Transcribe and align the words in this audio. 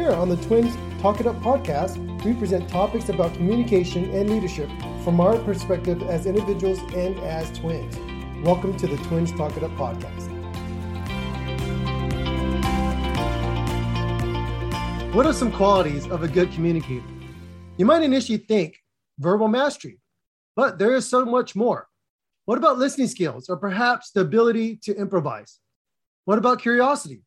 Here 0.00 0.12
on 0.12 0.30
the 0.30 0.36
Twins 0.36 0.74
Talk 1.02 1.20
It 1.20 1.26
Up 1.26 1.36
podcast, 1.42 1.98
we 2.24 2.32
present 2.32 2.70
topics 2.70 3.10
about 3.10 3.34
communication 3.34 4.08
and 4.12 4.30
leadership 4.30 4.70
from 5.04 5.20
our 5.20 5.38
perspective 5.40 6.02
as 6.04 6.24
individuals 6.24 6.78
and 6.94 7.18
as 7.18 7.50
twins. 7.58 7.98
Welcome 8.42 8.78
to 8.78 8.86
the 8.86 8.96
Twins 9.08 9.30
Talk 9.32 9.54
It 9.58 9.62
Up 9.62 9.70
podcast. 9.72 10.30
What 15.12 15.26
are 15.26 15.34
some 15.34 15.52
qualities 15.52 16.06
of 16.06 16.22
a 16.22 16.28
good 16.28 16.50
communicator? 16.50 17.04
You 17.76 17.84
might 17.84 18.02
initially 18.02 18.38
think 18.38 18.78
verbal 19.18 19.48
mastery, 19.48 20.00
but 20.56 20.78
there 20.78 20.94
is 20.94 21.06
so 21.06 21.26
much 21.26 21.54
more. 21.54 21.88
What 22.46 22.56
about 22.56 22.78
listening 22.78 23.08
skills 23.08 23.50
or 23.50 23.58
perhaps 23.58 24.12
the 24.12 24.22
ability 24.22 24.76
to 24.84 24.96
improvise? 24.96 25.58
What 26.24 26.38
about 26.38 26.62
curiosity, 26.62 27.20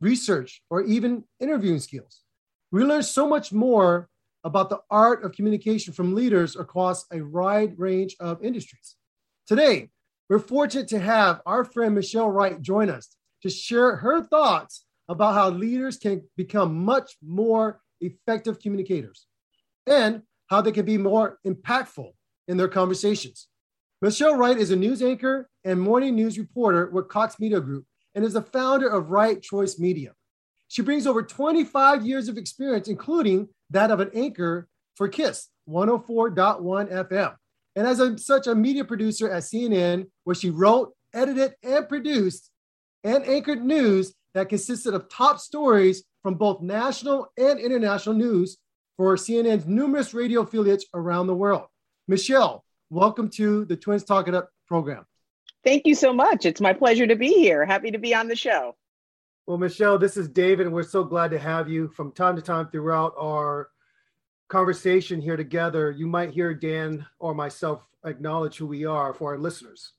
research, 0.00 0.62
or 0.68 0.82
even 0.82 1.22
interviewing 1.38 1.78
skills? 1.78 2.21
We 2.72 2.84
learn 2.84 3.02
so 3.02 3.28
much 3.28 3.52
more 3.52 4.08
about 4.44 4.70
the 4.70 4.80
art 4.90 5.24
of 5.24 5.32
communication 5.32 5.92
from 5.92 6.14
leaders 6.14 6.56
across 6.56 7.04
a 7.12 7.20
wide 7.20 7.78
range 7.78 8.16
of 8.18 8.42
industries. 8.42 8.96
Today, 9.46 9.90
we're 10.30 10.38
fortunate 10.38 10.88
to 10.88 10.98
have 10.98 11.42
our 11.44 11.64
friend 11.64 11.94
Michelle 11.94 12.30
Wright 12.30 12.60
join 12.62 12.88
us 12.88 13.14
to 13.42 13.50
share 13.50 13.96
her 13.96 14.22
thoughts 14.22 14.86
about 15.06 15.34
how 15.34 15.50
leaders 15.50 15.98
can 15.98 16.22
become 16.34 16.82
much 16.82 17.18
more 17.22 17.82
effective 18.00 18.58
communicators 18.58 19.26
and 19.86 20.22
how 20.46 20.62
they 20.62 20.72
can 20.72 20.86
be 20.86 20.96
more 20.96 21.38
impactful 21.46 22.10
in 22.48 22.56
their 22.56 22.68
conversations. 22.68 23.48
Michelle 24.00 24.36
Wright 24.36 24.56
is 24.56 24.70
a 24.70 24.76
news 24.76 25.02
anchor 25.02 25.50
and 25.64 25.78
morning 25.78 26.16
news 26.16 26.38
reporter 26.38 26.88
with 26.88 27.08
Cox 27.08 27.38
Media 27.38 27.60
Group 27.60 27.84
and 28.14 28.24
is 28.24 28.32
the 28.32 28.40
founder 28.40 28.88
of 28.88 29.10
Wright 29.10 29.42
Choice 29.42 29.78
Media. 29.78 30.14
She 30.72 30.80
brings 30.80 31.06
over 31.06 31.22
25 31.22 32.06
years 32.06 32.30
of 32.30 32.38
experience, 32.38 32.88
including 32.88 33.50
that 33.68 33.90
of 33.90 34.00
an 34.00 34.10
anchor 34.14 34.68
for 34.96 35.06
KISS 35.06 35.50
104.1 35.68 36.90
FM. 36.90 37.34
And 37.76 37.86
as 37.86 38.00
a, 38.00 38.16
such 38.16 38.46
a 38.46 38.54
media 38.54 38.82
producer 38.82 39.30
at 39.30 39.42
CNN, 39.42 40.06
where 40.24 40.34
she 40.34 40.48
wrote, 40.48 40.94
edited, 41.12 41.52
and 41.62 41.86
produced 41.90 42.48
and 43.04 43.22
anchored 43.26 43.62
news 43.62 44.14
that 44.32 44.48
consisted 44.48 44.94
of 44.94 45.10
top 45.10 45.40
stories 45.40 46.04
from 46.22 46.36
both 46.36 46.62
national 46.62 47.30
and 47.36 47.60
international 47.60 48.14
news 48.14 48.56
for 48.96 49.16
CNN's 49.16 49.66
numerous 49.66 50.14
radio 50.14 50.40
affiliates 50.40 50.86
around 50.94 51.26
the 51.26 51.36
world. 51.36 51.66
Michelle, 52.08 52.64
welcome 52.88 53.28
to 53.28 53.66
the 53.66 53.76
Twins 53.76 54.04
Talk 54.04 54.26
It 54.26 54.34
Up 54.34 54.48
program. 54.66 55.04
Thank 55.64 55.86
you 55.86 55.94
so 55.94 56.14
much. 56.14 56.46
It's 56.46 56.62
my 56.62 56.72
pleasure 56.72 57.06
to 57.06 57.16
be 57.16 57.34
here. 57.34 57.66
Happy 57.66 57.90
to 57.90 57.98
be 57.98 58.14
on 58.14 58.28
the 58.28 58.36
show. 58.36 58.74
Well, 59.44 59.58
Michelle, 59.58 59.98
this 59.98 60.16
is 60.16 60.28
David, 60.28 60.66
and 60.66 60.74
we're 60.74 60.84
so 60.84 61.02
glad 61.02 61.32
to 61.32 61.38
have 61.38 61.68
you 61.68 61.88
from 61.88 62.12
time 62.12 62.36
to 62.36 62.42
time 62.42 62.68
throughout 62.68 63.12
our 63.18 63.70
conversation 64.48 65.20
here 65.20 65.36
together. 65.36 65.90
You 65.90 66.06
might 66.06 66.30
hear 66.30 66.54
Dan 66.54 67.04
or 67.18 67.34
myself 67.34 67.84
acknowledge 68.04 68.56
who 68.56 68.68
we 68.68 68.84
are 68.84 69.12
for 69.12 69.32
our 69.32 69.38
listeners. 69.38 69.94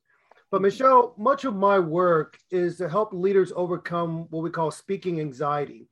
But 0.50 0.62
Michelle, 0.62 1.14
much 1.18 1.44
of 1.44 1.58
my 1.58 1.78
work 1.78 2.38
is 2.52 2.78
to 2.78 2.88
help 2.88 3.12
leaders 3.12 3.52
overcome 3.54 4.28
what 4.30 4.44
we 4.44 4.50
call 4.50 4.72
speaking 4.72 5.20
anxiety. 5.20 5.90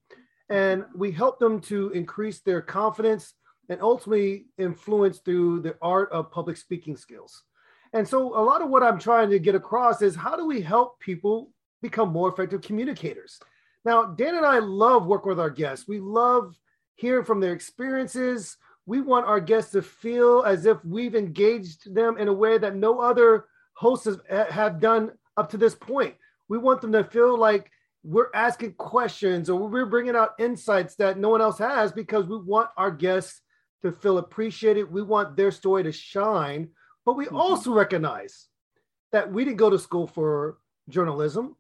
And 0.50 0.86
we 0.96 1.12
help 1.12 1.38
them 1.38 1.60
to 1.62 1.90
increase 1.90 2.40
their 2.40 2.62
confidence 2.62 3.34
and 3.68 3.82
ultimately 3.82 4.46
influence 4.60 5.20
through 5.20 5.60
the 5.60 5.76
art 5.82 6.10
of 6.14 6.32
public 6.32 6.56
speaking 6.56 6.96
skills. 6.96 7.44
And 7.92 8.08
so, 8.08 8.28
a 8.28 8.40
lot 8.40 8.62
of 8.62 8.70
what 8.70 8.82
I'm 8.82 8.98
trying 8.98 9.30
to 9.32 9.40
get 9.40 9.56
across 9.56 10.02
is 10.02 10.16
how 10.16 10.38
do 10.38 10.46
we 10.48 10.62
help 10.62 11.02
people 11.02 11.51
become 11.82 12.10
more 12.10 12.30
effective 12.30 12.62
communicators? 12.62 13.40
Now, 13.84 14.06
Dan 14.06 14.36
and 14.36 14.46
I 14.46 14.60
love 14.60 15.06
working 15.08 15.30
with 15.30 15.40
our 15.40 15.50
guests. 15.50 15.88
We 15.88 16.00
love 16.00 16.56
hearing 16.96 17.26
from 17.26 17.40
their 17.40 17.54
experiences. 17.54 18.58
We 18.86 19.02
want 19.02 19.26
our 19.26 19.40
guests 19.40 19.72
to 19.72 19.82
feel 19.82 20.44
as 20.44 20.66
if 20.66 20.84
we've 20.86 21.16
engaged 21.16 21.94
them 21.94 22.18
in 22.18 22.28
a 22.28 22.34
way 22.34 22.58
that 22.58 22.76
no 22.76 23.00
other 23.00 23.46
hosts 23.74 24.08
have 24.30 24.80
done 24.80 25.12
up 25.38 25.50
to 25.52 25.58
this 25.58 25.76
point. 25.76 26.16
We 26.50 26.58
want 26.58 26.82
them 26.82 26.92
to 26.92 27.04
feel 27.04 27.38
like 27.38 27.72
we're 28.04 28.30
asking 28.34 28.74
questions 28.74 29.50
or 29.50 29.68
we're 29.68 29.86
bringing 29.86 30.16
out 30.16 30.32
insights 30.40 30.96
that 30.96 31.18
no 31.18 31.30
one 31.30 31.42
else 31.42 31.60
has 31.60 31.92
because 31.92 32.26
we 32.26 32.38
want 32.38 32.70
our 32.78 32.92
guests 32.92 33.42
to 33.84 33.92
feel 33.92 34.18
appreciated. 34.18 34.92
We 34.92 35.02
want 35.02 35.36
their 35.36 35.52
story 35.52 35.84
to 35.84 35.92
shine, 35.92 36.70
but 37.06 37.16
we 37.16 37.26
mm-hmm. 37.26 37.36
also 37.36 37.74
recognize 37.74 38.48
that 39.12 39.32
we 39.32 39.44
didn't 39.44 39.58
go 39.58 39.70
to 39.70 39.80
school 39.80 40.08
for 40.08 40.58
journalism. 40.90 41.56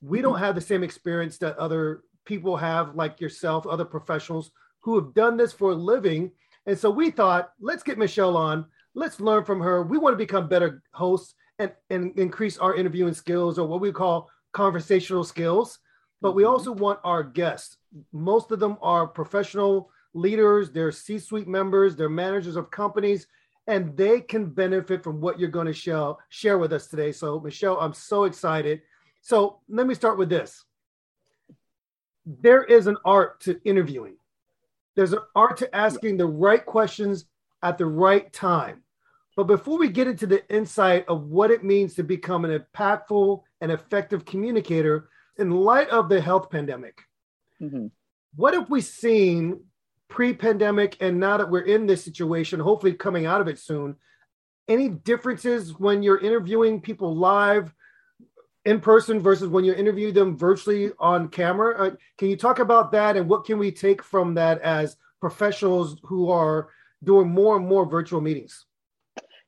We 0.00 0.20
don't 0.20 0.38
have 0.38 0.54
the 0.54 0.60
same 0.60 0.82
experience 0.82 1.38
that 1.38 1.58
other 1.58 2.02
people 2.24 2.56
have, 2.56 2.94
like 2.94 3.20
yourself, 3.20 3.66
other 3.66 3.84
professionals 3.84 4.50
who 4.80 4.94
have 4.96 5.14
done 5.14 5.36
this 5.36 5.52
for 5.52 5.72
a 5.72 5.74
living. 5.74 6.32
And 6.66 6.78
so 6.78 6.90
we 6.90 7.10
thought, 7.10 7.52
let's 7.60 7.82
get 7.82 7.98
Michelle 7.98 8.36
on. 8.36 8.66
Let's 8.94 9.20
learn 9.20 9.44
from 9.44 9.60
her. 9.60 9.82
We 9.82 9.98
want 9.98 10.14
to 10.14 10.18
become 10.18 10.48
better 10.48 10.82
hosts 10.92 11.34
and, 11.58 11.72
and 11.90 12.18
increase 12.18 12.58
our 12.58 12.74
interviewing 12.74 13.14
skills 13.14 13.58
or 13.58 13.66
what 13.66 13.80
we 13.80 13.92
call 13.92 14.28
conversational 14.52 15.24
skills. 15.24 15.78
But 16.20 16.34
we 16.34 16.42
mm-hmm. 16.42 16.52
also 16.52 16.72
want 16.72 17.00
our 17.04 17.22
guests. 17.22 17.76
Most 18.12 18.50
of 18.50 18.60
them 18.60 18.78
are 18.82 19.06
professional 19.06 19.90
leaders, 20.14 20.70
they're 20.70 20.92
C 20.92 21.18
suite 21.18 21.46
members, 21.46 21.94
they're 21.94 22.08
managers 22.08 22.56
of 22.56 22.70
companies, 22.70 23.26
and 23.66 23.96
they 23.96 24.20
can 24.20 24.46
benefit 24.46 25.02
from 25.02 25.20
what 25.20 25.38
you're 25.38 25.50
going 25.50 25.66
to 25.66 25.72
show, 25.72 26.18
share 26.30 26.58
with 26.58 26.72
us 26.72 26.86
today. 26.86 27.12
So, 27.12 27.40
Michelle, 27.40 27.78
I'm 27.78 27.92
so 27.92 28.24
excited. 28.24 28.80
So, 29.26 29.58
let 29.68 29.88
me 29.88 29.94
start 29.94 30.18
with 30.18 30.28
this 30.28 30.64
there 32.24 32.62
is 32.62 32.86
an 32.86 32.96
art 33.04 33.40
to 33.40 33.60
interviewing, 33.64 34.14
there's 34.94 35.12
an 35.12 35.18
art 35.34 35.56
to 35.56 35.74
asking 35.74 36.16
the 36.16 36.26
right 36.26 36.64
questions 36.64 37.24
at 37.60 37.76
the 37.76 37.86
right 37.86 38.32
time. 38.32 38.84
But 39.34 39.48
before 39.48 39.78
we 39.78 39.88
get 39.88 40.06
into 40.06 40.28
the 40.28 40.48
insight 40.48 41.06
of 41.08 41.24
what 41.24 41.50
it 41.50 41.64
means 41.64 41.94
to 41.94 42.04
become 42.04 42.44
an 42.44 42.56
impactful 42.56 43.42
and 43.60 43.72
effective 43.72 44.24
communicator 44.24 45.08
in 45.38 45.50
light 45.50 45.88
of 45.88 46.08
the 46.08 46.20
health 46.20 46.48
pandemic, 46.48 47.02
mm-hmm. 47.60 47.88
what 48.36 48.54
have 48.54 48.70
we 48.70 48.80
seen 48.80 49.60
pre 50.06 50.34
pandemic 50.34 50.98
and 51.00 51.18
now 51.18 51.36
that 51.36 51.50
we're 51.50 51.62
in 51.62 51.86
this 51.86 52.04
situation, 52.04 52.60
hopefully 52.60 52.92
coming 52.92 53.26
out 53.26 53.40
of 53.40 53.48
it 53.48 53.58
soon? 53.58 53.96
Any 54.68 54.88
differences 54.88 55.76
when 55.80 56.04
you're 56.04 56.20
interviewing 56.20 56.80
people 56.80 57.16
live 57.16 57.74
in 58.66 58.80
person 58.80 59.20
versus 59.20 59.48
when 59.48 59.64
you 59.64 59.72
interview 59.72 60.12
them 60.12 60.36
virtually 60.36 60.90
on 60.98 61.28
camera? 61.28 61.86
Uh, 61.86 61.90
can 62.18 62.28
you 62.28 62.36
talk 62.36 62.58
about 62.58 62.92
that 62.92 63.16
and 63.16 63.28
what 63.28 63.44
can 63.44 63.58
we 63.58 63.70
take 63.70 64.02
from 64.02 64.34
that 64.34 64.60
as 64.60 64.96
professionals 65.20 65.96
who 66.02 66.28
are 66.30 66.68
doing 67.04 67.28
more 67.28 67.56
and 67.56 67.66
more 67.66 67.86
virtual 67.86 68.20
meetings? 68.20 68.66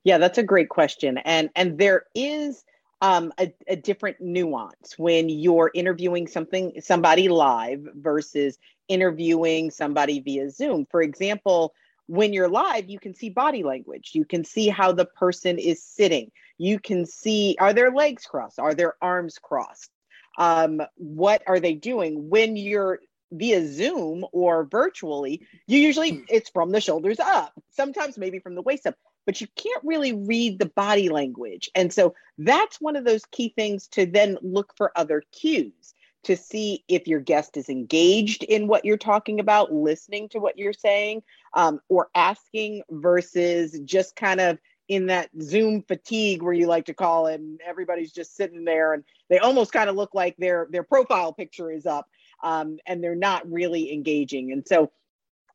Yeah, 0.05 0.17
that's 0.17 0.37
a 0.37 0.43
great 0.43 0.69
question. 0.69 1.17
And 1.19 1.49
and 1.55 1.77
there 1.77 2.05
is 2.15 2.63
um, 3.01 3.31
a, 3.37 3.53
a 3.67 3.75
different 3.75 4.17
nuance 4.21 4.97
when 4.97 5.29
you're 5.29 5.71
interviewing 5.73 6.25
something 6.27 6.73
somebody 6.81 7.27
live 7.27 7.85
versus 7.95 8.57
interviewing 8.87 9.69
somebody 9.69 10.21
via 10.21 10.49
Zoom. 10.49 10.87
For 10.89 11.01
example, 11.01 11.73
when 12.09 12.33
you're 12.33 12.49
live, 12.49 12.89
you 12.89 12.99
can 12.99 13.13
see 13.13 13.29
body 13.29 13.61
language. 13.61 14.11
You 14.13 14.25
can 14.25 14.43
see 14.43 14.67
how 14.67 14.91
the 14.91 15.05
person 15.05 15.59
is 15.59 15.83
sitting. 15.83 16.31
You 16.57 16.79
can 16.79 17.05
see 17.05 17.55
are 17.59 17.71
their 17.71 17.91
legs 17.91 18.25
crossed? 18.25 18.59
Are 18.59 18.73
their 18.73 18.95
arms 18.99 19.37
crossed? 19.37 19.91
Um, 20.37 20.81
what 20.95 21.43
are 21.45 21.59
they 21.59 21.75
doing? 21.75 22.27
When 22.29 22.57
you're 22.57 22.99
via 23.31 23.67
Zoom 23.67 24.25
or 24.31 24.65
virtually, 24.65 25.45
you 25.67 25.77
usually 25.77 26.23
it's 26.29 26.49
from 26.49 26.71
the 26.71 26.81
shoulders 26.81 27.19
up, 27.19 27.53
sometimes 27.69 28.17
maybe 28.17 28.39
from 28.39 28.55
the 28.55 28.63
waist 28.63 28.87
up 28.87 28.95
but 29.25 29.41
you 29.41 29.47
can't 29.55 29.83
really 29.83 30.11
read 30.13 30.57
the 30.57 30.65
body 30.65 31.09
language. 31.09 31.69
And 31.75 31.93
so 31.93 32.15
that's 32.39 32.81
one 32.81 32.95
of 32.95 33.05
those 33.05 33.25
key 33.25 33.53
things 33.55 33.87
to 33.89 34.07
then 34.07 34.39
look 34.41 34.73
for 34.75 34.91
other 34.95 35.21
cues 35.31 35.93
to 36.23 36.35
see 36.35 36.83
if 36.87 37.07
your 37.07 37.19
guest 37.19 37.57
is 37.57 37.69
engaged 37.69 38.43
in 38.43 38.67
what 38.67 38.85
you're 38.85 38.97
talking 38.97 39.39
about, 39.39 39.73
listening 39.73 40.29
to 40.29 40.39
what 40.39 40.57
you're 40.57 40.73
saying, 40.73 41.23
um, 41.53 41.79
or 41.89 42.09
asking 42.15 42.81
versus 42.89 43.79
just 43.85 44.15
kind 44.15 44.39
of 44.39 44.57
in 44.89 45.05
that 45.05 45.29
Zoom 45.41 45.83
fatigue 45.83 46.41
where 46.41 46.53
you 46.53 46.67
like 46.67 46.85
to 46.85 46.93
call 46.93 47.27
it, 47.27 47.39
and 47.39 47.61
everybody's 47.65 48.11
just 48.11 48.35
sitting 48.35 48.65
there 48.65 48.93
and 48.93 49.03
they 49.29 49.39
almost 49.39 49.71
kind 49.71 49.89
of 49.89 49.95
look 49.95 50.13
like 50.13 50.35
their 50.37 50.67
their 50.71 50.83
profile 50.83 51.31
picture 51.31 51.71
is 51.71 51.85
up 51.85 52.09
um, 52.43 52.79
and 52.85 53.03
they're 53.03 53.15
not 53.15 53.49
really 53.49 53.93
engaging. 53.93 54.51
And 54.51 54.67
so 54.67 54.91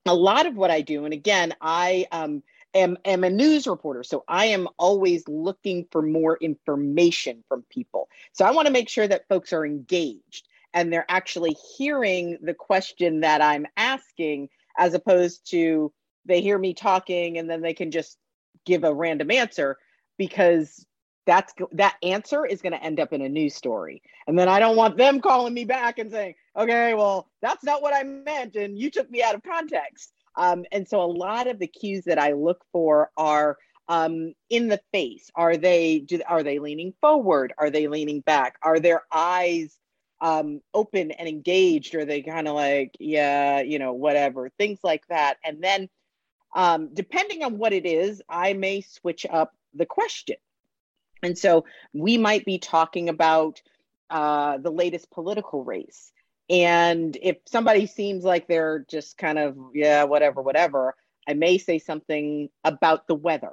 a 0.06 0.14
lot 0.14 0.46
of 0.46 0.56
what 0.56 0.70
I 0.70 0.81
do, 0.81 1.05
and 1.05 1.12
again, 1.12 1.55
I 1.61 2.06
um, 2.12 2.43
am, 2.75 2.96
am 3.05 3.25
a 3.25 3.31
news 3.31 3.66
reporter, 3.66 4.02
so 4.02 4.25
I 4.28 4.46
am 4.46 4.69
always 4.78 5.26
looking 5.28 5.87
for 5.90 6.02
more 6.02 6.37
information 6.40 7.43
from 7.49 7.64
people. 7.70 8.08
So 8.32 8.44
I 8.44 8.50
want 8.50 8.66
to 8.66 8.72
make 8.72 8.88
sure 8.88 9.08
that 9.08 9.28
folks 9.28 9.52
are 9.52 9.64
engaged 9.64 10.46
and 10.75 10.93
they're 10.93 11.06
actually 11.09 11.56
hearing 11.76 12.37
the 12.43 12.53
question 12.53 13.21
that 13.21 13.41
I'm 13.41 13.67
asking, 13.76 14.49
as 14.76 14.93
opposed 14.93 15.49
to 15.53 15.93
they 16.26 16.41
hear 16.41 16.59
me 16.59 16.75
talking 16.75 17.38
and 17.38 17.49
then 17.49 17.62
they 17.62 17.75
can 17.75 17.91
just 17.91 18.19
give 18.67 18.82
a 18.82 18.93
random 18.93 19.31
answer 19.31 19.79
because 20.19 20.85
that's 21.26 21.55
that 21.73 21.97
answer 22.03 22.44
is 22.44 22.61
going 22.61 22.73
to 22.73 22.82
end 22.82 23.00
up 23.00 23.12
in 23.12 23.23
a 23.23 23.29
news 23.29 23.55
story. 23.55 24.03
And 24.26 24.38
then 24.38 24.49
i 24.49 24.59
don't 24.59 24.76
want 24.76 24.97
them 24.97 25.21
calling 25.21 25.55
me 25.55 25.65
back 25.65 25.99
and 25.99 26.11
saying 26.11 26.35
okay 26.56 26.94
well 26.94 27.29
that's 27.41 27.65
not 27.65 27.82
what 27.82 27.94
i 27.94 28.03
meant 28.03 28.56
and 28.56 28.79
you 28.79 28.91
took 28.91 29.11
me 29.11 29.23
out 29.23 29.35
of 29.35 29.43
context. 29.43 30.12
Um, 30.37 30.65
and 30.73 30.87
so 30.88 31.00
a 31.00 31.06
lot 31.06 31.47
of 31.47 31.59
the 31.59 31.67
cues 31.67 32.05
that 32.05 32.19
i 32.19 32.32
look 32.32 32.65
for 32.73 33.11
are 33.17 33.56
um, 33.87 34.32
in 34.49 34.69
the 34.69 34.81
face. 34.93 35.31
Are 35.35 35.56
they 35.59 36.00
do, 36.00 36.21
are 36.26 36.43
they 36.43 36.59
leaning 36.59 36.94
forward? 37.00 37.53
Are 37.59 37.71
they 37.71 37.87
leaning 37.87 38.21
back? 38.21 38.56
Are 38.62 38.81
their 38.81 39.03
eyes 39.12 39.79
um, 40.25 40.62
open 40.73 41.11
and 41.11 41.29
engaged, 41.29 41.94
or 41.94 42.06
they 42.06 42.23
kind 42.23 42.49
of 42.49 42.55
like, 42.55 42.97
yeah, 42.99 43.61
you 43.61 43.79
know, 43.79 43.93
whatever, 43.93 44.49
things 44.49 44.79
like 44.82 45.06
that. 45.09 45.37
And 45.44 45.62
then, 45.62 45.91
um, 46.56 46.94
depending 46.94 47.44
on 47.44 47.59
what 47.59 47.75
it 47.75 47.85
is, 47.85 48.23
I 48.26 48.55
may 48.55 48.81
switch 48.81 49.26
up 49.29 49.53
the 49.75 49.85
question. 49.85 50.37
And 51.23 51.37
so 51.37 51.67
we 51.93 52.17
might 52.17 52.47
be 52.47 52.59
talking 52.59 53.11
about 53.11 53.61
uh, 54.09 54.56
the 54.56 54.71
latest 54.71 55.11
political 55.11 55.62
race. 55.62 56.11
And 56.49 57.15
if 57.21 57.37
somebody 57.44 57.87
seems 57.87 58.25
like 58.25 58.47
they're 58.47 58.87
just 58.88 59.19
kind 59.19 59.38
of, 59.38 59.59
yeah, 59.75 60.05
whatever, 60.05 60.41
whatever, 60.41 60.94
I 61.29 61.35
may 61.35 61.59
say 61.59 61.79
something 61.79 62.49
about 62.62 63.09
the 63.09 63.15
weather, 63.15 63.53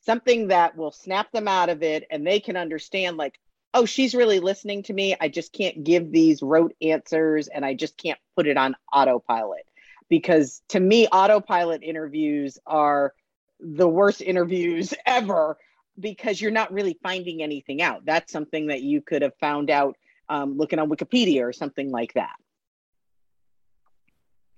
something 0.00 0.48
that 0.48 0.78
will 0.78 0.92
snap 0.92 1.30
them 1.32 1.46
out 1.48 1.68
of 1.68 1.82
it 1.82 2.04
and 2.10 2.26
they 2.26 2.40
can 2.40 2.56
understand, 2.56 3.18
like, 3.18 3.38
oh, 3.74 3.84
she's 3.84 4.14
really 4.14 4.40
listening 4.40 4.82
to 4.84 4.92
me. 4.92 5.16
I 5.20 5.28
just 5.28 5.52
can't 5.52 5.84
give 5.84 6.10
these 6.10 6.42
rote 6.42 6.74
answers 6.80 7.48
and 7.48 7.64
I 7.64 7.74
just 7.74 7.96
can't 7.96 8.18
put 8.36 8.46
it 8.46 8.56
on 8.56 8.76
autopilot. 8.92 9.66
Because 10.08 10.62
to 10.68 10.80
me, 10.80 11.08
autopilot 11.08 11.82
interviews 11.82 12.58
are 12.66 13.12
the 13.60 13.88
worst 13.88 14.22
interviews 14.22 14.94
ever 15.06 15.56
because 15.98 16.40
you're 16.40 16.50
not 16.50 16.72
really 16.72 16.98
finding 17.02 17.42
anything 17.42 17.82
out. 17.82 18.04
That's 18.04 18.32
something 18.32 18.68
that 18.68 18.82
you 18.82 19.00
could 19.00 19.22
have 19.22 19.34
found 19.40 19.70
out 19.70 19.96
um, 20.28 20.56
looking 20.56 20.78
on 20.78 20.88
Wikipedia 20.88 21.42
or 21.42 21.52
something 21.52 21.90
like 21.90 22.14
that. 22.14 22.36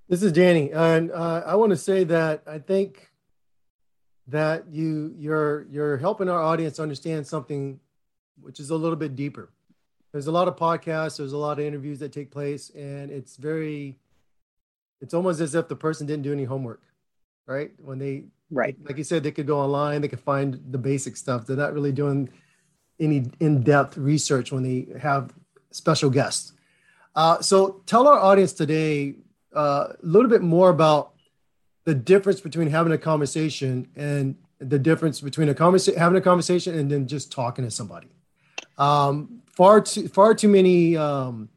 This 0.09 0.23
is 0.23 0.33
Danny, 0.33 0.73
and 0.73 1.13
uh, 1.13 1.43
I 1.45 1.57
want 1.57 1.71
to 1.71 1.77
say 1.77 2.05
that 2.05 2.43
I 2.47 2.59
think 2.59 3.11
that 4.29 4.65
you 4.71 5.15
you're 5.19 5.67
you're 5.71 5.99
helping 5.99 6.31
our 6.31 6.43
audience 6.43 6.81
understand 6.81 7.27
something 7.27 7.79
which 8.40 8.61
is 8.61 8.70
a 8.70 8.76
little 8.76 8.96
bit 8.96 9.17
deeper. 9.17 9.50
There's 10.12 10.26
a 10.26 10.32
lot 10.32 10.49
of 10.49 10.56
podcasts, 10.56 11.19
there's 11.19 11.32
a 11.32 11.38
lot 11.38 11.58
of 11.58 11.64
interviews 11.64 11.99
that 11.99 12.12
take 12.12 12.31
place, 12.31 12.70
and 12.70 13.11
it's 13.11 13.37
very, 13.37 13.99
it's 15.00 15.14
almost 15.14 15.40
as 15.40 15.55
if 15.55 15.69
the 15.69 15.76
person 15.76 16.06
didn't 16.06 16.23
do 16.23 16.32
any 16.32 16.44
homework, 16.44 16.82
right? 17.46 17.73
When 17.79 17.99
they, 17.99 18.25
right, 18.50 18.76
like 18.85 18.96
you 18.96 19.05
said, 19.05 19.23
they 19.23 19.32
could 19.32 19.46
go 19.46 19.61
online, 19.61 20.00
they 20.00 20.08
could 20.08 20.20
find 20.20 20.61
the 20.70 20.79
basic 20.79 21.17
stuff. 21.17 21.46
They're 21.46 21.56
not 21.56 21.75
really 21.75 21.93
doing 21.93 22.31
any 22.99 23.31
in-depth 23.38 23.96
research 23.96 24.50
when 24.50 24.62
they 24.62 24.99
have 24.99 25.32
special 25.70 26.11
guests. 26.11 26.52
Uh, 27.14 27.40
so 27.40 27.82
tell 27.87 28.08
our 28.08 28.19
audience 28.19 28.52
today 28.52 29.17
uh, 29.55 29.88
a 29.93 30.06
little 30.06 30.31
bit 30.31 30.43
more 30.43 30.70
about 30.70 31.12
the 31.85 31.94
difference 31.94 32.40
between 32.40 32.69
having 32.69 32.93
a 32.93 32.99
conversation 32.99 33.88
and 33.96 34.37
the 34.58 34.79
difference 34.79 35.20
between 35.20 35.49
a 35.49 35.55
conversation, 35.55 35.99
having 35.99 36.19
a 36.19 36.20
conversation, 36.20 36.79
and 36.79 36.90
then 36.90 37.06
just 37.06 37.31
talking 37.31 37.64
to 37.64 37.70
somebody. 37.70 38.08
Um, 38.79 39.43
far 39.59 39.81
too 39.81 40.09
far 40.09 40.35
too 40.35 40.49
many 40.49 40.97
um, 40.97 41.49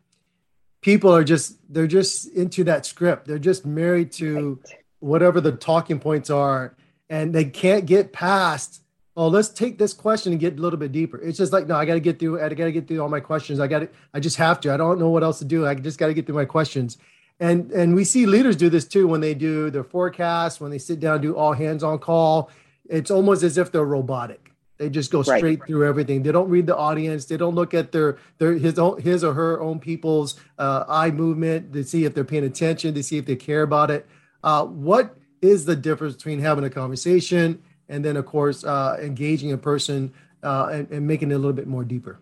people 0.82 1.16
are 1.16 1.24
just 1.24 1.58
they're 1.72 1.88
just 1.88 2.34
into 2.34 2.64
that 2.66 2.86
script. 2.86 3.28
They're 3.28 3.40
just 3.40 3.66
married 3.66 4.12
to 4.14 4.60
whatever 5.00 5.40
the 5.40 5.52
talking 5.52 6.00
points 6.00 6.30
are, 6.30 6.76
and 7.10 7.34
they 7.34 7.46
can't 7.46 7.86
get 7.86 8.12
past. 8.12 8.82
Oh, 9.16 9.28
let's 9.28 9.50
take 9.50 9.78
this 9.78 9.94
question 9.94 10.32
and 10.32 10.40
get 10.40 10.58
a 10.58 10.62
little 10.62 10.80
bit 10.80 10.92
deeper. 10.92 11.22
It's 11.22 11.38
just 11.38 11.52
like, 11.52 11.68
no, 11.68 11.76
I 11.76 11.86
got 11.86 11.96
to 11.96 12.00
get 12.00 12.18
through. 12.18 12.42
I 12.42 12.50
got 12.50 12.66
to 12.66 12.72
get 12.72 12.88
through 12.88 13.02
all 13.02 13.10
my 13.10 13.20
questions. 13.20 13.60
I 13.60 13.68
got 13.68 13.80
to. 13.80 13.90
I 14.14 14.20
just 14.20 14.38
have 14.38 14.60
to. 14.62 14.74
I 14.74 14.78
don't 14.78 15.00
know 15.00 15.10
what 15.10 15.24
else 15.24 15.40
to 15.40 15.46
do. 15.46 15.68
I 15.68 15.76
just 15.76 16.00
got 16.00 16.08
to 16.08 16.14
get 16.14 16.26
through 16.26 16.36
my 16.36 16.46
questions. 16.46 16.98
And 17.40 17.72
and 17.72 17.94
we 17.96 18.04
see 18.04 18.26
leaders 18.26 18.56
do 18.56 18.70
this 18.70 18.86
too 18.86 19.08
when 19.08 19.22
they 19.22 19.34
do 19.34 19.70
their 19.70 19.84
forecast, 19.84 20.62
when 20.62 20.72
they 20.72 20.78
sit 20.78 21.00
down 21.00 21.22
do 21.22 21.36
all 21.36 21.54
hands 21.54 21.84
on 21.84 22.00
call. 22.00 22.50
It's 22.90 23.12
almost 23.12 23.44
as 23.44 23.58
if 23.58 23.72
they're 23.72 23.86
robotic 23.86 24.51
they 24.82 24.90
just 24.90 25.12
go 25.12 25.22
straight 25.22 25.44
right. 25.44 25.68
through 25.68 25.88
everything. 25.88 26.24
They 26.24 26.32
don't 26.32 26.50
read 26.50 26.66
the 26.66 26.76
audience. 26.76 27.26
They 27.26 27.38
don't 27.38 27.54
look 27.54 27.76
at 27.76 27.92
their 27.92 28.18
their 28.40 28.54
his 28.54 28.80
own 28.80 29.00
his 29.00 29.24
or 29.24 29.32
her 29.36 29.62
own 29.62 29.80
people's 29.80 30.40
uh, 30.58 30.86
eye 30.88 31.12
movement 31.12 31.72
to 31.74 31.84
see 31.84 32.04
if 32.04 32.16
they're 32.16 32.24
paying 32.24 32.46
attention, 32.46 32.96
to 32.96 33.04
see 33.04 33.20
if 33.20 33.28
they 33.28 33.36
care 33.36 33.62
about 33.62 33.92
it. 33.92 34.08
Uh, 34.44 34.66
what 34.66 35.16
is 35.44 35.66
the 35.66 35.76
difference 35.76 36.16
between 36.16 36.40
having 36.40 36.64
a 36.64 36.70
conversation 36.70 37.62
and 37.90 38.04
then, 38.04 38.18
of 38.18 38.26
course, 38.26 38.64
uh, 38.64 38.98
engaging 39.00 39.52
a 39.52 39.58
person 39.58 40.12
uh, 40.42 40.70
and, 40.72 40.90
and 40.90 41.06
making 41.08 41.30
it 41.30 41.36
a 41.36 41.38
little 41.38 41.54
bit 41.54 41.68
more 41.68 41.84
deeper? 41.84 42.18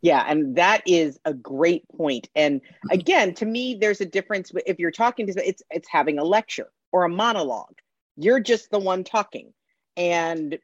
Yeah, 0.00 0.24
and 0.26 0.56
that 0.56 0.82
is 0.86 1.20
a 1.26 1.34
great 1.34 1.86
point. 1.94 2.30
And 2.34 2.62
again, 2.90 3.34
to 3.34 3.44
me, 3.44 3.74
there's 3.74 4.00
a 4.00 4.06
difference 4.06 4.52
if 4.64 4.78
you're 4.78 4.90
talking 4.90 5.26
to 5.26 5.46
it's 5.46 5.62
it's 5.70 5.88
having 5.88 6.18
a 6.18 6.24
lecture 6.24 6.72
or 6.92 7.04
a 7.04 7.10
monologue. 7.10 7.76
You're 8.16 8.40
just 8.40 8.70
the 8.70 8.78
one 8.78 9.04
talking. 9.04 9.52
And 9.98 10.58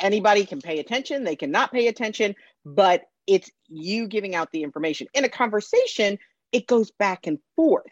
anybody 0.00 0.44
can 0.44 0.60
pay 0.60 0.78
attention, 0.78 1.24
they 1.24 1.36
cannot 1.36 1.72
pay 1.72 1.88
attention, 1.88 2.34
but 2.64 3.02
it's 3.26 3.50
you 3.68 4.08
giving 4.08 4.34
out 4.34 4.50
the 4.52 4.62
information. 4.62 5.06
In 5.14 5.24
a 5.24 5.28
conversation, 5.28 6.18
it 6.52 6.66
goes 6.66 6.90
back 6.90 7.26
and 7.26 7.38
forth. 7.56 7.86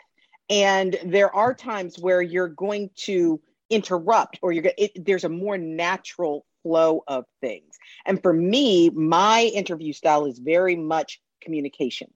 And 0.51 0.99
there 1.05 1.35
are 1.35 1.55
times 1.55 1.99
where 1.99 2.23
you're 2.23 2.49
going 2.49 2.91
to 3.05 3.41
interrupt 3.71 4.39
or 4.43 4.51
you're 4.53 4.73
it, 4.79 5.05
there's 5.05 5.25
a 5.25 5.29
more 5.29 5.59
natural 5.59 6.47
flow 6.63 7.03
of 7.07 7.25
things. 7.41 7.77
And 8.07 8.21
for 8.21 8.33
me, 8.33 8.91
my 8.91 9.51
interview 9.55 9.93
style 9.93 10.25
is 10.25 10.39
very 10.39 10.75
much 10.75 11.21
communication. 11.43 12.09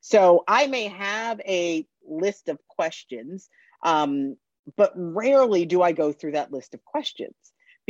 So 0.00 0.44
I 0.48 0.66
may 0.66 0.84
have 0.88 1.40
a 1.40 1.86
list 2.08 2.48
of 2.48 2.58
questions, 2.68 3.48
um, 3.84 4.36
but 4.76 4.92
rarely 4.94 5.66
do 5.66 5.82
I 5.82 5.92
go 5.92 6.12
through 6.12 6.32
that 6.32 6.52
list 6.52 6.74
of 6.74 6.84
questions 6.84 7.34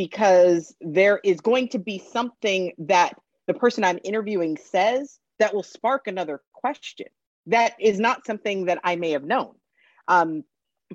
because 0.01 0.75
there 0.81 1.21
is 1.23 1.43
going 1.43 1.69
to 1.69 1.79
be 1.79 1.99
something 1.99 2.73
that 2.79 3.13
the 3.47 3.53
person 3.53 3.85
I'm 3.85 3.99
interviewing 4.03 4.57
says 4.57 5.21
that 5.39 5.53
will 5.53 5.63
spark 5.63 6.07
another 6.07 6.41
question. 6.55 7.09
That 7.45 7.75
is 7.79 8.01
not 8.01 8.25
something 8.25 8.65
that 8.65 8.79
I 8.83 8.97
may 8.97 9.11
have 9.11 9.25
known. 9.25 9.57
Um, 10.09 10.43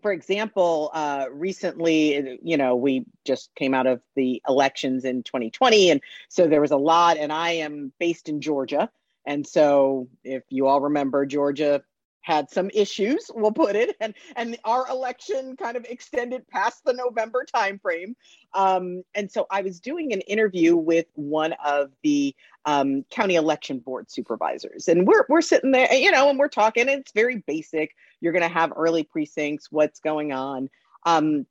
for 0.02 0.12
example, 0.12 0.90
uh, 0.92 1.28
recently, 1.32 2.40
you 2.42 2.58
know, 2.58 2.76
we 2.76 3.06
just 3.26 3.54
came 3.54 3.76
out 3.76 3.86
of 3.86 4.02
the 4.16 4.42
elections 4.50 5.06
in 5.06 5.22
2020. 5.22 5.92
And 5.92 6.02
so 6.28 6.48
there 6.48 6.62
was 6.62 6.72
a 6.72 6.78
lot, 6.78 7.18
and 7.18 7.32
I 7.32 7.52
am 7.52 7.94
based 8.00 8.28
in 8.28 8.42
Georgia. 8.42 8.90
And 9.28 9.46
so 9.46 10.10
if 10.24 10.42
you 10.50 10.66
all 10.66 10.82
remember, 10.82 11.28
Georgia 11.28 11.84
had 12.26 12.50
some 12.50 12.72
issues 12.74 13.30
we'll 13.36 13.52
put 13.52 13.76
it 13.76 13.96
and 14.00 14.16
and 14.36 14.58
our 14.66 14.90
election 14.90 15.56
kind 15.56 15.78
of 15.78 15.86
extended 15.86 16.46
past 16.48 16.84
the 16.84 16.92
november 16.92 17.46
timeframe. 17.56 18.16
Um, 18.54 19.04
and 19.14 19.32
so 19.32 19.46
i 19.52 19.62
was 19.62 19.80
doing 19.80 20.12
an 20.12 20.22
interview 20.22 20.76
with 20.76 21.06
one 21.14 21.54
of 21.64 21.92
the 22.04 22.36
um, 22.66 23.04
county 23.12 23.36
election 23.36 23.78
board 23.78 24.10
supervisors 24.10 24.88
and 24.88 25.06
we're, 25.06 25.26
we're 25.30 25.42
sitting 25.42 25.70
there 25.72 25.94
you 25.94 26.10
know 26.10 26.30
and 26.30 26.40
we're 26.40 26.48
talking 26.48 26.90
it's 26.90 27.12
very 27.12 27.44
basic. 27.46 27.96
You're 28.22 28.34
going 28.34 28.42
to 28.42 28.50
have 28.50 28.74
early 28.76 29.04
precincts 29.04 29.72
what's 29.72 30.00
going 30.00 30.34
on. 30.34 30.70
Um, 31.06 31.46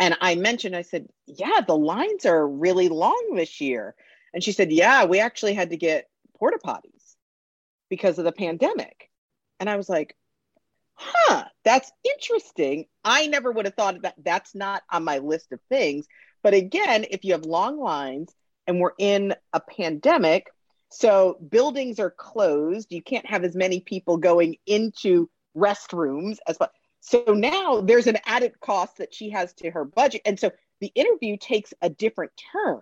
and 0.00 0.16
i 0.20 0.34
mentioned 0.34 0.74
i 0.74 0.82
said 0.82 1.06
yeah 1.26 1.60
the 1.64 1.76
lines 1.76 2.26
are 2.26 2.48
really 2.48 2.88
long 2.88 3.34
this 3.36 3.60
year. 3.60 3.94
And 4.34 4.42
she 4.42 4.50
said 4.50 4.72
yeah 4.72 5.04
we 5.04 5.20
actually 5.20 5.54
had 5.54 5.70
to 5.70 5.76
get 5.76 6.08
porta 6.36 6.58
potties 6.58 7.14
because 7.88 8.18
of 8.18 8.24
the 8.24 8.32
pandemic 8.32 9.09
and 9.60 9.70
I 9.70 9.76
was 9.76 9.88
like, 9.88 10.16
huh, 10.94 11.44
that's 11.64 11.92
interesting. 12.04 12.86
I 13.04 13.26
never 13.26 13.52
would 13.52 13.66
have 13.66 13.74
thought 13.74 14.02
that 14.02 14.16
that's 14.22 14.54
not 14.54 14.82
on 14.90 15.04
my 15.04 15.18
list 15.18 15.52
of 15.52 15.60
things. 15.68 16.06
But 16.42 16.54
again, 16.54 17.04
if 17.10 17.24
you 17.24 17.32
have 17.32 17.44
long 17.44 17.78
lines 17.78 18.34
and 18.66 18.80
we're 18.80 18.92
in 18.98 19.34
a 19.52 19.60
pandemic, 19.60 20.48
so 20.90 21.38
buildings 21.48 22.00
are 22.00 22.10
closed, 22.10 22.90
you 22.90 23.02
can't 23.02 23.26
have 23.26 23.44
as 23.44 23.54
many 23.54 23.80
people 23.80 24.16
going 24.16 24.56
into 24.66 25.30
restrooms 25.56 26.38
as 26.46 26.58
well. 26.58 26.70
So 27.00 27.24
now 27.28 27.80
there's 27.80 28.06
an 28.06 28.18
added 28.26 28.60
cost 28.60 28.98
that 28.98 29.14
she 29.14 29.30
has 29.30 29.52
to 29.54 29.70
her 29.70 29.84
budget. 29.84 30.22
And 30.24 30.38
so 30.38 30.50
the 30.80 30.92
interview 30.94 31.36
takes 31.36 31.72
a 31.80 31.88
different 31.88 32.32
turn 32.52 32.80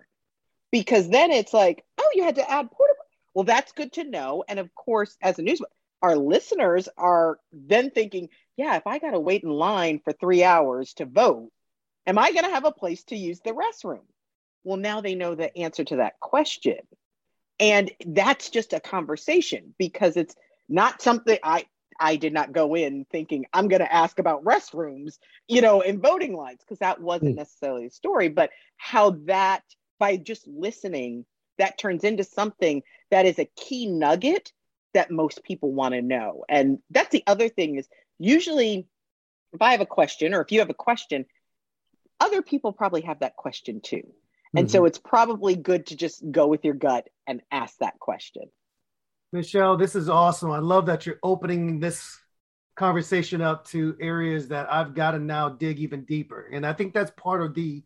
because 0.71 1.09
then 1.09 1.31
it's 1.31 1.53
like, 1.53 1.83
oh, 1.97 2.09
you 2.13 2.23
had 2.23 2.35
to 2.35 2.49
add 2.49 2.71
portable. 2.71 3.03
Well, 3.33 3.45
that's 3.45 3.71
good 3.71 3.93
to 3.93 4.03
know. 4.03 4.43
And 4.47 4.59
of 4.59 4.73
course, 4.75 5.15
as 5.21 5.39
a 5.39 5.41
news, 5.41 5.61
our 6.01 6.15
listeners 6.15 6.87
are 6.97 7.39
then 7.51 7.91
thinking, 7.91 8.29
yeah, 8.57 8.75
if 8.75 8.87
I 8.87 8.99
got 8.99 9.11
to 9.11 9.19
wait 9.19 9.43
in 9.43 9.49
line 9.49 9.99
for 10.03 10.13
three 10.13 10.43
hours 10.43 10.93
to 10.95 11.05
vote, 11.05 11.51
am 12.07 12.17
I 12.17 12.31
going 12.31 12.45
to 12.45 12.51
have 12.51 12.65
a 12.65 12.71
place 12.71 13.03
to 13.05 13.15
use 13.15 13.39
the 13.41 13.51
restroom? 13.51 14.05
Well, 14.63 14.77
now 14.77 15.01
they 15.01 15.15
know 15.15 15.35
the 15.35 15.55
answer 15.57 15.83
to 15.85 15.97
that 15.97 16.19
question. 16.19 16.79
And 17.59 17.91
that's 18.05 18.49
just 18.49 18.73
a 18.73 18.79
conversation 18.79 19.73
because 19.77 20.15
it's 20.15 20.35
not 20.67 21.01
something 21.01 21.37
I 21.43 21.65
I 22.01 22.15
did 22.15 22.31
not 22.31 22.53
go 22.53 22.75
in 22.75 23.05
thinking 23.11 23.45
I'm 23.51 23.67
going 23.67 23.81
to 23.81 23.93
ask 23.93 24.19
about 24.19 24.45
restrooms, 24.45 25.17
you 25.49 25.61
know, 25.61 25.81
in 25.81 25.99
voting 25.99 26.33
lines 26.33 26.59
because 26.61 26.79
that 26.79 27.01
wasn't 27.01 27.31
hmm. 27.31 27.37
necessarily 27.37 27.87
the 27.87 27.93
story, 27.93 28.29
but 28.29 28.51
how 28.77 29.11
that 29.25 29.63
by 29.99 30.15
just 30.15 30.47
listening 30.47 31.25
that 31.57 31.77
turns 31.77 32.05
into 32.05 32.23
something 32.23 32.81
that 33.11 33.25
is 33.25 33.37
a 33.37 33.49
key 33.57 33.85
nugget 33.85 34.53
that 34.93 35.11
most 35.11 35.43
people 35.43 35.73
want 35.73 35.93
to 35.93 36.01
know. 36.01 36.43
And 36.49 36.79
that's 36.89 37.09
the 37.09 37.23
other 37.27 37.49
thing 37.49 37.77
is 37.77 37.87
usually 38.17 38.87
if 39.53 39.61
I 39.61 39.71
have 39.71 39.81
a 39.81 39.85
question 39.85 40.33
or 40.33 40.41
if 40.41 40.51
you 40.51 40.59
have 40.59 40.69
a 40.69 40.75
question, 40.75 41.25
other 42.19 42.41
people 42.41 42.73
probably 42.73 43.01
have 43.01 43.19
that 43.19 43.35
question 43.35 43.81
too. 43.81 44.03
And 44.55 44.67
mm-hmm. 44.67 44.71
so 44.71 44.85
it's 44.85 44.97
probably 44.97 45.55
good 45.55 45.87
to 45.87 45.95
just 45.95 46.23
go 46.31 46.47
with 46.47 46.65
your 46.65 46.73
gut 46.73 47.07
and 47.27 47.41
ask 47.51 47.77
that 47.79 47.99
question. 47.99 48.43
Michelle, 49.31 49.77
this 49.77 49.95
is 49.95 50.09
awesome. 50.09 50.51
I 50.51 50.59
love 50.59 50.87
that 50.87 51.05
you're 51.05 51.19
opening 51.21 51.79
this 51.79 52.17
conversation 52.75 53.41
up 53.41 53.67
to 53.67 53.95
areas 53.99 54.47
that 54.47 54.71
I've 54.71 54.95
got 54.95 55.11
to 55.11 55.19
now 55.19 55.49
dig 55.49 55.79
even 55.79 56.05
deeper. 56.05 56.49
And 56.51 56.65
I 56.65 56.73
think 56.73 56.93
that's 56.93 57.11
part 57.11 57.43
of 57.43 57.53
the 57.53 57.83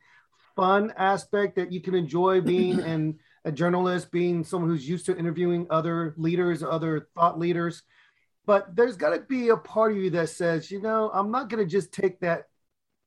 fun 0.55 0.93
aspect 0.95 1.55
that 1.57 1.71
you 1.71 1.81
can 1.81 1.95
enjoy 1.95 2.41
being 2.41 2.79
and 2.79 3.19
a 3.45 3.51
journalist, 3.51 4.11
being 4.11 4.43
someone 4.43 4.69
who's 4.69 4.87
used 4.87 5.05
to 5.07 5.17
interviewing 5.17 5.67
other 5.69 6.13
leaders, 6.17 6.63
other 6.63 7.07
thought 7.15 7.39
leaders. 7.39 7.83
But 8.45 8.75
there's 8.75 8.97
got 8.97 9.11
to 9.11 9.21
be 9.21 9.49
a 9.49 9.57
part 9.57 9.93
of 9.93 9.97
you 9.97 10.09
that 10.11 10.29
says, 10.29 10.69
you 10.69 10.81
know, 10.81 11.09
I'm 11.13 11.31
not 11.31 11.49
going 11.49 11.63
to 11.63 11.69
just 11.69 11.93
take 11.93 12.19
that 12.19 12.47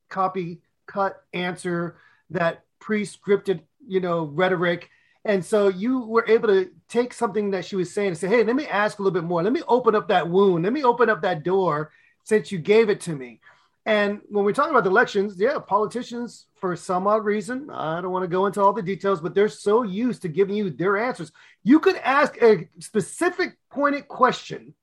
copy 0.09 0.61
cut 0.87 1.21
answer, 1.33 1.97
that 2.31 2.63
pre-scripted, 2.79 3.61
you 3.87 3.99
know, 3.99 4.25
rhetoric. 4.25 4.89
And 5.25 5.43
so 5.43 5.67
you 5.67 5.99
were 5.99 6.25
able 6.27 6.47
to 6.47 6.71
take 6.87 7.13
something 7.13 7.51
that 7.51 7.65
she 7.65 7.75
was 7.75 7.93
saying 7.93 8.09
and 8.09 8.17
say, 8.17 8.27
hey, 8.27 8.43
let 8.43 8.55
me 8.55 8.65
ask 8.65 8.97
a 8.97 9.01
little 9.03 9.13
bit 9.13 9.27
more. 9.27 9.43
Let 9.43 9.53
me 9.53 9.61
open 9.67 9.93
up 9.93 10.07
that 10.07 10.29
wound. 10.29 10.63
Let 10.63 10.73
me 10.73 10.83
open 10.83 11.09
up 11.09 11.21
that 11.21 11.43
door 11.43 11.91
since 12.23 12.51
you 12.51 12.57
gave 12.57 12.89
it 12.89 13.01
to 13.01 13.15
me. 13.15 13.39
And 13.85 14.21
when 14.29 14.43
we're 14.43 14.53
talking 14.53 14.71
about 14.71 14.83
the 14.83 14.89
elections, 14.89 15.35
yeah, 15.37 15.59
politicians, 15.59 16.46
for 16.59 16.75
some 16.75 17.07
odd 17.07 17.25
reason, 17.25 17.69
I 17.69 18.01
don't 18.01 18.11
want 18.11 18.23
to 18.23 18.27
go 18.27 18.45
into 18.45 18.61
all 18.61 18.73
the 18.73 18.81
details, 18.81 19.21
but 19.21 19.33
they're 19.33 19.49
so 19.49 19.83
used 19.83 20.21
to 20.23 20.27
giving 20.27 20.55
you 20.55 20.69
their 20.69 20.97
answers. 20.97 21.31
You 21.63 21.79
could 21.79 21.97
ask 21.97 22.41
a 22.41 22.67
specific 22.79 23.57
pointed 23.71 24.07
question, 24.07 24.73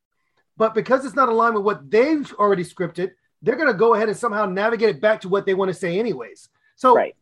but 0.57 0.75
because 0.75 1.05
it's 1.05 1.17
not 1.17 1.29
aligned 1.29 1.55
with 1.55 1.65
what 1.65 1.91
they've 1.91 2.33
already 2.35 2.65
scripted, 2.65 3.13
they're 3.43 3.57
going 3.57 3.73
to 3.73 3.79
go 3.79 3.95
ahead 3.95 4.09
and 4.09 4.17
somehow 4.17 4.47
navigate 4.47 4.97
it 4.97 5.01
back 5.01 5.21
to 5.23 5.29
what 5.29 5.47
they 5.47 5.55
want 5.55 5.69
to 5.69 5.75
say, 5.75 5.99
anyways. 5.99 6.49
So 6.77 6.95
right. 6.95 7.15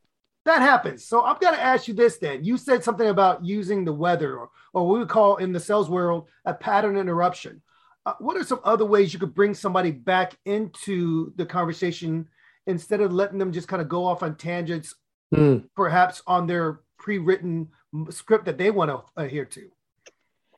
that 0.45 0.61
happens. 0.61 1.05
So 1.05 1.23
I've 1.23 1.41
got 1.41 1.53
to 1.53 1.61
ask 1.61 1.89
you 1.89 1.95
this 1.95 2.19
then. 2.19 2.45
You 2.45 2.57
said 2.57 2.85
something 2.85 3.09
about 3.09 3.45
using 3.45 3.85
the 3.85 3.93
weather, 3.93 4.37
or, 4.37 4.51
or 4.73 4.89
what 4.89 5.01
we 5.01 5.07
call 5.07 5.37
in 5.37 5.53
the 5.53 5.61
sales 5.61 5.91
world 5.91 6.29
a 6.45 6.55
pattern 6.55 6.97
interruption 6.97 7.63
uh, 8.05 8.15
what 8.19 8.37
are 8.37 8.45
some 8.45 8.61
other 8.65 8.85
ways 8.85 9.13
you 9.13 9.21
could 9.21 9.35
bring 9.35 9.55
somebody 9.55 9.91
back 9.91 10.37
into 10.45 11.33
the 11.37 11.47
conversation 11.47 12.29
instead 12.67 13.01
of 13.01 13.13
letting 13.13 13.39
them 13.39 13.53
just 13.53 13.69
kind 13.69 13.83
of 13.83 13.89
go 13.89 14.05
off 14.05 14.23
on 14.23 14.37
tangents, 14.37 14.95
mm. 15.35 15.65
perhaps 15.75 16.23
on 16.27 16.47
their 16.47 16.81
pre-written 16.99 17.69
script 18.11 18.45
that 18.47 18.59
they 18.59 18.71
want 18.71 18.91
to 18.91 19.03
adhere 19.17 19.45
to? 19.45 19.71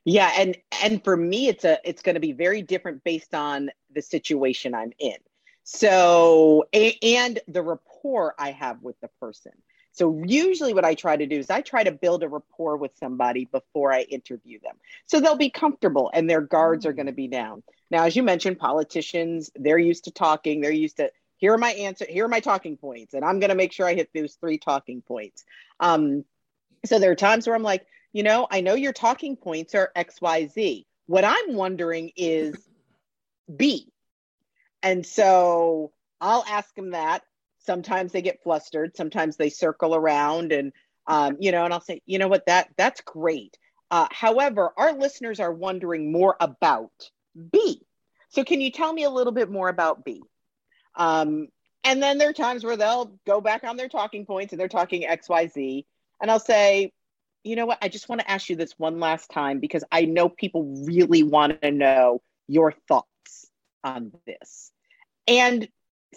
Yeah, 0.05 0.31
and 0.37 0.55
and 0.83 1.03
for 1.03 1.17
me, 1.17 1.47
it's 1.47 1.65
a 1.65 1.79
it's 1.83 2.03
going 2.03 2.13
to 2.13 2.21
be 2.21 2.31
very 2.31 2.61
different 2.61 3.03
based 3.03 3.33
on 3.33 3.71
the 3.93 4.03
situation 4.03 4.75
I'm 4.75 4.91
in. 4.99 5.17
So 5.63 6.65
and 6.73 7.39
the 7.47 7.63
rapport 7.63 8.35
I 8.37 8.51
have 8.51 8.83
with 8.83 8.99
the 9.01 9.09
person. 9.19 9.51
So 9.93 10.21
usually 10.25 10.73
what 10.73 10.85
I 10.85 10.93
try 10.93 11.15
to 11.15 11.25
do 11.25 11.39
is 11.39 11.49
I 11.49 11.61
try 11.61 11.83
to 11.83 11.91
build 11.91 12.21
a 12.21 12.27
rapport 12.27 12.75
with 12.75 12.91
somebody 12.99 13.45
before 13.45 13.93
I 13.93 14.01
interview 14.01 14.59
them. 14.61 14.75
So 15.05 15.19
they'll 15.19 15.37
be 15.37 15.49
comfortable 15.49 16.11
and 16.13 16.29
their 16.29 16.41
guards 16.41 16.85
are 16.85 16.91
going 16.91 17.05
to 17.05 17.13
be 17.13 17.29
down. 17.29 17.63
Now, 17.89 18.03
as 18.03 18.13
you 18.13 18.21
mentioned, 18.21 18.59
politicians, 18.59 19.49
they're 19.55 19.79
used 19.79 20.03
to 20.03 20.11
talking, 20.11 20.59
they're 20.59 20.71
used 20.71 20.97
to 20.97 21.11
here 21.37 21.53
are 21.53 21.57
my 21.57 21.71
answer, 21.71 22.05
here 22.07 22.25
are 22.25 22.29
my 22.29 22.39
talking 22.39 22.77
points, 22.77 23.13
and 23.13 23.25
I'm 23.25 23.39
going 23.39 23.49
to 23.49 23.55
make 23.55 23.73
sure 23.73 23.87
I 23.87 23.93
hit 23.93 24.09
those 24.13 24.35
three 24.35 24.57
talking 24.57 25.01
points. 25.01 25.43
Um, 25.79 26.25
so 26.85 26.99
there 26.99 27.11
are 27.11 27.15
times 27.15 27.47
where 27.47 27.55
I'm 27.55 27.63
like, 27.63 27.85
you 28.13 28.23
know, 28.23 28.47
I 28.49 28.61
know 28.61 28.75
your 28.75 28.93
talking 28.93 29.35
points 29.35 29.75
are 29.75 29.91
XYZ. 29.95 30.85
What 31.07 31.25
I'm 31.25 31.55
wondering 31.55 32.11
is 32.15 32.55
B. 33.53 33.91
And 34.81 35.05
so 35.05 35.91
I'll 36.21 36.45
ask 36.47 36.73
them 36.75 36.91
that 36.91 37.23
sometimes 37.65 38.11
they 38.11 38.21
get 38.21 38.43
flustered 38.43 38.95
sometimes 38.95 39.35
they 39.35 39.49
circle 39.49 39.95
around 39.95 40.51
and 40.51 40.71
um, 41.07 41.37
you 41.39 41.51
know 41.51 41.65
and 41.65 41.73
i'll 41.73 41.81
say 41.81 42.01
you 42.05 42.19
know 42.19 42.27
what 42.27 42.45
that 42.45 42.69
that's 42.77 43.01
great 43.01 43.57
uh, 43.91 44.07
however 44.11 44.71
our 44.77 44.93
listeners 44.93 45.39
are 45.39 45.53
wondering 45.53 46.11
more 46.11 46.35
about 46.39 47.09
b 47.51 47.81
so 48.29 48.43
can 48.43 48.61
you 48.61 48.71
tell 48.71 48.93
me 48.93 49.03
a 49.03 49.09
little 49.09 49.33
bit 49.33 49.49
more 49.49 49.69
about 49.69 50.03
b 50.03 50.21
um, 50.95 51.47
and 51.83 52.01
then 52.01 52.17
there 52.17 52.29
are 52.29 52.33
times 52.33 52.63
where 52.63 52.77
they'll 52.77 53.17
go 53.27 53.41
back 53.41 53.63
on 53.63 53.77
their 53.77 53.89
talking 53.89 54.25
points 54.25 54.53
and 54.53 54.59
they're 54.59 54.67
talking 54.67 55.03
xyz 55.03 55.85
and 56.21 56.31
i'll 56.31 56.39
say 56.39 56.91
you 57.43 57.55
know 57.55 57.65
what 57.65 57.77
i 57.81 57.87
just 57.87 58.09
want 58.09 58.21
to 58.21 58.29
ask 58.29 58.49
you 58.49 58.55
this 58.55 58.73
one 58.77 58.99
last 58.99 59.29
time 59.29 59.59
because 59.59 59.83
i 59.91 60.05
know 60.05 60.29
people 60.29 60.83
really 60.85 61.23
want 61.23 61.61
to 61.61 61.71
know 61.71 62.21
your 62.47 62.73
thoughts 62.87 63.49
on 63.83 64.11
this 64.25 64.71
and 65.27 65.67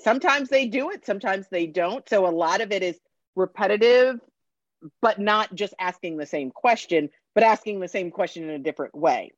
sometimes 0.03 0.49
they 0.49 0.67
do 0.67 0.91
it, 0.91 1.05
sometimes 1.05 1.47
they 1.51 1.67
don't. 1.67 2.09
So 2.09 2.27
a 2.27 2.31
lot 2.31 2.61
of 2.61 2.73
it 2.73 2.83
is 2.83 2.99
repetitive, 3.35 4.21
but 5.03 5.19
not 5.19 5.55
just 5.55 5.75
asking 5.79 6.17
the 6.17 6.27
same 6.27 6.51
question, 6.51 7.11
but 7.35 7.45
asking 7.45 7.81
the 7.81 7.89
same 7.89 8.11
question 8.11 8.45
in 8.45 8.51
a 8.51 8.59
different 8.59 8.95
way. 8.95 9.33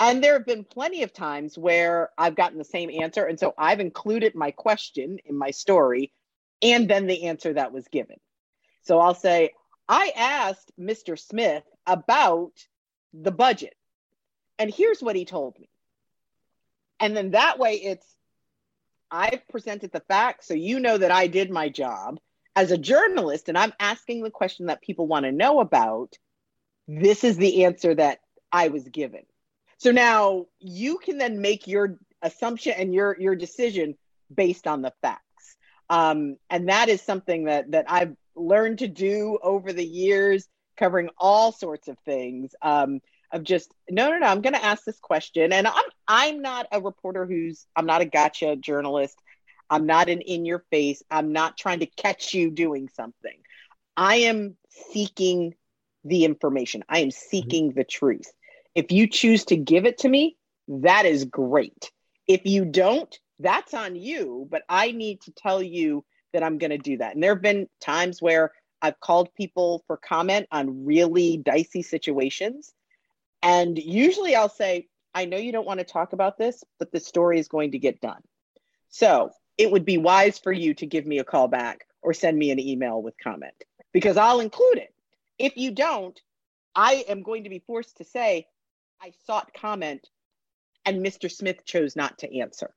And 0.00 0.24
there 0.24 0.32
have 0.32 0.46
been 0.46 0.64
plenty 0.64 1.02
of 1.02 1.12
times 1.12 1.58
where 1.58 2.08
I've 2.16 2.34
gotten 2.34 2.58
the 2.58 2.64
same 2.64 2.90
answer. 3.02 3.26
And 3.26 3.38
so 3.38 3.52
I've 3.56 3.80
included 3.80 4.34
my 4.34 4.50
question 4.50 5.18
in 5.26 5.36
my 5.36 5.50
story 5.50 6.12
and 6.62 6.88
then 6.88 7.06
the 7.06 7.24
answer 7.24 7.52
that 7.52 7.72
was 7.72 7.86
given. 7.88 8.16
So 8.82 8.98
I'll 8.98 9.14
say, 9.14 9.50
I 9.88 10.12
asked 10.16 10.72
Mr. 10.78 11.18
Smith 11.18 11.64
about 11.86 12.52
the 13.12 13.32
budget, 13.32 13.74
and 14.58 14.72
here's 14.72 15.02
what 15.02 15.16
he 15.16 15.24
told 15.24 15.58
me. 15.58 15.68
And 17.00 17.16
then 17.16 17.32
that 17.32 17.58
way 17.58 17.74
it's 17.74 18.06
I've 19.10 19.46
presented 19.48 19.90
the 19.90 20.02
facts, 20.06 20.46
so 20.46 20.54
you 20.54 20.78
know 20.78 20.96
that 20.96 21.10
I 21.10 21.26
did 21.26 21.50
my 21.50 21.68
job 21.68 22.20
as 22.54 22.70
a 22.70 22.78
journalist, 22.78 23.48
and 23.48 23.58
I'm 23.58 23.72
asking 23.80 24.22
the 24.22 24.30
question 24.30 24.66
that 24.66 24.82
people 24.82 25.08
want 25.08 25.24
to 25.24 25.32
know 25.32 25.60
about. 25.60 26.14
This 26.86 27.24
is 27.24 27.36
the 27.36 27.64
answer 27.64 27.94
that 27.94 28.20
I 28.52 28.68
was 28.68 28.88
given. 28.88 29.22
So 29.80 29.92
now 29.92 30.44
you 30.58 30.98
can 30.98 31.16
then 31.16 31.40
make 31.40 31.66
your 31.66 31.96
assumption 32.20 32.74
and 32.76 32.92
your 32.92 33.16
your 33.18 33.34
decision 33.34 33.96
based 34.32 34.66
on 34.66 34.82
the 34.82 34.92
facts, 35.00 35.56
um, 35.88 36.36
and 36.50 36.68
that 36.68 36.90
is 36.90 37.00
something 37.00 37.44
that 37.44 37.70
that 37.70 37.86
I've 37.88 38.14
learned 38.36 38.80
to 38.80 38.88
do 38.88 39.38
over 39.42 39.72
the 39.72 39.84
years, 39.84 40.46
covering 40.76 41.08
all 41.16 41.50
sorts 41.50 41.88
of 41.88 41.96
things. 42.04 42.54
Um, 42.60 43.00
of 43.32 43.42
just 43.42 43.70
no 43.88 44.10
no 44.10 44.18
no 44.18 44.26
i'm 44.26 44.42
going 44.42 44.54
to 44.54 44.64
ask 44.64 44.84
this 44.84 44.98
question. 44.98 45.52
And 45.52 45.66
i'm 45.66 45.84
i'm 46.06 46.42
not 46.42 46.66
a 46.72 46.80
reporter 46.80 47.24
who's 47.24 47.64
i'm 47.74 47.86
not 47.86 48.02
a 48.02 48.06
gotcha 48.06 48.56
journalist. 48.56 49.16
I'm 49.70 49.86
not 49.86 50.08
an 50.08 50.20
in 50.20 50.44
your 50.44 50.64
face. 50.70 51.00
I'm 51.10 51.32
not 51.32 51.56
trying 51.56 51.78
to 51.78 51.86
catch 51.86 52.34
you 52.34 52.50
doing 52.50 52.88
something. 52.96 53.38
I 53.96 54.16
am 54.16 54.56
seeking 54.92 55.54
the 56.04 56.24
information. 56.24 56.82
I 56.88 56.98
am 56.98 57.12
seeking 57.12 57.72
the 57.72 57.84
truth 57.84 58.30
if 58.80 58.90
you 58.90 59.06
choose 59.06 59.44
to 59.44 59.56
give 59.56 59.84
it 59.86 59.98
to 59.98 60.08
me 60.08 60.36
that 60.68 61.06
is 61.06 61.24
great 61.24 61.90
if 62.26 62.44
you 62.44 62.64
don't 62.64 63.18
that's 63.38 63.74
on 63.74 63.96
you 63.96 64.46
but 64.50 64.62
i 64.68 64.90
need 64.92 65.20
to 65.20 65.32
tell 65.32 65.62
you 65.62 66.04
that 66.32 66.42
i'm 66.42 66.58
going 66.58 66.70
to 66.70 66.78
do 66.78 66.96
that 66.96 67.14
and 67.14 67.22
there 67.22 67.34
have 67.34 67.42
been 67.42 67.68
times 67.80 68.20
where 68.20 68.52
I've 68.82 68.98
called 68.98 69.34
people 69.34 69.84
for 69.86 69.98
comment 69.98 70.46
on 70.50 70.86
really 70.86 71.36
dicey 71.36 71.82
situations 71.82 72.72
and 73.42 73.78
usually 73.78 74.34
I'll 74.34 74.48
say, 74.48 74.88
I 75.14 75.24
know 75.24 75.36
you 75.36 75.52
don't 75.52 75.66
want 75.66 75.80
to 75.80 75.84
talk 75.84 76.12
about 76.12 76.38
this, 76.38 76.62
but 76.78 76.92
the 76.92 77.00
story 77.00 77.38
is 77.38 77.48
going 77.48 77.72
to 77.72 77.78
get 77.78 78.00
done. 78.00 78.22
So 78.88 79.30
it 79.58 79.70
would 79.70 79.84
be 79.84 79.98
wise 79.98 80.38
for 80.38 80.52
you 80.52 80.74
to 80.74 80.86
give 80.86 81.06
me 81.06 81.18
a 81.18 81.24
call 81.24 81.48
back 81.48 81.86
or 82.02 82.12
send 82.12 82.38
me 82.38 82.50
an 82.50 82.60
email 82.60 83.02
with 83.02 83.14
comment 83.22 83.54
because 83.92 84.16
I'll 84.16 84.40
include 84.40 84.78
it. 84.78 84.94
If 85.38 85.56
you 85.56 85.70
don't, 85.70 86.18
I 86.74 87.04
am 87.08 87.22
going 87.22 87.44
to 87.44 87.50
be 87.50 87.62
forced 87.66 87.96
to 87.98 88.04
say, 88.04 88.46
I 89.02 89.12
sought 89.26 89.52
comment 89.54 90.08
and 90.84 91.04
Mr. 91.04 91.30
Smith 91.30 91.64
chose 91.64 91.96
not 91.96 92.18
to 92.18 92.38
answer. 92.38 92.74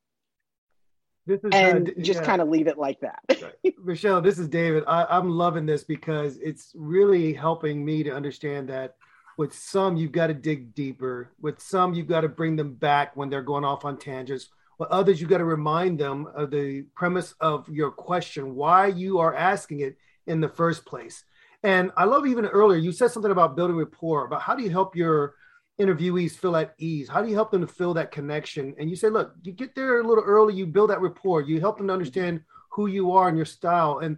This 1.25 1.39
is, 1.43 1.51
and 1.53 1.89
uh, 1.89 2.01
just 2.01 2.19
yeah. 2.21 2.25
kind 2.25 2.41
of 2.41 2.49
leave 2.49 2.67
it 2.67 2.77
like 2.77 2.99
that. 3.01 3.53
Michelle, 3.83 4.21
this 4.21 4.39
is 4.39 4.47
David. 4.47 4.83
I, 4.87 5.05
I'm 5.05 5.29
loving 5.29 5.65
this 5.65 5.83
because 5.83 6.37
it's 6.37 6.71
really 6.75 7.33
helping 7.33 7.83
me 7.83 8.03
to 8.03 8.11
understand 8.11 8.69
that 8.69 8.95
with 9.37 9.53
some, 9.53 9.95
you've 9.95 10.11
got 10.11 10.27
to 10.27 10.33
dig 10.33 10.75
deeper. 10.75 11.31
With 11.41 11.61
some, 11.61 11.93
you've 11.93 12.07
got 12.07 12.21
to 12.21 12.29
bring 12.29 12.55
them 12.55 12.73
back 12.73 13.15
when 13.15 13.29
they're 13.29 13.41
going 13.41 13.65
off 13.65 13.85
on 13.85 13.97
tangents. 13.97 14.49
but 14.77 14.89
others 14.89 15.21
you've 15.21 15.29
got 15.29 15.37
to 15.37 15.45
remind 15.45 15.99
them 15.99 16.27
of 16.35 16.51
the 16.51 16.83
premise 16.93 17.33
of 17.39 17.67
your 17.69 17.91
question, 17.91 18.55
why 18.55 18.87
you 18.87 19.19
are 19.19 19.33
asking 19.33 19.79
it 19.79 19.97
in 20.27 20.41
the 20.41 20.49
first 20.49 20.85
place. 20.85 21.23
And 21.63 21.91
I 21.95 22.03
love 22.03 22.25
even 22.25 22.45
earlier, 22.45 22.77
you 22.77 22.91
said 22.91 23.11
something 23.11 23.31
about 23.31 23.55
building 23.55 23.77
rapport, 23.77 24.25
about 24.25 24.41
how 24.41 24.55
do 24.55 24.63
you 24.63 24.69
help 24.69 24.95
your 24.95 25.35
interviewees 25.79 26.33
feel 26.33 26.55
at 26.55 26.73
ease? 26.77 27.09
How 27.09 27.21
do 27.21 27.29
you 27.29 27.35
help 27.35 27.51
them 27.51 27.61
to 27.61 27.67
feel 27.67 27.93
that 27.95 28.11
connection? 28.11 28.75
And 28.79 28.89
you 28.89 28.95
say, 28.95 29.09
look, 29.09 29.33
you 29.41 29.51
get 29.51 29.75
there 29.75 29.99
a 29.99 30.07
little 30.07 30.23
early, 30.23 30.53
you 30.53 30.65
build 30.65 30.89
that 30.89 31.01
rapport, 31.01 31.41
you 31.41 31.59
help 31.59 31.77
them 31.77 31.87
to 31.87 31.93
understand 31.93 32.41
who 32.71 32.87
you 32.87 33.11
are 33.11 33.27
and 33.27 33.37
your 33.37 33.45
style. 33.45 33.99
And 33.99 34.17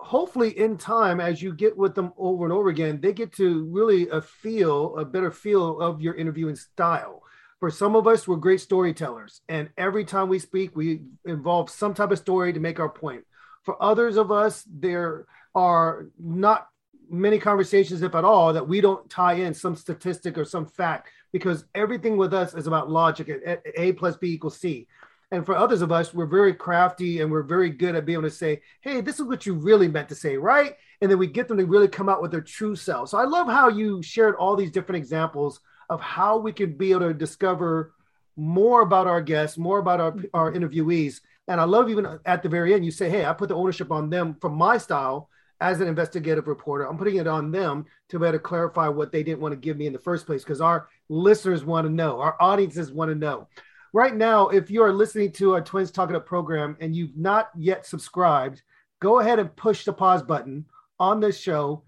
hopefully 0.00 0.58
in 0.58 0.76
time 0.76 1.20
as 1.20 1.42
you 1.42 1.52
get 1.52 1.76
with 1.76 1.94
them 1.94 2.12
over 2.16 2.44
and 2.44 2.52
over 2.52 2.70
again 2.70 2.98
they 3.00 3.12
get 3.12 3.32
to 3.32 3.64
really 3.66 4.08
a 4.08 4.20
feel 4.20 4.96
a 4.96 5.04
better 5.04 5.30
feel 5.30 5.78
of 5.80 6.00
your 6.00 6.14
interviewing 6.14 6.56
style 6.56 7.22
for 7.58 7.70
some 7.70 7.94
of 7.94 8.06
us 8.06 8.26
we're 8.26 8.36
great 8.36 8.60
storytellers 8.60 9.42
and 9.48 9.68
every 9.76 10.04
time 10.04 10.28
we 10.28 10.38
speak 10.38 10.74
we 10.74 11.02
involve 11.26 11.68
some 11.68 11.92
type 11.92 12.10
of 12.10 12.18
story 12.18 12.52
to 12.52 12.60
make 12.60 12.80
our 12.80 12.88
point 12.88 13.22
for 13.62 13.80
others 13.82 14.16
of 14.16 14.32
us 14.32 14.64
there 14.66 15.26
are 15.54 16.06
not 16.18 16.66
many 17.10 17.38
conversations 17.38 18.02
if 18.02 18.14
at 18.14 18.24
all 18.24 18.52
that 18.52 18.66
we 18.66 18.80
don't 18.80 19.08
tie 19.10 19.34
in 19.34 19.52
some 19.52 19.74
statistic 19.74 20.38
or 20.38 20.44
some 20.44 20.66
fact 20.66 21.08
because 21.32 21.64
everything 21.74 22.16
with 22.16 22.32
us 22.32 22.54
is 22.54 22.66
about 22.66 22.90
logic 22.90 23.28
a 23.76 23.92
plus 23.92 24.16
b 24.16 24.32
equals 24.32 24.58
c 24.58 24.86
and 25.32 25.46
for 25.46 25.56
others 25.56 25.80
of 25.80 25.92
us, 25.92 26.12
we're 26.12 26.26
very 26.26 26.52
crafty 26.52 27.20
and 27.20 27.30
we're 27.30 27.42
very 27.42 27.70
good 27.70 27.94
at 27.94 28.04
being 28.04 28.18
able 28.18 28.28
to 28.28 28.34
say, 28.34 28.62
hey, 28.80 29.00
this 29.00 29.20
is 29.20 29.26
what 29.26 29.46
you 29.46 29.54
really 29.54 29.86
meant 29.86 30.08
to 30.08 30.14
say, 30.14 30.36
right? 30.36 30.74
And 31.00 31.10
then 31.10 31.18
we 31.18 31.28
get 31.28 31.46
them 31.46 31.58
to 31.58 31.66
really 31.66 31.86
come 31.86 32.08
out 32.08 32.20
with 32.20 32.32
their 32.32 32.40
true 32.40 32.74
self. 32.74 33.10
So 33.10 33.18
I 33.18 33.24
love 33.24 33.46
how 33.46 33.68
you 33.68 34.02
shared 34.02 34.34
all 34.36 34.56
these 34.56 34.72
different 34.72 34.96
examples 34.96 35.60
of 35.88 36.00
how 36.00 36.38
we 36.38 36.52
can 36.52 36.76
be 36.76 36.90
able 36.90 37.08
to 37.08 37.14
discover 37.14 37.94
more 38.36 38.80
about 38.80 39.06
our 39.06 39.20
guests, 39.20 39.56
more 39.56 39.78
about 39.78 40.00
our, 40.00 40.16
our 40.34 40.52
interviewees. 40.52 41.20
And 41.46 41.60
I 41.60 41.64
love 41.64 41.88
even 41.88 42.18
at 42.26 42.42
the 42.42 42.48
very 42.48 42.74
end, 42.74 42.84
you 42.84 42.90
say, 42.90 43.08
hey, 43.08 43.24
I 43.24 43.32
put 43.32 43.50
the 43.50 43.56
ownership 43.56 43.92
on 43.92 44.10
them 44.10 44.36
from 44.40 44.54
my 44.54 44.78
style 44.78 45.28
as 45.60 45.80
an 45.80 45.88
investigative 45.88 46.48
reporter. 46.48 46.86
I'm 46.86 46.98
putting 46.98 47.16
it 47.16 47.26
on 47.26 47.50
them 47.50 47.86
to 48.08 48.18
better 48.18 48.38
clarify 48.38 48.88
what 48.88 49.12
they 49.12 49.22
didn't 49.22 49.40
want 49.40 49.52
to 49.52 49.60
give 49.60 49.76
me 49.76 49.86
in 49.86 49.92
the 49.92 49.98
first 49.98 50.26
place 50.26 50.42
because 50.42 50.60
our 50.60 50.88
listeners 51.08 51.64
want 51.64 51.86
to 51.86 51.92
know, 51.92 52.20
our 52.20 52.36
audiences 52.40 52.92
want 52.92 53.10
to 53.10 53.14
know 53.14 53.46
right 53.92 54.14
now, 54.14 54.48
if 54.48 54.70
you 54.70 54.82
are 54.82 54.92
listening 54.92 55.32
to 55.32 55.54
our 55.54 55.60
Twins 55.60 55.90
Talk 55.90 56.10
It 56.10 56.16
Up 56.16 56.26
program 56.26 56.76
and 56.80 56.94
you've 56.94 57.16
not 57.16 57.50
yet 57.56 57.86
subscribed, 57.86 58.62
go 59.00 59.20
ahead 59.20 59.38
and 59.38 59.54
push 59.56 59.84
the 59.84 59.92
pause 59.92 60.22
button 60.22 60.66
on 60.98 61.20
this 61.20 61.38
show. 61.38 61.84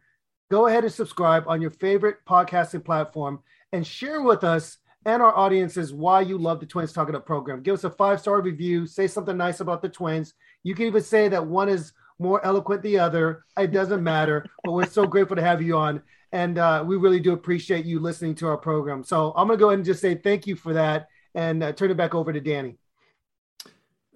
Go 0.50 0.66
ahead 0.66 0.84
and 0.84 0.92
subscribe 0.92 1.44
on 1.46 1.62
your 1.62 1.70
favorite 1.70 2.18
podcasting 2.28 2.84
platform 2.84 3.40
and 3.72 3.86
share 3.86 4.22
with 4.22 4.44
us 4.44 4.78
and 5.04 5.22
our 5.22 5.36
audiences 5.36 5.92
why 5.92 6.20
you 6.20 6.38
love 6.38 6.60
the 6.60 6.66
Twins 6.66 6.92
Talk 6.92 7.08
It 7.08 7.14
Up 7.14 7.26
program. 7.26 7.62
Give 7.62 7.74
us 7.74 7.84
a 7.84 7.90
five 7.90 8.20
star 8.20 8.40
review, 8.40 8.86
say 8.86 9.06
something 9.06 9.36
nice 9.36 9.60
about 9.60 9.82
the 9.82 9.88
Twins. 9.88 10.34
You 10.62 10.74
can 10.74 10.86
even 10.86 11.02
say 11.02 11.28
that 11.28 11.46
one 11.46 11.68
is 11.68 11.92
more 12.22 12.44
eloquent 12.44 12.82
the 12.82 12.98
other. 12.98 13.44
It 13.58 13.72
doesn't 13.72 14.02
matter, 14.02 14.46
but 14.64 14.72
we're 14.72 14.86
so 14.86 15.06
grateful 15.06 15.36
to 15.36 15.42
have 15.42 15.60
you 15.60 15.76
on. 15.76 16.02
And 16.32 16.56
uh, 16.56 16.82
we 16.86 16.96
really 16.96 17.20
do 17.20 17.32
appreciate 17.32 17.84
you 17.84 18.00
listening 18.00 18.34
to 18.36 18.46
our 18.46 18.56
program. 18.56 19.04
So 19.04 19.32
I'm 19.36 19.46
going 19.46 19.58
to 19.58 19.60
go 19.60 19.68
ahead 19.68 19.80
and 19.80 19.84
just 19.84 20.00
say 20.00 20.14
thank 20.14 20.46
you 20.46 20.56
for 20.56 20.72
that 20.72 21.08
and 21.34 21.62
uh, 21.62 21.72
turn 21.72 21.90
it 21.90 21.96
back 21.96 22.14
over 22.14 22.32
to 22.32 22.40
Danny. 22.40 22.78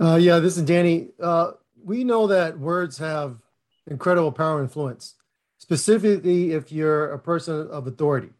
Uh, 0.00 0.16
yeah, 0.16 0.38
this 0.38 0.56
is 0.56 0.62
Danny. 0.62 1.08
Uh, 1.20 1.52
we 1.82 2.04
know 2.04 2.26
that 2.26 2.58
words 2.58 2.98
have 2.98 3.38
incredible 3.86 4.32
power 4.32 4.58
and 4.58 4.68
influence, 4.68 5.14
specifically 5.58 6.52
if 6.52 6.72
you're 6.72 7.12
a 7.12 7.18
person 7.18 7.68
of 7.70 7.86
authority, 7.86 8.30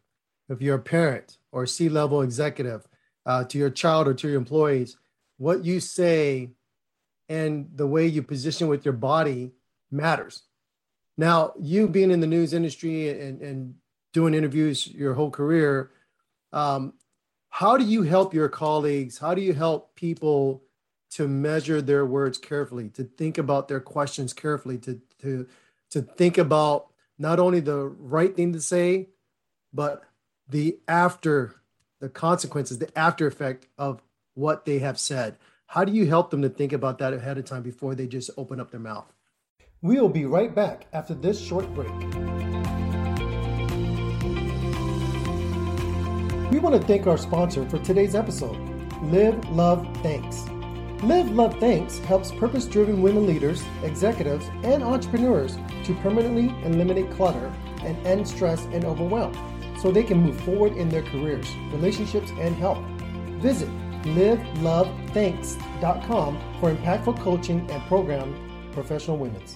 if 0.49 0.61
you're 0.61 0.75
a 0.75 0.79
parent 0.79 1.37
or 1.51 1.65
C 1.65 1.89
level 1.89 2.21
executive 2.21 2.87
uh, 3.25 3.43
to 3.45 3.57
your 3.57 3.69
child 3.69 4.07
or 4.07 4.13
to 4.13 4.27
your 4.27 4.37
employees, 4.37 4.97
what 5.37 5.65
you 5.65 5.79
say 5.79 6.51
and 7.29 7.69
the 7.75 7.87
way 7.87 8.05
you 8.07 8.23
position 8.23 8.67
with 8.67 8.85
your 8.85 8.93
body 8.93 9.51
matters. 9.91 10.43
Now, 11.17 11.53
you 11.59 11.87
being 11.87 12.11
in 12.11 12.19
the 12.19 12.27
news 12.27 12.53
industry 12.53 13.09
and, 13.09 13.41
and 13.41 13.75
doing 14.13 14.33
interviews 14.33 14.87
your 14.87 15.13
whole 15.15 15.31
career, 15.31 15.91
um, 16.53 16.93
how 17.49 17.77
do 17.77 17.83
you 17.83 18.03
help 18.03 18.33
your 18.33 18.49
colleagues? 18.49 19.17
How 19.17 19.33
do 19.33 19.41
you 19.41 19.53
help 19.53 19.95
people 19.95 20.63
to 21.11 21.27
measure 21.27 21.81
their 21.81 22.05
words 22.05 22.37
carefully, 22.37 22.89
to 22.89 23.03
think 23.03 23.37
about 23.37 23.67
their 23.67 23.79
questions 23.79 24.33
carefully, 24.33 24.77
to 24.79 25.01
to 25.21 25.47
to 25.89 26.01
think 26.01 26.37
about 26.37 26.87
not 27.17 27.39
only 27.39 27.59
the 27.59 27.85
right 27.85 28.35
thing 28.35 28.53
to 28.53 28.61
say, 28.61 29.09
but 29.73 30.03
the 30.47 30.79
after 30.87 31.55
the 31.99 32.09
consequences, 32.09 32.77
the 32.77 32.95
after 32.97 33.25
effect 33.25 33.67
of 33.77 34.01
what 34.35 34.65
they 34.65 34.79
have 34.79 34.99
said. 34.99 35.37
How 35.65 35.83
do 35.83 35.91
you 35.91 36.05
help 36.05 36.29
them 36.29 36.41
to 36.43 36.49
think 36.49 36.71
about 36.71 36.99
that 36.99 37.13
ahead 37.13 37.37
of 37.37 37.45
time 37.45 37.63
before 37.63 37.95
they 37.95 38.07
just 38.07 38.29
open 38.37 38.59
up 38.59 38.71
their 38.71 38.79
mouth? 38.79 39.11
We'll 39.87 40.09
be 40.09 40.25
right 40.25 40.53
back 40.53 40.85
after 40.91 41.13
this 41.13 41.39
short 41.39 41.73
break. 41.73 41.87
We 46.51 46.59
want 46.59 46.75
to 46.75 46.81
thank 46.85 47.07
our 47.07 47.17
sponsor 47.17 47.65
for 47.69 47.79
today's 47.79 48.13
episode, 48.13 48.57
Live, 49.03 49.49
Love, 49.49 49.87
Thanks. 50.03 50.45
Live, 51.03 51.31
Love, 51.31 51.57
Thanks 51.61 51.99
helps 51.99 52.33
purpose 52.33 52.65
driven 52.65 53.01
women 53.01 53.25
leaders, 53.25 53.63
executives, 53.81 54.49
and 54.61 54.83
entrepreneurs 54.83 55.57
to 55.85 55.95
permanently 56.01 56.49
eliminate 56.65 57.09
clutter 57.11 57.49
and 57.79 57.95
end 58.05 58.27
stress 58.27 58.65
and 58.73 58.83
overwhelm 58.83 59.33
so 59.79 59.89
they 59.89 60.03
can 60.03 60.21
move 60.21 60.37
forward 60.41 60.73
in 60.73 60.89
their 60.89 61.03
careers, 61.03 61.47
relationships, 61.71 62.31
and 62.41 62.57
health. 62.57 62.83
Visit 63.39 63.69
livelovethanks.com 64.03 66.39
for 66.59 66.75
impactful 66.75 67.17
coaching 67.21 67.71
and 67.71 67.81
program 67.83 68.35
professional 68.73 69.17
women's. 69.17 69.55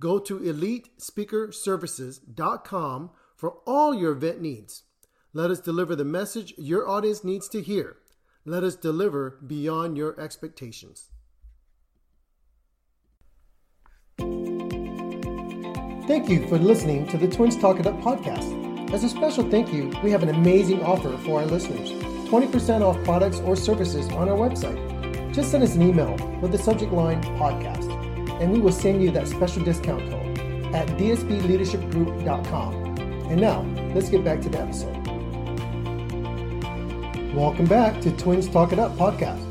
Go 0.00 0.18
to 0.20 0.38
elitespeakerservices.com 0.38 3.10
for 3.36 3.50
all 3.66 3.94
your 3.94 4.12
event 4.12 4.40
needs. 4.40 4.84
Let 5.32 5.50
us 5.50 5.58
deliver 5.60 5.96
the 5.96 6.04
message 6.04 6.54
your 6.56 6.88
audience 6.88 7.24
needs 7.24 7.48
to 7.50 7.60
hear. 7.60 7.96
Let 8.44 8.62
us 8.64 8.76
deliver 8.76 9.38
beyond 9.46 9.96
your 9.96 10.20
expectations. 10.20 11.10
Thank 16.08 16.28
you 16.30 16.48
for 16.48 16.58
listening 16.58 17.06
to 17.08 17.18
the 17.18 17.28
Twins 17.28 17.58
Talk 17.58 17.78
It 17.78 17.86
Up 17.86 18.00
podcast. 18.00 18.90
As 18.92 19.04
a 19.04 19.08
special 19.10 19.48
thank 19.50 19.72
you, 19.72 19.92
we 20.02 20.10
have 20.10 20.22
an 20.22 20.30
amazing 20.30 20.82
offer 20.82 21.16
for 21.18 21.40
our 21.40 21.46
listeners 21.46 21.90
20% 22.30 22.80
off 22.80 23.02
products 23.04 23.40
or 23.40 23.56
services 23.56 24.08
on 24.12 24.28
our 24.28 24.36
website. 24.36 25.34
Just 25.34 25.50
send 25.50 25.62
us 25.62 25.74
an 25.74 25.82
email 25.82 26.16
with 26.40 26.52
the 26.52 26.58
subject 26.58 26.92
line 26.92 27.22
podcast, 27.38 27.88
and 28.40 28.52
we 28.52 28.60
will 28.60 28.72
send 28.72 29.02
you 29.02 29.10
that 29.10 29.26
special 29.26 29.64
discount 29.64 30.08
code 30.10 30.38
at 30.74 30.86
dsbleadershipgroup.com. 30.98 32.74
And 33.30 33.40
now, 33.40 33.62
let's 33.94 34.08
get 34.08 34.24
back 34.24 34.40
to 34.42 34.48
the 34.48 34.60
episode. 34.60 34.94
Welcome 37.34 37.66
back 37.66 38.00
to 38.02 38.10
Twins 38.12 38.48
Talk 38.48 38.72
It 38.72 38.78
Up 38.78 38.96
podcast. 38.96 39.44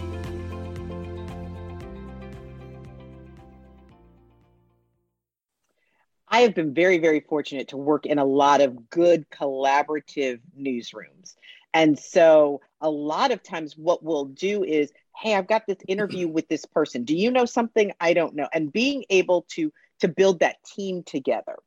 I 6.29 6.41
have 6.41 6.53
been 6.53 6.73
very, 6.73 6.99
very 6.99 7.19
fortunate 7.19 7.69
to 7.69 7.77
work 7.77 8.05
in 8.05 8.19
a 8.19 8.25
lot 8.25 8.61
of 8.61 8.89
good 8.89 9.29
collaborative 9.29 10.39
newsrooms. 10.59 11.35
And 11.73 11.97
so, 11.97 12.61
a 12.81 12.89
lot 12.89 13.31
of 13.31 13.43
times, 13.43 13.77
what 13.77 14.03
we'll 14.03 14.25
do 14.25 14.63
is 14.63 14.91
hey 15.19 15.35
i've 15.35 15.47
got 15.47 15.65
this 15.67 15.77
interview 15.87 16.27
with 16.27 16.47
this 16.47 16.65
person. 16.65 17.03
Do 17.03 17.15
you 17.15 17.31
know 17.31 17.45
something? 17.45 17.91
I 17.99 18.13
don't 18.13 18.35
know. 18.35 18.47
And 18.53 18.71
being 18.71 19.05
able 19.09 19.45
to 19.55 19.71
to 19.99 20.07
build 20.07 20.39
that 20.39 20.63
team 20.63 21.03
together. 21.03 21.57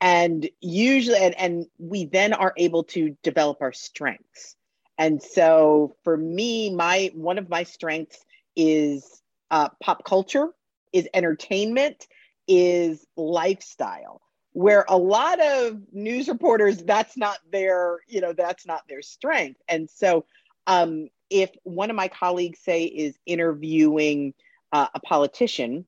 And 0.00 0.48
usually 0.60 1.18
and, 1.18 1.38
and 1.38 1.66
we 1.78 2.06
then 2.06 2.32
are 2.32 2.54
able 2.56 2.84
to 2.84 3.16
develop 3.22 3.58
our 3.60 3.72
strengths. 3.72 4.56
And 4.96 5.22
so 5.22 5.96
for 6.04 6.16
me 6.16 6.74
my 6.74 7.10
one 7.14 7.38
of 7.38 7.48
my 7.48 7.64
strengths 7.64 8.24
is 8.56 9.22
uh, 9.50 9.68
pop 9.82 10.04
culture 10.04 10.48
is 10.92 11.08
entertainment 11.14 12.06
is 12.46 13.04
lifestyle 13.16 14.20
where 14.52 14.84
a 14.88 14.98
lot 14.98 15.40
of 15.40 15.80
news 15.92 16.28
reporters 16.28 16.78
that's 16.82 17.16
not 17.16 17.38
their 17.52 18.00
you 18.08 18.20
know 18.20 18.32
that's 18.32 18.66
not 18.66 18.82
their 18.88 19.02
strength. 19.02 19.60
And 19.68 19.88
so 19.90 20.24
um, 20.66 21.08
if 21.30 21.50
one 21.62 21.90
of 21.90 21.96
my 21.96 22.08
colleagues 22.08 22.58
say 22.60 22.84
is 22.84 23.16
interviewing 23.26 24.34
uh, 24.72 24.88
a 24.94 25.00
politician 25.00 25.86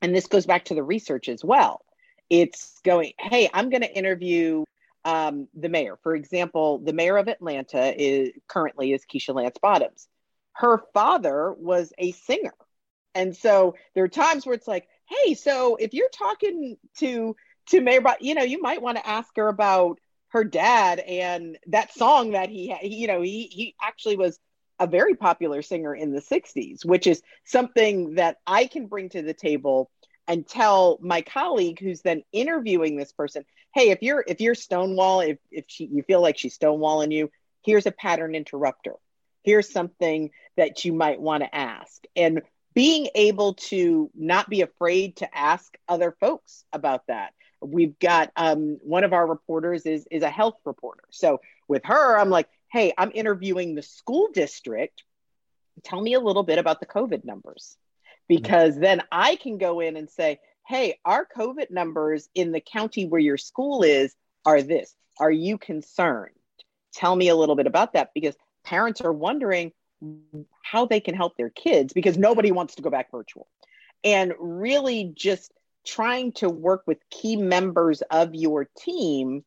and 0.00 0.14
this 0.14 0.26
goes 0.26 0.46
back 0.46 0.66
to 0.66 0.74
the 0.74 0.82
research 0.82 1.28
as 1.28 1.44
well 1.44 1.84
it's 2.30 2.80
going 2.84 3.12
hey 3.18 3.48
i'm 3.52 3.70
going 3.70 3.82
to 3.82 3.96
interview 3.96 4.64
um, 5.04 5.48
the 5.54 5.68
mayor. 5.68 5.98
For 6.02 6.14
example 6.14 6.78
the 6.78 6.92
mayor 6.92 7.16
of 7.16 7.28
atlanta 7.28 7.94
is 8.00 8.30
currently 8.48 8.92
is 8.92 9.04
keisha 9.04 9.34
lance 9.34 9.58
bottoms. 9.60 10.08
Her 10.52 10.82
father 10.92 11.52
was 11.52 11.92
a 11.98 12.12
singer. 12.12 12.54
And 13.14 13.36
so 13.36 13.74
there 13.94 14.04
are 14.04 14.08
times 14.08 14.46
where 14.46 14.54
it's 14.54 14.68
like 14.68 14.88
hey 15.06 15.34
so 15.34 15.76
if 15.76 15.92
you're 15.92 16.08
talking 16.08 16.76
to 16.98 17.36
to 17.68 17.80
mayor 17.80 18.00
you 18.20 18.34
know 18.34 18.42
you 18.42 18.60
might 18.60 18.82
want 18.82 18.96
to 18.96 19.06
ask 19.06 19.28
her 19.36 19.48
about 19.48 20.00
her 20.28 20.44
dad 20.44 20.98
and 20.98 21.58
that 21.68 21.92
song 21.94 22.32
that 22.32 22.48
he 22.48 22.68
had 22.68 22.80
you 22.82 23.06
know 23.06 23.20
he 23.20 23.44
he 23.44 23.74
actually 23.80 24.16
was 24.16 24.38
a 24.78 24.86
very 24.86 25.14
popular 25.14 25.62
singer 25.62 25.94
in 25.94 26.12
the 26.12 26.20
60s 26.20 26.84
which 26.84 27.06
is 27.06 27.22
something 27.44 28.14
that 28.14 28.38
i 28.46 28.66
can 28.66 28.86
bring 28.86 29.08
to 29.08 29.22
the 29.22 29.34
table 29.34 29.90
and 30.26 30.46
tell 30.46 30.98
my 31.02 31.20
colleague 31.22 31.78
who's 31.78 32.00
then 32.02 32.22
interviewing 32.32 32.96
this 32.96 33.12
person 33.12 33.44
hey 33.74 33.90
if 33.90 34.02
you're 34.02 34.24
if 34.26 34.40
you're 34.40 34.54
stonewall 34.54 35.20
if 35.20 35.38
if 35.50 35.64
she 35.68 35.86
you 35.86 36.02
feel 36.02 36.20
like 36.20 36.38
she's 36.38 36.58
stonewalling 36.58 37.12
you 37.12 37.30
here's 37.64 37.86
a 37.86 37.92
pattern 37.92 38.34
interrupter. 38.34 38.94
Here's 39.42 39.70
something 39.70 40.30
that 40.56 40.84
you 40.84 40.92
might 40.92 41.20
want 41.20 41.42
to 41.42 41.54
ask. 41.54 42.04
And 42.14 42.42
being 42.74 43.08
able 43.14 43.54
to 43.54 44.10
not 44.14 44.48
be 44.48 44.60
afraid 44.62 45.16
to 45.16 45.36
ask 45.36 45.74
other 45.88 46.16
folks 46.20 46.64
about 46.72 47.06
that. 47.08 47.32
We've 47.60 47.98
got 47.98 48.30
um, 48.36 48.78
one 48.82 49.04
of 49.04 49.12
our 49.12 49.26
reporters 49.26 49.86
is 49.86 50.06
is 50.10 50.22
a 50.22 50.30
health 50.30 50.56
reporter. 50.64 51.04
So 51.10 51.40
with 51.68 51.84
her 51.84 52.18
i'm 52.18 52.30
like 52.30 52.48
hey 52.74 52.92
i'm 52.98 53.12
interviewing 53.14 53.74
the 53.74 53.82
school 53.82 54.28
district 54.34 55.02
tell 55.84 56.00
me 56.00 56.14
a 56.14 56.20
little 56.20 56.42
bit 56.42 56.58
about 56.58 56.80
the 56.80 56.86
covid 56.86 57.24
numbers 57.24 57.76
mm-hmm. 58.30 58.42
because 58.42 58.78
then 58.78 59.02
I 59.10 59.36
can 59.36 59.58
go 59.58 59.80
in 59.80 59.96
and 59.96 60.08
say, 60.08 60.38
hey, 60.66 60.98
our 61.04 61.26
COVID 61.26 61.70
numbers 61.70 62.28
in 62.34 62.52
the 62.52 62.60
county 62.60 63.06
where 63.06 63.20
your 63.20 63.36
school 63.36 63.82
is 63.82 64.14
are 64.44 64.62
this. 64.62 64.94
Are 65.18 65.30
you 65.30 65.58
concerned? 65.58 66.34
Tell 66.94 67.14
me 67.14 67.28
a 67.28 67.36
little 67.36 67.56
bit 67.56 67.66
about 67.66 67.92
that 67.94 68.10
because 68.14 68.36
parents 68.64 69.00
are 69.00 69.12
wondering 69.12 69.72
how 70.62 70.86
they 70.86 71.00
can 71.00 71.14
help 71.14 71.36
their 71.36 71.50
kids 71.50 71.92
because 71.92 72.18
nobody 72.18 72.52
wants 72.52 72.76
to 72.76 72.82
go 72.82 72.90
back 72.90 73.10
virtual. 73.10 73.48
And 74.02 74.34
really 74.38 75.12
just 75.14 75.52
trying 75.86 76.32
to 76.32 76.48
work 76.48 76.82
with 76.86 76.98
key 77.10 77.36
members 77.36 78.02
of 78.02 78.34
your 78.34 78.68
team 78.78 79.44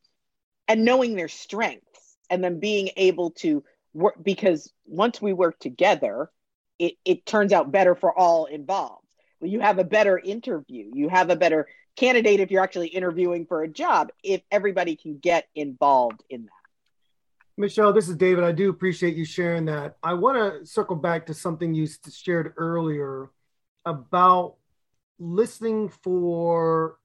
and 0.67 0.85
knowing 0.85 1.15
their 1.15 1.27
strengths 1.27 1.86
and 2.29 2.43
then 2.43 2.59
being 2.59 2.89
able 2.97 3.31
to 3.31 3.63
work 3.93 4.15
because 4.21 4.71
once 4.85 5.21
we 5.21 5.33
work 5.33 5.59
together, 5.59 6.29
it, 6.79 6.93
it 7.05 7.25
turns 7.25 7.53
out 7.53 7.71
better 7.71 7.95
for 7.95 8.17
all 8.17 8.45
involved. 8.45 9.03
You 9.41 9.59
have 9.59 9.79
a 9.79 9.83
better 9.83 10.17
interview, 10.17 10.89
you 10.93 11.09
have 11.09 11.29
a 11.29 11.35
better 11.35 11.67
candidate 11.95 12.39
if 12.39 12.51
you're 12.51 12.63
actually 12.63 12.87
interviewing 12.87 13.45
for 13.45 13.63
a 13.63 13.67
job, 13.67 14.09
if 14.23 14.41
everybody 14.51 14.95
can 14.95 15.17
get 15.17 15.47
involved 15.55 16.23
in 16.29 16.43
that. 16.43 16.51
Michelle, 17.59 17.91
this 17.91 18.07
is 18.07 18.15
David. 18.15 18.43
I 18.43 18.51
do 18.51 18.69
appreciate 18.69 19.15
you 19.15 19.25
sharing 19.25 19.65
that. 19.65 19.97
I 20.03 20.13
want 20.13 20.37
to 20.37 20.65
circle 20.65 20.95
back 20.95 21.25
to 21.25 21.33
something 21.33 21.73
you 21.73 21.87
shared 22.11 22.53
earlier 22.55 23.31
about 23.83 24.55
listening 25.17 25.89
for 25.89 26.99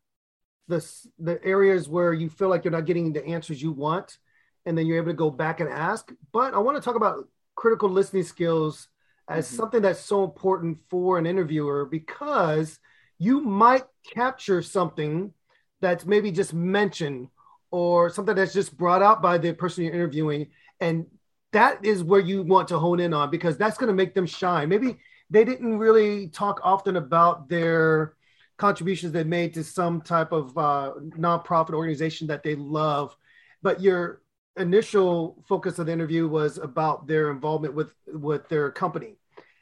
the, 0.68 0.86
the 1.18 1.42
areas 1.42 1.88
where 1.88 2.12
you 2.12 2.28
feel 2.28 2.48
like 2.48 2.64
you're 2.64 2.72
not 2.72 2.84
getting 2.84 3.14
the 3.14 3.24
answers 3.24 3.62
you 3.62 3.72
want, 3.72 4.18
and 4.66 4.76
then 4.76 4.86
you're 4.86 4.98
able 4.98 5.08
to 5.08 5.14
go 5.14 5.30
back 5.30 5.60
and 5.60 5.68
ask. 5.68 6.12
But 6.32 6.54
I 6.54 6.58
want 6.58 6.76
to 6.76 6.82
talk 6.82 6.96
about 6.96 7.28
critical 7.54 7.88
listening 7.88 8.22
skills 8.24 8.88
as 9.28 9.46
mm-hmm. 9.46 9.56
something 9.56 9.82
that's 9.82 10.00
so 10.00 10.24
important 10.24 10.78
for 10.88 11.18
an 11.18 11.26
interviewer 11.26 11.84
because 11.84 12.78
you 13.18 13.40
might 13.40 13.84
capture 14.14 14.62
something 14.62 15.32
that's 15.80 16.06
maybe 16.06 16.30
just 16.32 16.54
mentioned 16.54 17.28
or 17.70 18.10
something 18.10 18.34
that's 18.34 18.52
just 18.52 18.76
brought 18.76 19.02
out 19.02 19.22
by 19.22 19.38
the 19.38 19.52
person 19.52 19.84
you're 19.84 19.94
interviewing 19.94 20.48
and 20.80 21.06
that 21.52 21.84
is 21.84 22.02
where 22.02 22.20
you 22.20 22.42
want 22.42 22.68
to 22.68 22.78
hone 22.78 23.00
in 23.00 23.12
on 23.12 23.30
because 23.30 23.56
that's 23.56 23.76
going 23.76 23.88
to 23.88 23.94
make 23.94 24.14
them 24.14 24.26
shine 24.26 24.68
maybe 24.68 24.96
they 25.30 25.44
didn't 25.44 25.78
really 25.78 26.28
talk 26.28 26.60
often 26.62 26.96
about 26.96 27.48
their 27.48 28.14
contributions 28.58 29.12
they 29.12 29.24
made 29.24 29.54
to 29.54 29.64
some 29.64 30.00
type 30.00 30.32
of 30.32 30.56
uh, 30.56 30.92
nonprofit 31.18 31.74
organization 31.74 32.26
that 32.26 32.42
they 32.42 32.54
love 32.54 33.16
but 33.62 33.80
you're 33.80 34.21
initial 34.56 35.42
focus 35.48 35.78
of 35.78 35.86
the 35.86 35.92
interview 35.92 36.28
was 36.28 36.58
about 36.58 37.06
their 37.06 37.30
involvement 37.30 37.74
with 37.74 37.92
with 38.06 38.48
their 38.48 38.70
company. 38.70 39.16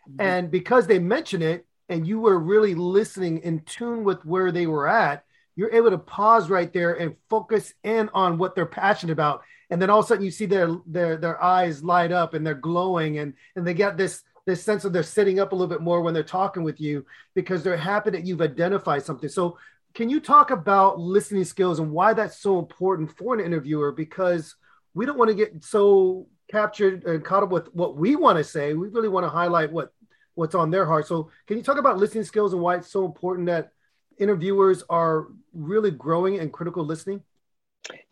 Mm-hmm. 0.08 0.20
and 0.20 0.50
because 0.50 0.86
they 0.86 0.98
mention 0.98 1.42
it 1.42 1.66
and 1.90 2.06
you 2.06 2.20
were 2.20 2.38
really 2.38 2.74
listening 2.74 3.38
in 3.38 3.60
tune 3.60 4.02
with 4.02 4.24
where 4.24 4.50
they 4.50 4.66
were 4.66 4.88
at 4.88 5.24
you're 5.60 5.74
able 5.74 5.90
to 5.90 5.98
pause 5.98 6.48
right 6.48 6.72
there 6.72 6.94
and 6.94 7.14
focus 7.28 7.74
in 7.84 8.08
on 8.14 8.38
what 8.38 8.54
they're 8.54 8.64
passionate 8.64 9.12
about. 9.12 9.42
And 9.68 9.80
then 9.80 9.90
all 9.90 9.98
of 9.98 10.06
a 10.06 10.08
sudden 10.08 10.24
you 10.24 10.30
see 10.30 10.46
their 10.46 10.74
their 10.86 11.18
their 11.18 11.42
eyes 11.42 11.84
light 11.84 12.12
up 12.12 12.32
and 12.32 12.46
they're 12.46 12.54
glowing 12.54 13.18
and 13.18 13.34
and 13.56 13.66
they 13.66 13.74
get 13.74 13.98
this 13.98 14.22
this 14.46 14.62
sense 14.62 14.86
of 14.86 14.94
they're 14.94 15.02
sitting 15.02 15.38
up 15.38 15.52
a 15.52 15.54
little 15.54 15.68
bit 15.68 15.82
more 15.82 16.00
when 16.00 16.14
they're 16.14 16.22
talking 16.22 16.62
with 16.62 16.80
you 16.80 17.04
because 17.34 17.62
they're 17.62 17.76
happy 17.76 18.08
that 18.08 18.26
you've 18.26 18.40
identified 18.40 19.04
something. 19.04 19.28
So 19.28 19.58
can 19.92 20.08
you 20.08 20.18
talk 20.18 20.50
about 20.50 20.98
listening 20.98 21.44
skills 21.44 21.78
and 21.78 21.90
why 21.90 22.14
that's 22.14 22.38
so 22.38 22.58
important 22.58 23.14
for 23.16 23.34
an 23.34 23.44
interviewer? 23.44 23.92
Because 23.92 24.56
we 24.94 25.06
don't 25.06 25.18
want 25.18 25.30
to 25.30 25.34
get 25.34 25.64
so 25.64 26.26
captured 26.50 27.04
and 27.04 27.24
caught 27.24 27.42
up 27.42 27.50
with 27.50 27.72
what 27.74 27.96
we 27.96 28.16
want 28.16 28.38
to 28.38 28.44
say. 28.44 28.74
We 28.74 28.88
really 28.88 29.08
want 29.08 29.24
to 29.24 29.30
highlight 29.30 29.72
what 29.72 29.92
what's 30.34 30.54
on 30.54 30.70
their 30.70 30.86
heart. 30.86 31.06
So, 31.06 31.30
can 31.46 31.56
you 31.56 31.62
talk 31.62 31.78
about 31.78 31.98
listening 31.98 32.24
skills 32.24 32.52
and 32.52 32.62
why 32.62 32.76
it's 32.76 32.90
so 32.90 33.04
important 33.04 33.46
that 33.46 33.72
interviewers 34.18 34.82
are 34.88 35.28
really 35.52 35.90
growing 35.90 36.36
in 36.36 36.50
critical 36.50 36.84
listening? 36.84 37.22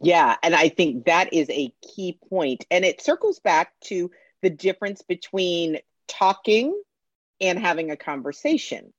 Yeah, 0.00 0.36
and 0.42 0.54
I 0.54 0.70
think 0.70 1.06
that 1.06 1.32
is 1.32 1.48
a 1.50 1.72
key 1.82 2.18
point, 2.28 2.64
and 2.70 2.84
it 2.84 3.02
circles 3.02 3.38
back 3.38 3.72
to 3.84 4.10
the 4.42 4.50
difference 4.50 5.02
between 5.02 5.78
talking 6.06 6.80
and 7.40 7.58
having 7.58 7.90
a 7.90 7.96
conversation. 7.96 8.92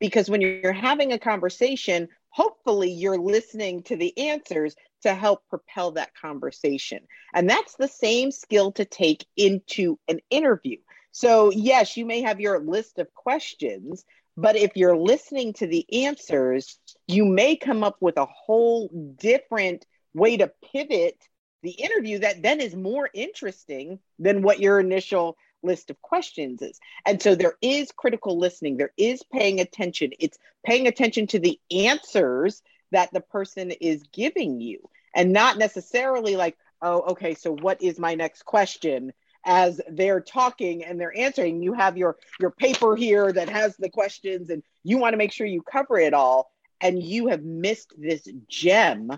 Because 0.00 0.28
when 0.28 0.40
you're 0.40 0.72
having 0.72 1.12
a 1.12 1.18
conversation, 1.18 2.08
hopefully 2.34 2.90
you're 2.90 3.18
listening 3.18 3.80
to 3.84 3.94
the 3.96 4.16
answers 4.18 4.74
to 5.02 5.14
help 5.14 5.46
propel 5.48 5.92
that 5.92 6.14
conversation. 6.20 6.98
And 7.32 7.48
that's 7.48 7.76
the 7.76 7.86
same 7.86 8.32
skill 8.32 8.72
to 8.72 8.84
take 8.84 9.24
into 9.36 9.98
an 10.08 10.18
interview. 10.30 10.78
So, 11.12 11.52
yes, 11.52 11.96
you 11.96 12.04
may 12.04 12.22
have 12.22 12.40
your 12.40 12.58
list 12.58 12.98
of 12.98 13.12
questions, 13.14 14.04
but 14.36 14.56
if 14.56 14.72
you're 14.74 14.96
listening 14.96 15.52
to 15.54 15.68
the 15.68 15.86
answers, 16.04 16.76
you 17.06 17.24
may 17.24 17.54
come 17.54 17.84
up 17.84 17.98
with 18.00 18.16
a 18.16 18.26
whole 18.26 18.88
different 19.16 19.86
way 20.12 20.36
to 20.36 20.50
pivot 20.72 21.16
the 21.62 21.70
interview 21.70 22.18
that 22.18 22.42
then 22.42 22.60
is 22.60 22.74
more 22.74 23.08
interesting 23.14 24.00
than 24.18 24.42
what 24.42 24.58
your 24.58 24.80
initial 24.80 25.36
list 25.64 25.90
of 25.90 26.00
questions 26.02 26.62
is. 26.62 26.78
And 27.06 27.20
so 27.20 27.34
there 27.34 27.56
is 27.60 27.92
critical 27.92 28.38
listening, 28.38 28.76
there 28.76 28.92
is 28.96 29.22
paying 29.22 29.60
attention. 29.60 30.10
It's 30.18 30.38
paying 30.64 30.86
attention 30.86 31.26
to 31.28 31.38
the 31.38 31.58
answers 31.70 32.62
that 32.92 33.12
the 33.12 33.20
person 33.20 33.70
is 33.70 34.04
giving 34.12 34.60
you 34.60 34.88
and 35.14 35.32
not 35.32 35.58
necessarily 35.58 36.36
like, 36.36 36.56
oh, 36.82 37.00
okay, 37.12 37.34
so 37.34 37.52
what 37.52 37.82
is 37.82 37.98
my 37.98 38.14
next 38.14 38.44
question? 38.44 39.12
As 39.46 39.80
they're 39.90 40.20
talking 40.20 40.84
and 40.84 40.98
they're 40.98 41.16
answering, 41.16 41.62
you 41.62 41.74
have 41.74 41.98
your 41.98 42.16
your 42.40 42.50
paper 42.50 42.96
here 42.96 43.30
that 43.30 43.50
has 43.50 43.76
the 43.76 43.90
questions, 43.90 44.48
and 44.48 44.62
you 44.82 44.96
want 44.96 45.12
to 45.12 45.18
make 45.18 45.32
sure 45.32 45.46
you 45.46 45.60
cover 45.60 45.98
it 45.98 46.14
all, 46.14 46.50
and 46.80 47.02
you 47.02 47.26
have 47.28 47.42
missed 47.42 47.92
this 47.98 48.26
gem 48.48 49.10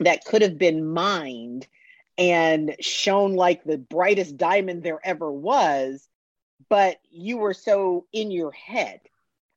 that 0.00 0.24
could 0.24 0.42
have 0.42 0.58
been 0.58 0.84
mined 0.84 1.68
and 2.18 2.76
shown 2.80 3.34
like 3.34 3.64
the 3.64 3.78
brightest 3.78 4.36
diamond 4.36 4.82
there 4.82 5.00
ever 5.04 5.30
was, 5.30 6.08
but 6.68 6.98
you 7.10 7.38
were 7.38 7.54
so 7.54 8.06
in 8.12 8.30
your 8.30 8.52
head 8.52 9.00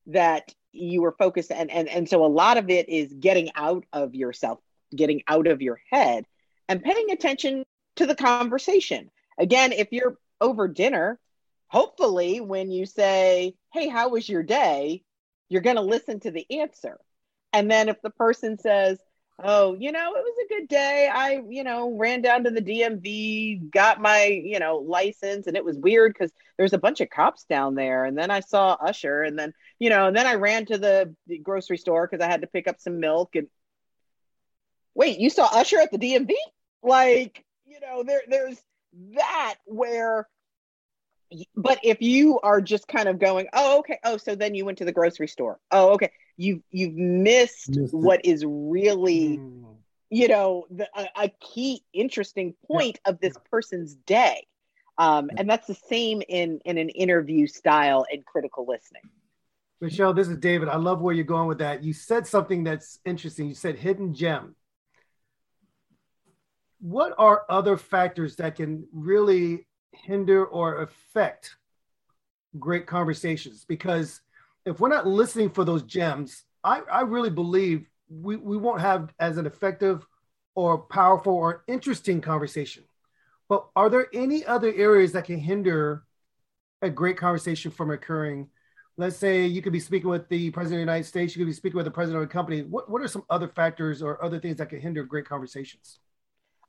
that 0.08 0.54
you 0.72 1.02
were 1.02 1.15
focused 1.17 1.52
and 1.52 1.72
and 1.72 1.88
and 1.89 2.08
so 2.08 2.24
a 2.24 2.28
lot 2.28 2.58
of 2.58 2.69
it 2.69 2.89
is 2.89 3.12
getting 3.13 3.50
out 3.56 3.86
of 3.91 4.13
yourself 4.13 4.60
getting 4.95 5.22
out 5.28 5.48
of 5.48 5.62
your 5.62 5.82
head 5.91 6.26
and 6.67 6.84
paying 6.84 7.10
attention 7.12 7.63
to 7.95 8.06
the 8.06 8.15
conversation 8.15 9.10
again 9.39 9.72
if 9.72 9.91
you're 9.91 10.17
over 10.41 10.67
dinner 10.67 11.19
hopefully, 11.69 12.41
when 12.41 12.72
you 12.72 12.86
say, 12.86 13.56
Hey, 13.72 13.88
how 13.88 14.10
was 14.10 14.28
your 14.28 14.43
day? 14.43 15.04
You're 15.48 15.62
going 15.62 15.78
to 15.78 15.82
listen 15.82 16.19
to 16.22 16.32
the 16.32 16.45
answer. 16.60 17.00
And 17.54 17.72
then 17.72 17.89
if 17.89 18.02
the 18.02 18.10
person 18.10 18.60
says, 18.60 19.00
Oh, 19.41 19.73
you 19.80 19.93
know, 19.93 20.13
it 20.15 20.23
was 20.23 20.36
a 20.45 20.54
good 20.54 20.67
day. 20.67 21.10
I, 21.13 21.41
you 21.47 21.63
know, 21.63 21.95
ran 21.95 22.21
down 22.21 22.43
to 22.43 22.49
the 22.49 22.62
DMV, 22.62 23.71
got 23.71 24.02
my, 24.02 24.25
you 24.25 24.60
know, 24.60 24.78
license, 24.78 25.47
and 25.47 25.56
it 25.56 25.63
was 25.63 25.78
weird 25.78 26.13
because 26.13 26.34
there's 26.58 26.73
a 26.73 26.78
bunch 26.78 26.99
of 26.99 27.10
cops 27.10 27.45
down 27.45 27.75
there. 27.75 28.04
And 28.04 28.17
then 28.17 28.32
I 28.32 28.41
saw 28.41 28.73
Usher, 28.73 29.23
and 29.23 29.39
then, 29.39 29.54
you 29.80 29.89
know, 29.89 30.08
and 30.08 30.15
then 30.15 30.28
I 30.28 30.36
ran 30.36 30.65
to 30.65 30.78
the 30.78 31.15
grocery 31.41 31.78
store 31.78 32.06
because 32.06 32.23
I 32.23 32.30
had 32.30 32.41
to 32.41 32.47
pick 32.47 32.67
up 32.67 32.82
some 32.82 32.99
milk. 32.99 33.36
And 33.36 33.47
wait, 34.93 35.19
you 35.19 35.30
saw 35.30 35.45
Usher 35.45 35.80
at 35.80 35.91
the 35.91 35.97
DMV? 35.97 36.34
Like, 36.84 37.45
you 37.65 37.80
know, 37.80 38.04
there, 38.04 38.21
there's 38.28 38.62
that 39.13 39.56
where 39.65 40.28
but 41.56 41.80
if 41.84 42.02
you 42.02 42.39
are 42.41 42.60
just 42.60 42.88
kind 42.88 43.08
of 43.08 43.19
going 43.19 43.47
oh 43.54 43.80
okay 43.80 43.99
oh 44.04 44.17
so 44.17 44.34
then 44.34 44.56
you 44.56 44.65
went 44.65 44.80
to 44.80 44.86
the 44.86 44.91
grocery 44.91 45.28
store 45.28 45.60
oh 45.69 45.91
okay 45.91 46.12
you've 46.39 46.62
you've 46.71 46.93
missed, 46.93 47.75
missed 47.75 47.93
what 47.93 48.25
is 48.25 48.45
really 48.47 49.38
mm. 49.38 49.63
you 50.10 50.28
know 50.28 50.65
the, 50.71 50.89
a, 50.95 51.08
a, 51.23 51.30
key 51.41 51.84
interesting 51.93 52.56
point 52.65 52.99
yeah. 53.06 53.12
of 53.12 53.19
this 53.19 53.36
person's 53.52 53.95
day. 53.95 54.47
Um, 54.97 55.30
and 55.38 55.49
that's 55.49 55.67
the 55.67 55.75
same 55.75 56.21
in 56.28 56.60
in 56.65 56.78
an 56.78 56.89
interview 56.89 57.45
style 57.45 58.06
and 58.12 58.25
critical 58.25 58.65
listening. 58.67 59.04
Michelle 59.82 60.13
this 60.13 60.30
is 60.30 60.38
david. 60.38 60.69
I 60.69 60.78
love 60.78 61.02
where 61.02 61.13
you're 61.13 61.25
going 61.25 61.47
with 61.47 61.60
that. 61.60 61.84
You 61.84 61.93
said 61.93 62.25
something 62.25 62.63
that's 62.63 62.99
interesting. 63.06 63.47
You 63.47 63.56
said 63.56 63.78
hidden 63.78 64.13
gem. 64.13 64.56
What 66.82 67.13
are 67.17 67.43
other 67.49 67.75
factors 67.75 68.38
that 68.38 68.56
can 68.56 68.88
really 68.93 69.67
hinder 69.91 70.45
or 70.45 70.82
affect 70.82 71.58
great 72.58 72.88
conversations? 72.88 73.65
Because 73.67 74.21
if 74.65 74.80
we're 74.80 74.89
not 74.89 75.08
listening 75.08 75.50
for 75.50 75.63
those 75.63 75.84
gems 75.84 76.43
i, 76.63 76.82
I 76.91 77.02
really 77.02 77.30
believe 77.30 77.86
we, 78.10 78.36
we 78.36 78.58
won't 78.58 78.82
have 78.82 79.13
as 79.19 79.38
an 79.38 79.45
effective 79.45 80.06
or 80.56 80.80
powerful 80.80 81.34
or 81.34 81.63
interesting 81.67 82.22
conversation. 82.22 82.84
But 83.48 83.67
are 83.76 83.89
there 83.89 84.08
any 84.13 84.45
other 84.45 84.74
areas 84.74 85.13
that 85.13 85.26
can 85.26 85.39
hinder 85.39 86.04
a 86.82 86.89
great 86.89 87.17
conversation 87.17 87.72
from 87.72 87.91
occurring? 87.91 88.50
Let's 88.98 89.15
say 89.15 89.45
you 89.45 89.62
could 89.62 89.74
be 89.74 89.80
speaking 89.80 90.10
with 90.10 90.28
the 90.28 90.50
president 90.52 90.82
of 90.82 90.86
the 90.86 90.91
united 90.91 91.08
states 91.08 91.36
you 91.36 91.39
could 91.39 91.50
be 91.50 91.54
speaking 91.54 91.78
with 91.78 91.86
the 91.86 91.91
president 91.91 92.24
of 92.24 92.30
a 92.30 92.32
company. 92.32 92.63
What, 92.63 92.89
what 92.89 93.02
are 93.02 93.08
some 93.08 93.24
other 93.30 93.48
factors 93.48 94.02
or 94.02 94.24
other 94.24 94.39
things 94.39 94.58
that 94.58 94.69
can 94.69 94.82
hinder 94.82 95.04
great 95.04 95.26
conversations? 95.26 96.00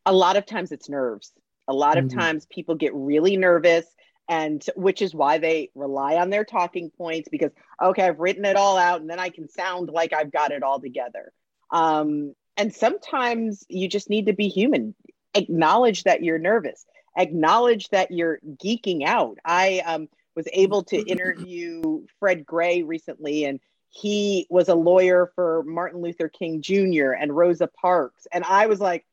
A 0.07 0.13
lot 0.13 0.37
of 0.37 0.47
times 0.47 0.73
it's 0.73 0.89
nerves. 0.89 1.33
A 1.69 1.73
lot 1.73 1.99
of 1.99 2.07
mm-hmm. 2.07 2.19
times 2.19 2.47
people 2.47 2.75
get 2.75 2.95
really 2.95 3.37
nervous 3.37 3.87
and 4.31 4.65
which 4.77 5.03
is 5.03 5.13
why 5.13 5.37
they 5.39 5.71
rely 5.75 6.15
on 6.15 6.31
their 6.31 6.45
talking 6.45 6.89
points 6.97 7.29
because 7.29 7.51
okay 7.83 8.05
i've 8.05 8.21
written 8.21 8.45
it 8.45 8.57
all 8.57 8.79
out 8.79 9.01
and 9.01 9.11
then 9.11 9.19
i 9.19 9.29
can 9.29 9.49
sound 9.49 9.91
like 9.91 10.15
i've 10.15 10.33
got 10.33 10.53
it 10.53 10.63
all 10.63 10.81
together. 10.81 11.33
Um, 11.73 12.35
and 12.57 12.75
sometimes 12.75 13.65
you 13.69 13.89
just 13.89 14.11
need 14.11 14.27
to 14.27 14.33
be 14.33 14.49
human. 14.49 14.95
Acknowledge 15.35 16.05
that 16.05 16.23
you're 16.23 16.39
nervous. 16.39 16.85
Acknowledge 17.17 17.89
that 17.91 18.11
you're 18.11 18.41
geeking 18.63 19.05
out. 19.05 19.39
I 19.45 19.83
um, 19.87 20.09
was 20.35 20.49
able 20.53 20.83
to 20.85 20.99
interview 20.99 22.05
fred 22.19 22.45
gray 22.47 22.83
recently 22.83 23.45
and 23.45 23.61
he 23.89 24.47
was 24.51 24.69
a 24.69 24.75
lawyer 24.75 25.33
for 25.35 25.65
martin 25.65 26.01
luther 26.01 26.29
king 26.29 26.63
jr 26.63 27.13
and 27.13 27.35
rosa 27.37 27.69
parks. 27.81 28.27
And 28.33 28.45
i 28.45 28.67
was 28.67 28.81
like 28.81 29.05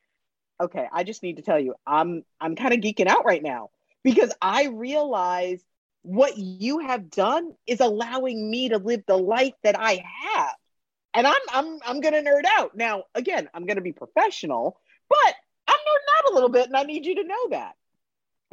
okay, 0.60 0.88
I 0.91 1.03
just 1.03 1.21
need 1.21 1.36
to 1.36 1.43
tell 1.43 1.60
you, 1.60 1.75
I'm 1.86 2.23
I'm 2.41 2.56
kind 2.56 2.73
of 2.73 2.80
geeking 2.80 3.06
out 3.06 3.25
right 3.25 3.43
now 3.43 3.69
because 4.08 4.32
I 4.41 4.67
realize 4.67 5.62
what 6.02 6.38
you 6.38 6.80
have 6.80 7.10
done 7.10 7.52
is 7.67 7.82
allowing 7.82 8.50
me 8.50 8.70
to 8.70 8.78
live 8.78 9.04
the 9.06 9.17
life 9.17 9.54
that 9.63 9.78
I 9.78 10.02
have. 10.32 10.56
And 11.13 11.28
I'm 11.28 11.41
I'm 11.50 11.80
I'm 11.86 12.00
gonna 12.00 12.22
nerd 12.22 12.46
out. 12.46 12.72
Now, 12.74 13.04
again, 13.15 13.50
I'm 13.54 13.65
gonna 13.65 13.82
be 13.82 13.91
professional, 13.91 14.80
but 15.10 15.36
I'm 15.67 15.76
nerding 15.76 16.17
out 16.17 16.32
a 16.32 16.34
little 16.36 16.48
bit 16.48 16.67
and 16.67 16.78
I 16.78 16.84
need 16.84 17.06
you 17.06 17.15
to 17.15 17.26
know 17.26 17.50
that. 17.50 17.74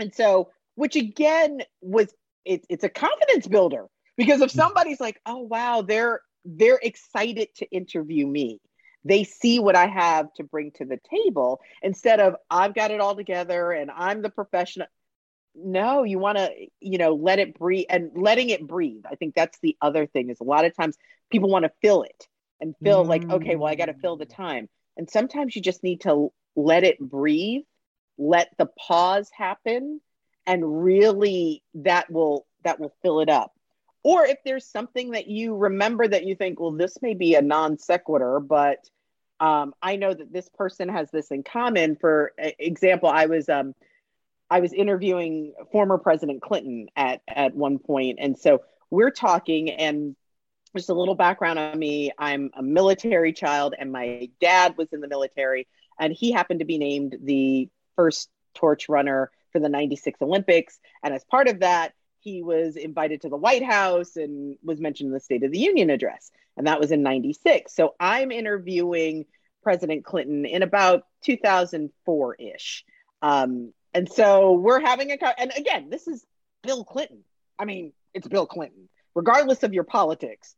And 0.01 0.12
so, 0.12 0.51
which 0.75 0.97
again 0.97 1.61
was 1.81 2.12
it, 2.45 2.67
it's 2.69 2.83
a 2.83 2.88
confidence 2.88 3.47
builder 3.47 3.87
because 4.17 4.40
if 4.40 4.51
somebody's 4.51 4.99
like, 4.99 5.21
oh 5.25 5.38
wow, 5.38 5.83
they're 5.83 6.21
they're 6.45 6.81
excited 6.83 7.55
to 7.59 7.71
interview 7.71 8.27
me 8.27 8.61
they 9.05 9.23
see 9.25 9.59
what 9.59 9.77
I 9.77 9.87
have 9.87 10.33
to 10.35 10.45
bring 10.45 10.71
to 10.73 10.85
the 10.87 10.99
table 11.11 11.61
instead 11.83 12.21
of 12.21 12.37
I've 12.51 12.75
got 12.75 12.90
it 12.90 13.01
all 13.01 13.14
together 13.14 13.71
and 13.71 13.90
I'm 13.90 14.23
the 14.23 14.31
professional. 14.31 14.87
No, 15.55 16.03
you 16.03 16.19
want 16.19 16.38
to, 16.38 16.51
you 16.81 16.99
know, 16.99 17.14
let 17.14 17.38
it 17.38 17.59
breathe 17.59 17.87
and 17.88 18.11
letting 18.14 18.51
it 18.51 18.67
breathe. 18.67 19.05
I 19.11 19.14
think 19.14 19.35
that's 19.35 19.59
the 19.61 19.77
other 19.81 20.07
thing 20.07 20.31
is 20.31 20.40
a 20.40 20.45
lot 20.45 20.64
of 20.64 20.75
times 20.75 20.97
people 21.31 21.49
want 21.49 21.64
to 21.64 21.73
fill 21.81 22.03
it 22.03 22.27
and 22.61 22.75
feel 22.83 23.05
mm. 23.05 23.09
like, 23.09 23.31
okay, 23.31 23.57
well, 23.57 23.71
I 23.71 23.75
got 23.75 23.87
to 23.87 23.95
fill 23.95 24.17
the 24.17 24.27
time. 24.27 24.69
And 24.97 25.09
sometimes 25.09 25.55
you 25.55 25.62
just 25.62 25.83
need 25.83 26.03
to 26.03 26.33
let 26.57 26.85
it 26.85 26.99
breathe, 26.99 27.62
let 28.19 28.51
the 28.59 28.67
pause 28.67 29.31
happen, 29.37 30.01
and 30.47 30.85
really 30.85 31.62
that 31.75 32.11
will 32.11 32.47
that 32.64 32.81
will 32.81 32.95
fill 33.03 33.21
it 33.21 33.29
up 33.29 33.53
or 34.03 34.27
if 34.27 34.38
there's 34.45 34.67
something 34.67 35.12
that 35.12 35.27
you 35.27 35.57
remember 35.57 36.07
that 36.07 36.25
you 36.25 36.35
think 36.35 36.61
well 36.61 36.73
this 36.73 37.01
may 37.01 37.14
be 37.14 37.35
a 37.35 37.43
non 37.43 37.79
sequitur 37.79 38.40
but 38.40 38.79
um, 39.40 39.75
I 39.83 39.97
know 39.97 40.14
that 40.14 40.33
this 40.33 40.49
person 40.49 40.88
has 40.88 41.11
this 41.11 41.31
in 41.31 41.43
common. 41.43 41.97
For 41.97 42.33
example, 42.38 43.09
I 43.09 43.27
was 43.27 43.49
um, 43.49 43.75
I 44.50 44.61
was 44.61 44.72
interviewing 44.72 45.54
former 45.72 45.98
President 45.98 46.42
Clinton 46.42 46.88
at 46.96 47.22
at 47.28 47.54
one 47.54 47.78
point, 47.78 48.18
and 48.20 48.38
so 48.38 48.62
we're 48.90 49.11
talking. 49.11 49.70
And 49.70 50.16
just 50.76 50.88
a 50.88 50.94
little 50.94 51.14
background 51.14 51.59
on 51.59 51.78
me: 51.78 52.12
I'm 52.18 52.50
a 52.57 52.62
military 52.62 53.33
child, 53.33 53.74
and 53.78 53.92
my 53.92 54.28
dad 54.40 54.76
was 54.76 54.92
in 54.92 55.00
the 55.00 55.09
military, 55.09 55.66
and 55.98 56.12
he 56.12 56.33
happened 56.33 56.61
to 56.61 56.66
be 56.66 56.78
named 56.78 57.16
the 57.22 57.68
first 57.96 58.28
torch 58.54 58.88
runner 58.88 59.30
for 59.52 59.61
the 59.61 59.68
'96 59.68 60.20
Olympics. 60.22 60.78
And 61.02 61.14
as 61.14 61.24
part 61.24 61.48
of 61.48 61.61
that, 61.61 61.94
he 62.20 62.42
was 62.42 62.76
invited 62.76 63.20
to 63.22 63.28
the 63.28 63.37
White 63.37 63.62
House 63.62 64.16
and 64.16 64.57
was 64.62 64.80
mentioned 64.80 65.09
in 65.09 65.14
the 65.14 65.20
State 65.20 65.44
of 65.44 65.52
the 65.52 65.59
Union 65.59 65.90
address. 65.90 66.30
And 66.57 66.66
that 66.66 66.80
was 66.80 66.90
in 66.90 67.02
96. 67.02 67.74
So 67.74 67.94
I'm 68.00 68.30
interviewing 68.30 69.26
President 69.62 70.04
Clinton 70.04 70.46
in 70.46 70.62
about 70.62 71.07
2004 71.22 72.35
ish. 72.37 72.85
Um, 73.20 73.72
and 73.94 74.11
so 74.11 74.52
we're 74.52 74.80
having 74.80 75.12
a, 75.12 75.40
and 75.40 75.52
again, 75.57 75.88
this 75.90 76.07
is 76.09 76.24
Bill 76.62 76.85
Clinton. 76.85 77.24
I 77.59 77.64
mean, 77.64 77.92
it's 78.12 78.28
Bill 78.28 78.46
Clinton, 78.46 78.88
regardless 79.14 79.62
of 79.62 79.72
your 79.72 79.85
politics, 79.85 80.54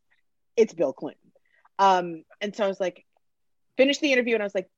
it's 0.57 0.73
Bill 0.73 0.93
Clinton. 0.93 1.31
Um, 1.79 2.25
and 2.41 2.57
so 2.57 2.65
I 2.65 2.69
was 2.69 2.81
like, 2.81 3.05
finished 3.77 4.01
the 4.01 4.13
interview 4.13 4.35
and 4.35 4.43
I 4.43 4.47
was 4.47 4.55
like, 4.55 4.71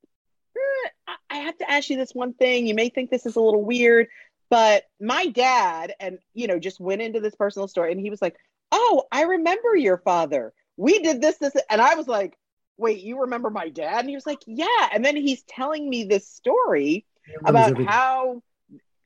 eh, 0.56 1.12
I 1.30 1.36
have 1.36 1.56
to 1.58 1.70
ask 1.70 1.88
you 1.88 1.96
this 1.96 2.12
one 2.12 2.34
thing. 2.34 2.66
You 2.66 2.74
may 2.74 2.88
think 2.88 3.10
this 3.10 3.26
is 3.26 3.36
a 3.36 3.40
little 3.40 3.64
weird, 3.64 4.08
but 4.50 4.84
my 5.00 5.26
dad, 5.26 5.94
and 6.00 6.18
you 6.34 6.46
know, 6.46 6.58
just 6.58 6.80
went 6.80 7.02
into 7.02 7.20
this 7.20 7.34
personal 7.34 7.68
story, 7.68 7.92
and 7.92 8.00
he 8.00 8.10
was 8.10 8.22
like, 8.22 8.36
"Oh, 8.72 9.04
I 9.12 9.22
remember 9.22 9.76
your 9.76 9.98
father. 9.98 10.52
We 10.76 11.00
did 11.00 11.20
this, 11.20 11.36
this," 11.36 11.54
and 11.68 11.80
I 11.80 11.94
was 11.96 12.08
like, 12.08 12.36
"Wait, 12.76 13.02
you 13.02 13.20
remember 13.20 13.50
my 13.50 13.68
dad?" 13.68 14.00
And 14.00 14.08
he 14.08 14.14
was 14.14 14.26
like, 14.26 14.40
"Yeah." 14.46 14.88
And 14.92 15.04
then 15.04 15.16
he's 15.16 15.42
telling 15.42 15.88
me 15.88 16.04
this 16.04 16.26
story 16.28 17.04
about 17.44 17.70
everything. 17.70 17.86
how, 17.86 18.42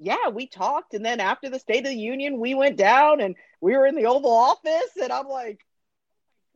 yeah, 0.03 0.29
we 0.29 0.47
talked, 0.47 0.95
and 0.95 1.05
then 1.05 1.21
after 1.21 1.49
the 1.49 1.59
State 1.59 1.87
of 1.87 1.91
the 1.93 1.97
Union, 1.97 2.39
we 2.39 2.55
went 2.55 2.77
down 2.77 3.21
and 3.21 3.37
we 3.61 3.77
were 3.77 3.87
in 3.87 3.95
the 3.95 4.07
Oval 4.07 4.33
Office, 4.33 4.91
and 5.01 5.13
I'm 5.13 5.29
like, 5.29 5.61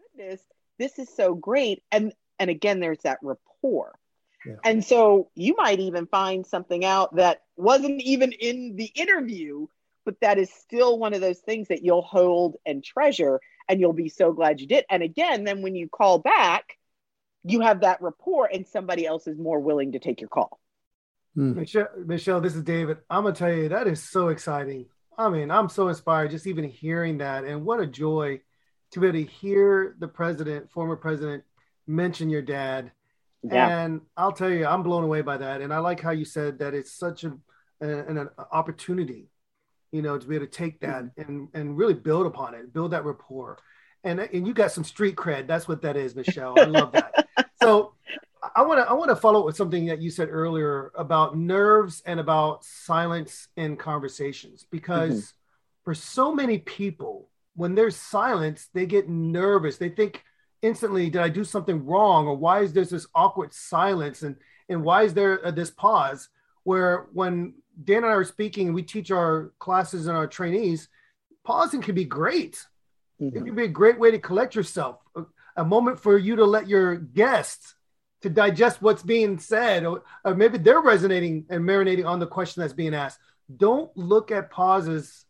"Oh 0.00 0.04
my 0.18 0.24
goodness, 0.24 0.40
this 0.78 0.98
is 0.98 1.08
so 1.14 1.34
great!" 1.34 1.82
And 1.90 2.12
and 2.38 2.50
again, 2.50 2.80
there's 2.80 3.02
that 3.02 3.18
rapport 3.22 3.98
and 4.64 4.84
so 4.84 5.30
you 5.34 5.54
might 5.56 5.80
even 5.80 6.06
find 6.06 6.46
something 6.46 6.84
out 6.84 7.16
that 7.16 7.42
wasn't 7.56 8.00
even 8.02 8.32
in 8.32 8.76
the 8.76 8.90
interview, 8.94 9.66
but 10.04 10.20
that 10.20 10.38
is 10.38 10.50
still 10.50 10.98
one 10.98 11.14
of 11.14 11.20
those 11.20 11.38
things 11.38 11.68
that 11.68 11.82
you'll 11.82 12.02
hold 12.02 12.56
and 12.64 12.84
treasure 12.84 13.40
and 13.68 13.80
you'll 13.80 13.92
be 13.92 14.08
so 14.08 14.32
glad 14.32 14.60
you 14.60 14.66
did. 14.66 14.84
And 14.88 15.02
again, 15.02 15.44
then 15.44 15.62
when 15.62 15.74
you 15.74 15.88
call 15.88 16.18
back, 16.18 16.78
you 17.44 17.60
have 17.60 17.80
that 17.80 18.02
rapport 18.02 18.48
and 18.52 18.66
somebody 18.66 19.06
else 19.06 19.26
is 19.26 19.38
more 19.38 19.60
willing 19.60 19.92
to 19.92 19.98
take 19.98 20.20
your 20.20 20.28
call. 20.28 20.60
Hmm. 21.36 21.54
Michelle, 21.54 21.88
Michelle, 22.04 22.40
this 22.40 22.56
is 22.56 22.64
David. 22.64 22.98
I'm 23.08 23.22
gonna 23.22 23.34
tell 23.34 23.52
you 23.52 23.68
that 23.68 23.86
is 23.86 24.02
so 24.02 24.28
exciting. 24.28 24.86
I 25.16 25.28
mean, 25.28 25.52
I'm 25.52 25.68
so 25.68 25.88
inspired 25.88 26.32
just 26.32 26.48
even 26.48 26.64
hearing 26.64 27.18
that, 27.18 27.44
and 27.44 27.64
what 27.64 27.78
a 27.78 27.86
joy 27.86 28.40
to 28.90 29.00
be 29.00 29.06
able 29.06 29.18
to 29.20 29.24
hear 29.24 29.94
the 30.00 30.08
president, 30.08 30.72
former 30.72 30.96
president, 30.96 31.44
mention 31.86 32.30
your 32.30 32.42
dad 32.42 32.90
yeah. 33.52 33.84
And 33.84 34.00
I'll 34.16 34.32
tell 34.32 34.50
you, 34.50 34.66
I'm 34.66 34.82
blown 34.82 35.04
away 35.04 35.22
by 35.22 35.36
that. 35.36 35.60
And 35.60 35.72
I 35.72 35.78
like 35.78 36.00
how 36.00 36.10
you 36.10 36.24
said 36.24 36.58
that 36.58 36.74
it's 36.74 36.92
such 36.92 37.24
a, 37.24 37.36
an, 37.80 38.18
an 38.18 38.28
opportunity, 38.50 39.28
you 39.92 40.02
know, 40.02 40.18
to 40.18 40.26
be 40.26 40.34
able 40.36 40.46
to 40.46 40.52
take 40.52 40.80
that 40.80 41.04
mm-hmm. 41.04 41.20
and, 41.20 41.48
and 41.54 41.76
really 41.76 41.94
build 41.94 42.26
upon 42.26 42.54
it, 42.54 42.72
build 42.72 42.92
that 42.92 43.04
rapport. 43.04 43.58
And, 44.04 44.20
and 44.20 44.46
you 44.46 44.54
got 44.54 44.72
some 44.72 44.84
street 44.84 45.16
cred. 45.16 45.46
That's 45.46 45.68
what 45.68 45.82
that 45.82 45.96
is, 45.96 46.14
Michelle. 46.14 46.58
I 46.58 46.64
love 46.64 46.92
that. 46.92 47.26
so 47.62 47.94
I 48.56 48.62
want 48.62 48.80
to 48.80 48.90
I 48.90 48.94
want 48.94 49.10
to 49.10 49.16
follow 49.16 49.40
up 49.40 49.46
with 49.46 49.56
something 49.56 49.86
that 49.86 50.00
you 50.00 50.10
said 50.10 50.28
earlier 50.30 50.90
about 50.94 51.36
nerves 51.36 52.02
and 52.06 52.18
about 52.18 52.64
silence 52.64 53.48
in 53.56 53.76
conversations 53.76 54.66
because 54.70 55.34
for 55.86 55.94
so 55.94 56.34
many 56.34 56.58
people, 56.58 57.28
when 57.54 57.76
there's 57.76 57.94
silence, 57.94 58.68
they 58.74 58.86
get 58.86 59.08
nervous. 59.08 59.76
They 59.76 59.88
think 59.88 60.24
instantly, 60.60 61.08
did 61.10 61.22
I 61.22 61.28
do 61.28 61.44
something 61.44 61.86
wrong? 61.86 62.26
Or 62.26 62.34
why 62.34 62.62
is 62.62 62.72
there 62.72 62.84
this 62.84 63.06
awkward 63.14 63.54
silence? 63.54 64.22
And, 64.22 64.34
and 64.68 64.82
why 64.82 65.04
is 65.04 65.14
there 65.14 65.46
uh, 65.46 65.52
this 65.52 65.70
pause? 65.70 66.28
Where 66.64 67.06
when 67.12 67.54
Dan 67.84 67.98
and 67.98 68.06
I 68.06 68.16
are 68.16 68.24
speaking, 68.24 68.72
we 68.72 68.82
teach 68.82 69.12
our 69.12 69.52
classes 69.60 70.08
and 70.08 70.16
our 70.16 70.26
trainees, 70.26 70.88
pausing 71.44 71.82
can 71.82 71.94
be 71.94 72.04
great. 72.04 72.66
Mm-hmm. 73.22 73.36
It 73.36 73.44
can 73.44 73.54
be 73.54 73.64
a 73.64 73.68
great 73.68 74.00
way 74.00 74.10
to 74.10 74.18
collect 74.18 74.56
yourself, 74.56 74.98
a, 75.14 75.22
a, 75.56 75.64
moment 75.64 76.00
for 76.00 76.18
you 76.18 76.34
to 76.34 76.44
let 76.44 76.68
your 76.68 76.96
guests 76.96 77.75
to 78.22 78.30
digest 78.30 78.82
what's 78.82 79.02
being 79.02 79.38
said, 79.38 79.84
or, 79.84 80.02
or 80.24 80.34
maybe 80.34 80.58
they're 80.58 80.80
resonating 80.80 81.44
and 81.50 81.62
marinating 81.62 82.06
on 82.06 82.18
the 82.18 82.26
question 82.26 82.60
that's 82.60 82.72
being 82.72 82.94
asked. 82.94 83.18
Don't 83.56 83.94
look 83.96 84.30
at 84.30 84.50
pauses 84.50 85.24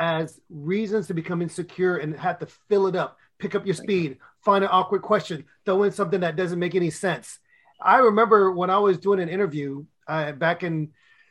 as 0.00 0.40
reasons 0.48 1.06
to 1.08 1.14
become 1.14 1.42
insecure 1.42 1.96
and 1.96 2.16
have 2.18 2.38
to 2.38 2.46
fill 2.68 2.86
it 2.86 2.96
up, 2.96 3.16
pick 3.38 3.54
up 3.54 3.66
your 3.66 3.74
speed, 3.74 4.18
find 4.44 4.62
an 4.62 4.70
awkward 4.72 5.02
question, 5.02 5.44
throw 5.64 5.82
in 5.82 5.92
something 5.92 6.20
that 6.20 6.36
doesn't 6.36 6.58
make 6.58 6.74
any 6.74 6.90
sense. 6.90 7.38
I 7.80 7.98
remember 7.98 8.52
when 8.52 8.70
I 8.70 8.78
was 8.78 8.98
doing 8.98 9.20
an 9.20 9.28
interview 9.28 9.84
uh, 10.06 10.32
back 10.32 10.62
in 10.62 10.90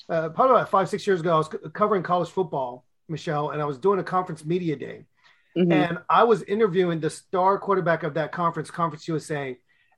uh, 0.09 0.29
probably 0.29 0.55
about 0.55 0.69
five, 0.69 0.89
six 0.89 1.05
years 1.05 1.19
ago, 1.19 1.33
I 1.33 1.37
was 1.37 1.49
c- 1.51 1.57
covering 1.73 2.03
college 2.03 2.29
football, 2.29 2.85
Michelle, 3.09 3.49
and 3.49 3.61
I 3.61 3.65
was 3.65 3.77
doing 3.77 3.99
a 3.99 4.03
conference 4.03 4.45
media 4.45 4.75
day. 4.75 5.05
Mm-hmm. 5.57 5.71
And 5.71 5.97
I 6.09 6.23
was 6.23 6.43
interviewing 6.43 6.99
the 6.99 7.09
star 7.09 7.57
quarterback 7.57 8.03
of 8.03 8.13
that 8.13 8.31
conference, 8.31 8.71
Conference 8.71 9.07
USA. 9.07 9.57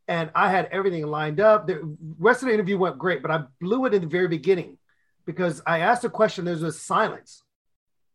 And 0.10 0.32
I 0.34 0.50
had 0.50 0.68
everything 0.72 1.06
lined 1.06 1.40
up. 1.40 1.68
The 1.68 1.96
rest 2.18 2.42
of 2.42 2.48
the 2.48 2.54
interview 2.54 2.80
went 2.80 2.98
great, 2.98 3.22
but 3.22 3.32
I 3.32 3.44
blew 3.62 3.86
it 3.86 3.94
in 3.94 4.02
the 4.02 4.08
very 4.08 4.28
beginning 4.28 4.80
because 5.26 5.62
I 5.68 5.80
asked 5.80 6.04
a 6.04 6.10
question, 6.10 6.46
there 6.46 6.56
was 6.56 6.64
a 6.64 6.72
silence. 6.72 7.44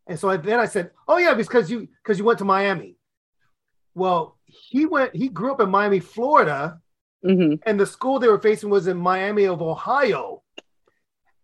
And 0.05 0.19
so 0.19 0.29
I, 0.29 0.37
then 0.37 0.59
I 0.59 0.65
said, 0.65 0.91
"Oh 1.07 1.17
yeah, 1.17 1.33
because 1.33 1.71
you 1.71 1.87
because 2.03 2.19
you 2.19 2.25
went 2.25 2.39
to 2.39 2.45
Miami." 2.45 2.97
Well, 3.95 4.37
he 4.45 4.85
went. 4.85 5.15
He 5.15 5.29
grew 5.29 5.51
up 5.51 5.61
in 5.61 5.69
Miami, 5.69 5.99
Florida, 5.99 6.79
mm-hmm. 7.25 7.55
and 7.67 7.79
the 7.79 7.85
school 7.85 8.19
they 8.19 8.27
were 8.27 8.39
facing 8.39 8.69
was 8.69 8.87
in 8.87 8.97
Miami 8.97 9.45
of 9.45 9.61
Ohio. 9.61 10.43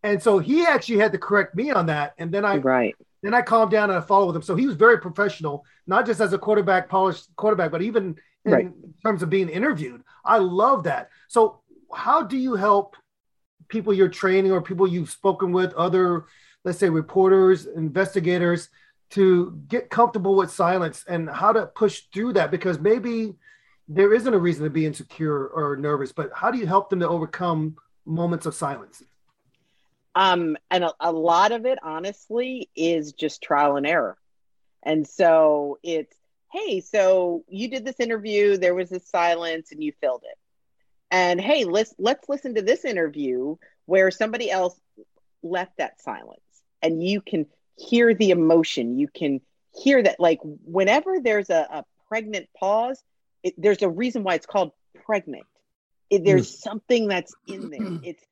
And 0.03 0.21
so 0.21 0.39
he 0.39 0.65
actually 0.65 0.97
had 0.97 1.11
to 1.13 1.17
correct 1.17 1.55
me 1.55 1.71
on 1.71 1.87
that. 1.87 2.13
And 2.17 2.31
then 2.31 2.45
I 2.45 2.57
right. 2.57 2.95
Then 3.23 3.33
I 3.33 3.41
calmed 3.41 3.71
down 3.71 3.89
and 3.89 3.97
I 3.97 4.01
followed 4.01 4.27
with 4.27 4.35
him. 4.35 4.41
So 4.41 4.55
he 4.55 4.65
was 4.65 4.75
very 4.75 4.99
professional, 4.99 5.63
not 5.85 6.05
just 6.05 6.19
as 6.21 6.33
a 6.33 6.39
quarterback, 6.39 6.89
polished 6.89 7.27
quarterback, 7.35 7.71
but 7.71 7.83
even 7.83 8.17
in 8.45 8.51
right. 8.51 8.71
terms 9.03 9.21
of 9.21 9.29
being 9.29 9.47
interviewed. 9.47 10.03
I 10.23 10.37
love 10.37 10.83
that. 10.83 11.09
So 11.27 11.61
how 11.93 12.23
do 12.23 12.37
you 12.37 12.55
help 12.55 12.95
people 13.67 13.93
you're 13.93 14.09
training 14.09 14.51
or 14.51 14.61
people 14.61 14.87
you've 14.87 15.09
spoken 15.09 15.51
with, 15.51 15.73
other 15.73 16.25
let's 16.63 16.77
say 16.77 16.89
reporters, 16.89 17.65
investigators 17.65 18.69
to 19.11 19.59
get 19.67 19.89
comfortable 19.89 20.35
with 20.35 20.51
silence 20.51 21.03
and 21.07 21.29
how 21.29 21.51
to 21.51 21.65
push 21.67 22.03
through 22.13 22.33
that 22.33 22.51
because 22.51 22.79
maybe 22.79 23.35
there 23.87 24.13
isn't 24.13 24.33
a 24.33 24.37
reason 24.37 24.63
to 24.63 24.69
be 24.69 24.85
insecure 24.85 25.47
or 25.47 25.75
nervous, 25.75 26.11
but 26.11 26.31
how 26.33 26.49
do 26.51 26.57
you 26.57 26.65
help 26.65 26.89
them 26.89 26.99
to 26.99 27.09
overcome 27.09 27.75
moments 28.05 28.45
of 28.45 28.55
silence? 28.55 29.03
Um, 30.15 30.57
and 30.69 30.83
a, 30.83 30.93
a 30.99 31.11
lot 31.11 31.51
of 31.51 31.65
it, 31.65 31.79
honestly, 31.83 32.69
is 32.75 33.13
just 33.13 33.41
trial 33.41 33.75
and 33.75 33.87
error. 33.87 34.17
And 34.83 35.07
so 35.07 35.77
it's, 35.83 36.15
hey, 36.51 36.81
so 36.81 37.43
you 37.47 37.69
did 37.69 37.85
this 37.85 37.99
interview, 37.99 38.57
there 38.57 38.75
was 38.75 38.89
this 38.89 39.07
silence, 39.07 39.71
and 39.71 39.83
you 39.83 39.93
filled 40.01 40.23
it. 40.23 40.37
And 41.09 41.39
hey, 41.41 41.65
let's 41.65 41.93
let's 41.97 42.27
listen 42.29 42.55
to 42.55 42.61
this 42.61 42.85
interview 42.85 43.55
where 43.85 44.11
somebody 44.11 44.49
else 44.49 44.79
left 45.43 45.77
that 45.77 46.01
silence 46.01 46.39
and 46.81 47.03
you 47.03 47.21
can 47.21 47.45
hear 47.77 48.13
the 48.13 48.31
emotion. 48.31 48.97
You 48.97 49.07
can 49.07 49.41
hear 49.73 50.01
that, 50.01 50.19
like, 50.19 50.39
whenever 50.43 51.19
there's 51.19 51.49
a, 51.49 51.67
a 51.71 51.85
pregnant 52.07 52.49
pause, 52.57 53.01
it, 53.43 53.53
there's 53.57 53.81
a 53.81 53.89
reason 53.89 54.23
why 54.23 54.35
it's 54.35 54.45
called 54.45 54.71
pregnant. 55.05 55.45
It, 56.09 56.25
there's 56.25 56.51
mm. 56.51 56.59
something 56.59 57.07
that's 57.07 57.33
in 57.47 57.69
there. 57.69 57.81
It's 58.03 58.23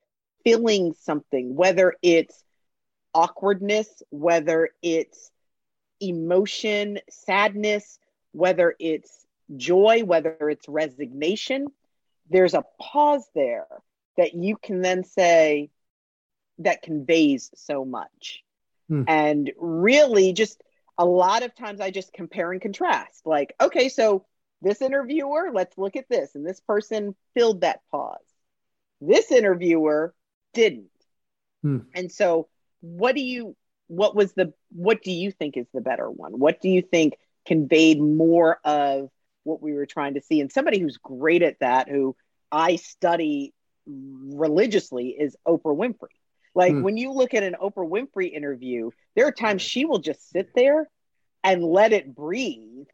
feeling 0.43 0.93
something, 1.01 1.55
whether 1.55 1.93
it's 2.01 2.43
awkwardness, 3.13 3.88
whether 4.10 4.69
it's 4.82 5.32
emotion, 5.99 6.99
sadness, 7.10 7.99
whether 8.31 8.75
it's 8.79 9.25
joy, 9.55 10.03
whether 10.03 10.49
it's 10.49 10.67
resignation. 10.67 11.67
There's 12.29 12.53
a 12.53 12.65
pause 12.79 13.27
there 13.33 13.67
that 14.17 14.33
you 14.33 14.57
can 14.57 14.81
then 14.81 15.03
say, 15.03 15.69
that 16.59 16.81
conveys 16.81 17.51
so 17.55 17.85
much. 17.85 18.43
Hmm. 18.87 19.03
And 19.07 19.51
really, 19.57 20.33
just 20.33 20.61
a 20.97 21.05
lot 21.05 21.43
of 21.43 21.55
times 21.55 21.81
I 21.81 21.91
just 21.91 22.13
compare 22.13 22.51
and 22.51 22.61
contrast. 22.61 23.25
Like, 23.25 23.55
okay, 23.59 23.89
so 23.89 24.25
this 24.61 24.81
interviewer, 24.81 25.51
let's 25.53 25.77
look 25.77 25.95
at 25.95 26.09
this. 26.09 26.35
And 26.35 26.45
this 26.45 26.59
person 26.59 27.15
filled 27.33 27.61
that 27.61 27.79
pause. 27.91 28.17
This 29.01 29.31
interviewer 29.31 30.13
didn't. 30.53 30.89
Hmm. 31.63 31.79
And 31.95 32.11
so, 32.11 32.49
what 32.81 33.15
do 33.15 33.21
you, 33.21 33.55
what 33.87 34.15
was 34.15 34.33
the, 34.33 34.53
what 34.71 35.01
do 35.01 35.11
you 35.11 35.31
think 35.31 35.57
is 35.57 35.67
the 35.73 35.81
better 35.81 36.09
one? 36.09 36.39
What 36.39 36.61
do 36.61 36.69
you 36.69 36.81
think 36.81 37.17
conveyed 37.49 37.99
more 37.99 38.59
of 38.63 39.09
what 39.43 39.59
we 39.59 39.73
were 39.73 39.88
trying 39.88 40.13
to 40.13 40.21
see? 40.21 40.39
And 40.39 40.51
somebody 40.51 40.79
who's 40.79 40.97
great 40.97 41.41
at 41.41 41.59
that, 41.62 41.89
who 41.89 42.15
I 42.51 42.75
study 42.75 43.53
religiously, 43.88 45.09
is 45.09 45.35
Oprah 45.47 45.75
Winfrey. 45.75 46.15
Like 46.53 46.73
hmm. 46.73 46.83
when 46.83 46.95
you 46.95 47.12
look 47.12 47.33
at 47.33 47.41
an 47.41 47.55
Oprah 47.59 47.89
Winfrey 47.89 48.31
interview, 48.31 48.91
there 49.15 49.25
are 49.25 49.31
times 49.31 49.63
she 49.63 49.85
will 49.85 49.97
just 49.97 50.29
sit 50.29 50.51
there 50.55 50.88
and 51.43 51.63
let 51.63 51.91
it 51.91 52.15
breathe. 52.15 52.85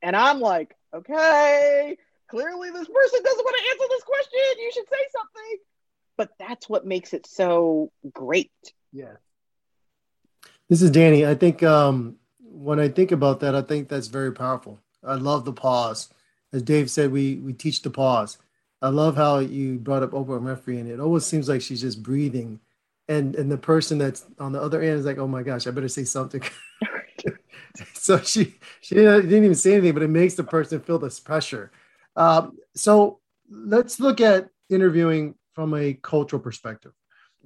And 0.00 0.16
I'm 0.16 0.40
like, 0.40 0.74
okay, 0.94 1.98
clearly 2.28 2.70
this 2.70 2.88
person 2.88 3.20
doesn't 3.22 3.44
want 3.44 3.56
to 3.58 3.70
answer 3.70 3.88
this 3.90 4.04
question. 4.04 4.40
You 4.58 4.70
should 4.72 4.88
say 4.88 5.04
something. 5.12 5.58
But 6.16 6.30
that's 6.38 6.68
what 6.68 6.86
makes 6.86 7.12
it 7.12 7.26
so 7.26 7.92
great. 8.10 8.50
Yeah. 8.90 9.16
This 10.70 10.80
is 10.80 10.90
Danny. 10.90 11.26
I 11.26 11.34
think 11.34 11.62
um, 11.62 12.16
when 12.58 12.80
I 12.80 12.88
think 12.88 13.12
about 13.12 13.40
that, 13.40 13.54
I 13.54 13.62
think 13.62 13.88
that's 13.88 14.08
very 14.08 14.32
powerful. 14.32 14.78
I 15.04 15.14
love 15.14 15.44
the 15.44 15.52
pause. 15.52 16.08
As 16.52 16.62
Dave 16.62 16.90
said, 16.90 17.12
we 17.12 17.36
we 17.36 17.52
teach 17.52 17.82
the 17.82 17.90
pause. 17.90 18.38
I 18.80 18.88
love 18.88 19.16
how 19.16 19.38
you 19.38 19.78
brought 19.78 20.02
up 20.02 20.12
Oprah 20.12 20.40
Winfrey, 20.40 20.80
and 20.80 20.90
it 20.90 21.00
always 21.00 21.24
seems 21.24 21.48
like 21.48 21.60
she's 21.60 21.80
just 21.80 22.02
breathing 22.02 22.60
and 23.08 23.34
and 23.36 23.50
the 23.50 23.58
person 23.58 23.98
that's 23.98 24.26
on 24.38 24.52
the 24.52 24.60
other 24.60 24.80
end 24.80 24.98
is 24.98 25.06
like, 25.06 25.18
oh 25.18 25.26
my 25.26 25.42
gosh, 25.42 25.66
I 25.66 25.70
better 25.70 25.88
say 25.88 26.04
something. 26.04 26.42
so 27.94 28.18
she 28.18 28.54
she 28.80 28.94
didn't, 28.94 29.22
didn't, 29.22 29.44
even 29.44 29.54
say 29.54 29.74
anything, 29.74 29.94
but 29.94 30.02
it 30.02 30.10
makes 30.10 30.34
the 30.34 30.44
person 30.44 30.80
feel 30.80 30.98
this 30.98 31.18
pressure. 31.18 31.72
Um, 32.16 32.58
so 32.74 33.20
let's 33.50 33.98
look 33.98 34.20
at 34.20 34.50
interviewing 34.68 35.34
from 35.54 35.74
a 35.74 35.94
cultural 35.94 36.40
perspective. 36.40 36.92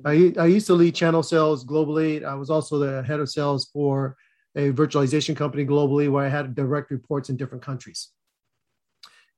I, 0.04 0.34
I 0.38 0.46
used 0.46 0.66
to 0.66 0.74
lead 0.74 0.94
channel 0.94 1.22
sales 1.22 1.64
globally. 1.64 2.24
I 2.24 2.34
was 2.34 2.50
also 2.50 2.78
the 2.78 3.02
head 3.04 3.20
of 3.20 3.30
sales 3.30 3.70
for 3.72 4.16
a 4.54 4.72
virtualization 4.72 5.36
company 5.36 5.64
globally 5.64 6.10
where 6.10 6.24
I 6.24 6.28
had 6.28 6.54
direct 6.54 6.90
reports 6.90 7.30
in 7.30 7.36
different 7.36 7.64
countries. 7.64 8.08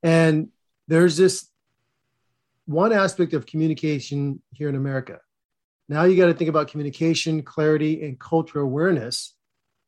And 0.03 0.48
there's 0.88 1.16
this 1.16 1.48
one 2.66 2.92
aspect 2.92 3.33
of 3.33 3.46
communication 3.46 4.42
here 4.53 4.68
in 4.68 4.74
America 4.74 5.20
now 5.88 6.05
you 6.05 6.16
got 6.16 6.27
to 6.27 6.35
think 6.35 6.48
about 6.48 6.68
communication, 6.68 7.42
clarity, 7.42 8.05
and 8.05 8.18
cultural 8.18 8.64
awareness 8.64 9.35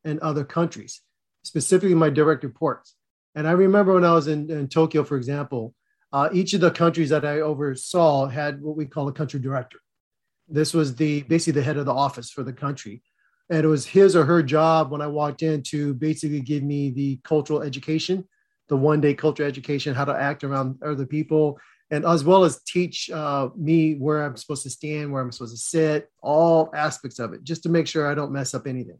in 0.03 0.19
other 0.21 0.43
countries, 0.43 1.01
specifically 1.43 1.95
my 1.95 2.09
direct 2.09 2.43
reports. 2.43 2.95
And 3.35 3.47
I 3.47 3.51
remember 3.51 3.93
when 3.93 4.05
I 4.05 4.13
was 4.13 4.27
in, 4.27 4.49
in 4.49 4.67
Tokyo, 4.67 5.03
for 5.03 5.17
example, 5.17 5.73
uh, 6.13 6.29
each 6.31 6.53
of 6.53 6.61
the 6.61 6.71
countries 6.71 7.09
that 7.09 7.25
I 7.25 7.41
oversaw 7.41 8.27
had 8.27 8.61
what 8.61 8.77
we 8.77 8.85
call 8.85 9.07
a 9.07 9.13
country 9.13 9.39
director. 9.39 9.79
This 10.47 10.73
was 10.73 10.95
the 10.95 11.23
basically 11.23 11.59
the 11.59 11.65
head 11.65 11.77
of 11.77 11.85
the 11.85 11.93
office 11.93 12.31
for 12.31 12.43
the 12.43 12.53
country. 12.53 13.01
And 13.49 13.63
it 13.63 13.67
was 13.67 13.85
his 13.85 14.15
or 14.15 14.25
her 14.25 14.43
job 14.43 14.91
when 14.91 15.01
I 15.01 15.07
walked 15.07 15.41
in 15.41 15.63
to 15.63 15.93
basically 15.93 16.41
give 16.41 16.63
me 16.63 16.89
the 16.89 17.19
cultural 17.23 17.61
education, 17.61 18.27
the 18.67 18.75
one 18.75 18.99
day 18.99 19.13
cultural 19.13 19.47
education, 19.47 19.95
how 19.95 20.05
to 20.05 20.13
act 20.13 20.43
around 20.43 20.79
other 20.83 21.05
people, 21.05 21.57
and 21.89 22.05
as 22.05 22.25
well 22.25 22.43
as 22.43 22.61
teach 22.63 23.09
uh, 23.09 23.49
me 23.55 23.93
where 23.95 24.25
I'm 24.25 24.35
supposed 24.35 24.63
to 24.63 24.69
stand, 24.69 25.11
where 25.11 25.21
I'm 25.21 25.31
supposed 25.31 25.55
to 25.55 25.61
sit, 25.61 26.09
all 26.21 26.69
aspects 26.73 27.19
of 27.19 27.31
it, 27.31 27.43
just 27.43 27.63
to 27.63 27.69
make 27.69 27.87
sure 27.87 28.11
I 28.11 28.15
don't 28.15 28.33
mess 28.33 28.53
up 28.53 28.67
anything. 28.67 28.99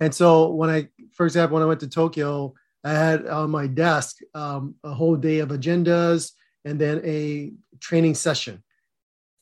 And 0.00 0.12
so 0.12 0.50
when 0.50 0.68
I, 0.68 0.88
for 1.12 1.24
example, 1.24 1.54
when 1.54 1.62
I 1.62 1.66
went 1.66 1.80
to 1.80 1.88
Tokyo, 1.88 2.54
I 2.82 2.92
had 2.92 3.28
on 3.28 3.50
my 3.50 3.68
desk 3.68 4.16
um, 4.34 4.74
a 4.82 4.92
whole 4.92 5.14
day 5.14 5.38
of 5.38 5.50
agendas 5.50 6.32
and 6.64 6.80
then 6.80 7.00
a 7.04 7.52
training 7.78 8.16
session 8.16 8.63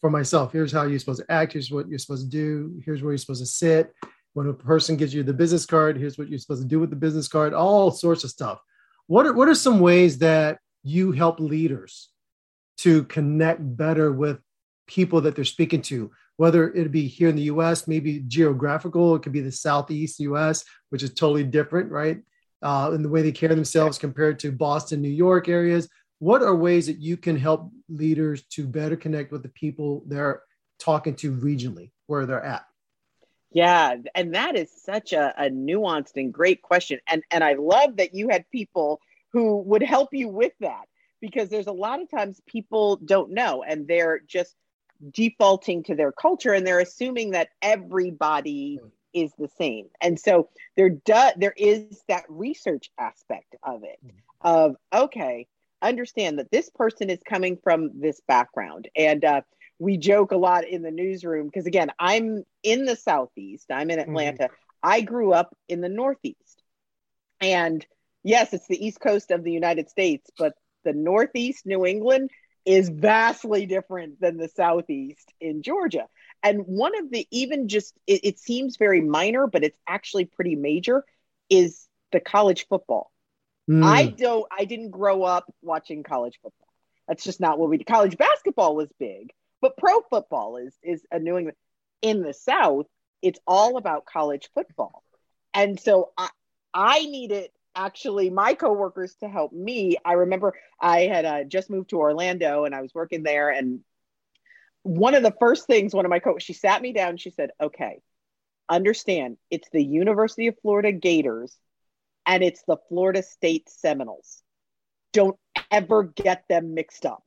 for 0.03 0.11
myself. 0.11 0.53
Here's 0.53 0.72
how 0.72 0.82
you're 0.82 0.98
supposed 0.98 1.20
to 1.20 1.32
act. 1.32 1.53
Here's 1.55 1.70
what 1.70 1.88
you're 1.88 1.98
supposed 1.98 2.24
to 2.24 2.36
do. 2.36 2.82
Here's 2.84 3.03
where 3.03 3.12
you're 3.12 3.18
supposed 3.18 3.40
to 3.40 3.46
sit. 3.46 3.94
When 4.34 4.48
a 4.48 4.53
person 4.53 4.96
gives 4.96 5.14
you 5.14 5.22
the 5.22 5.32
business 5.32 5.64
card, 5.64 5.96
here's 5.96 6.18
what 6.18 6.28
you're 6.28 6.40
supposed 6.40 6.62
to 6.62 6.68
do 6.68 6.80
with 6.80 6.90
the 6.90 6.96
business 6.96 7.28
card. 7.28 7.55
All 7.55 7.92
sorts 7.92 8.24
of 8.24 8.30
stuff. 8.30 8.61
What 9.07 9.26
are, 9.26 9.32
what 9.32 9.48
are 9.48 9.55
some 9.55 9.78
ways 9.78 10.18
that 10.18 10.59
you 10.82 11.12
help 11.12 11.38
leaders 11.38 12.09
to 12.78 13.05
connect 13.05 13.61
better 13.76 14.11
with 14.12 14.40
people 14.88 15.20
that 15.20 15.36
they're 15.36 15.44
speaking 15.44 15.82
to, 15.82 16.11
whether 16.36 16.72
it 16.72 16.90
be 16.90 17.07
here 17.07 17.28
in 17.28 17.36
the 17.36 17.42
US, 17.42 17.86
maybe 17.86 18.24
geographical, 18.26 19.14
it 19.14 19.22
could 19.22 19.32
be 19.32 19.40
the 19.40 19.53
Southeast 19.53 20.18
US, 20.18 20.64
which 20.90 21.05
is 21.05 21.14
totally 21.14 21.44
different, 21.44 21.92
right? 21.92 22.18
Uh, 22.61 22.90
in 22.92 23.03
the 23.03 23.09
way 23.09 23.22
they 23.22 23.30
care 23.30 23.55
themselves 23.55 23.98
compared 23.98 24.40
to 24.40 24.50
Boston, 24.50 25.00
New 25.00 25.09
York 25.09 25.48
areas. 25.48 25.88
What 26.23 26.43
are 26.43 26.55
ways 26.55 26.87
that 26.87 27.01
you 27.01 27.16
can 27.16 27.37
help 27.37 27.73
leaders 27.89 28.45
to 28.51 28.64
better 28.64 28.95
connect 28.95 29.33
with 29.33 29.43
the 29.43 29.49
people 29.49 30.05
they're 30.07 30.43
talking 30.79 31.16
to 31.16 31.33
regionally, 31.33 31.91
where 32.07 32.27
they're 32.27 32.45
at? 32.45 32.64
Yeah, 33.51 33.97
and 34.14 34.33
that 34.37 34.55
is 34.55 34.70
such 34.85 35.12
a, 35.12 35.35
a 35.37 35.51
nuanced 35.51 36.12
and 36.14 36.33
great 36.33 36.62
question. 36.62 37.01
And 37.09 37.25
and 37.33 37.43
I 37.43 37.55
love 37.55 37.97
that 37.97 38.14
you 38.14 38.29
had 38.29 38.49
people 38.51 39.01
who 39.33 39.62
would 39.62 39.83
help 39.83 40.11
you 40.14 40.29
with 40.29 40.53
that 40.61 40.85
because 41.20 41.49
there's 41.49 41.66
a 41.66 41.73
lot 41.73 42.01
of 42.01 42.09
times 42.09 42.41
people 42.47 43.01
don't 43.05 43.33
know 43.33 43.64
and 43.64 43.89
they're 43.89 44.20
just 44.20 44.55
defaulting 45.11 45.83
to 45.83 45.97
their 45.97 46.12
culture 46.12 46.53
and 46.53 46.64
they're 46.64 46.79
assuming 46.79 47.33
that 47.33 47.49
everybody 47.62 48.79
hmm. 48.81 48.87
is 49.12 49.33
the 49.41 49.49
same. 49.59 49.89
And 50.01 50.20
so 50.20 50.51
there 50.77 50.91
does 50.91 51.33
there 51.37 51.55
is 51.57 52.01
that 52.07 52.27
research 52.29 52.93
aspect 52.97 53.57
of 53.64 53.83
it 53.83 53.99
hmm. 54.01 54.11
of 54.41 54.77
okay, 54.95 55.49
understand 55.83 56.39
that 56.39 56.51
this 56.51 56.70
person 56.70 57.11
is 57.11 57.20
coming 57.28 57.59
from 57.62 57.91
this 58.01 58.20
background 58.26 58.89
and 58.97 59.24
uh, 59.24 59.41
we 59.78 59.97
joke 59.97 60.33
a 60.33 60.37
lot 60.37 60.66
in 60.66 60.83
the 60.83 60.91
newsroom 60.91 61.47
because 61.47 61.66
again 61.66 61.91
i'm 61.99 62.45
in 62.62 62.85
the 62.85 62.97
southeast 62.97 63.66
i'm 63.70 63.91
in 63.91 63.99
mm-hmm. 63.99 64.11
atlanta 64.11 64.45
mm-hmm. 64.45 64.55
i 64.83 65.01
grew 65.01 65.33
up 65.33 65.55
in 65.68 65.80
the 65.80 65.89
northeast 65.89 66.62
and 67.41 67.85
yes 68.22 68.53
it's 68.53 68.66
the 68.68 68.85
east 68.85 69.01
coast 69.01 69.30
of 69.30 69.43
the 69.45 69.53
united 69.53 69.91
states 69.91 70.30
but 70.39 70.55
the 70.85 70.93
northeast 70.93 71.66
new 71.66 71.85
england 71.85 72.30
is 72.64 72.89
vastly 72.89 73.66
different 73.66 74.20
than 74.20 74.37
the 74.37 74.49
southeast 74.49 75.33
in 75.41 75.62
georgia 75.62 76.07
and 76.43 76.61
one 76.66 76.97
of 76.99 77.11
the 77.11 77.26
even 77.30 77.68
just 77.68 77.95
it, 78.07 78.20
it 78.24 78.39
seems 78.39 78.76
very 78.76 79.01
minor 79.01 79.47
but 79.47 79.64
it's 79.64 79.78
actually 79.89 80.24
pretty 80.24 80.55
major 80.55 81.05
is 81.51 81.87
the 82.12 82.20
college 82.20 82.66
football 82.68 83.12
mm. 83.69 83.85
i 83.85 84.07
don't 84.07 84.47
i 84.57 84.65
didn't 84.65 84.91
grow 84.91 85.23
up 85.23 85.53
watching 85.63 86.03
college 86.03 86.39
football 86.43 86.69
that's 87.09 87.25
just 87.25 87.41
not 87.41 87.59
what 87.59 87.69
we 87.69 87.79
did 87.79 87.87
college 87.87 88.17
basketball 88.17 88.77
was 88.77 88.89
big 88.99 89.33
but 89.63 89.77
pro 89.79 90.01
football 90.11 90.59
is 90.59 90.77
is 90.83 91.03
a 91.11 91.19
New 91.19 91.39
England. 91.39 91.57
In 92.03 92.21
the 92.21 92.35
South, 92.35 92.87
it's 93.23 93.39
all 93.47 93.79
about 93.79 94.05
college 94.05 94.51
football, 94.55 95.03
and 95.55 95.81
so 95.81 96.11
I 96.19 96.29
I 96.75 96.99
needed 97.07 97.51
actually 97.75 98.29
my 98.29 98.53
coworkers 98.53 99.15
to 99.21 99.29
help 99.29 99.53
me. 99.53 99.97
I 100.05 100.15
remember 100.15 100.55
I 100.79 101.03
had 101.03 101.25
uh, 101.25 101.45
just 101.45 101.71
moved 101.71 101.91
to 101.91 101.99
Orlando 102.01 102.65
and 102.65 102.75
I 102.75 102.83
was 102.83 102.93
working 102.93 103.23
there, 103.23 103.51
and 103.51 103.81
one 104.83 105.15
of 105.15 105.23
the 105.23 105.35
first 105.39 105.67
things 105.69 105.95
one 105.95 106.05
of 106.05 106.11
my 106.11 106.19
co 106.19 106.39
she 106.39 106.53
sat 106.53 106.83
me 106.83 106.93
down. 106.93 107.17
She 107.17 107.31
said, 107.31 107.51
"Okay, 107.61 108.01
understand 108.69 109.37
it's 109.49 109.69
the 109.71 109.85
University 109.85 110.49
of 110.49 110.59
Florida 110.61 110.91
Gators 110.91 111.57
and 112.27 112.43
it's 112.43 112.62
the 112.66 112.77
Florida 112.89 113.23
State 113.23 113.68
Seminoles. 113.68 114.43
Don't 115.12 115.39
ever 115.70 116.05
get 116.05 116.45
them 116.49 116.75
mixed 116.75 117.07
up." 117.07 117.23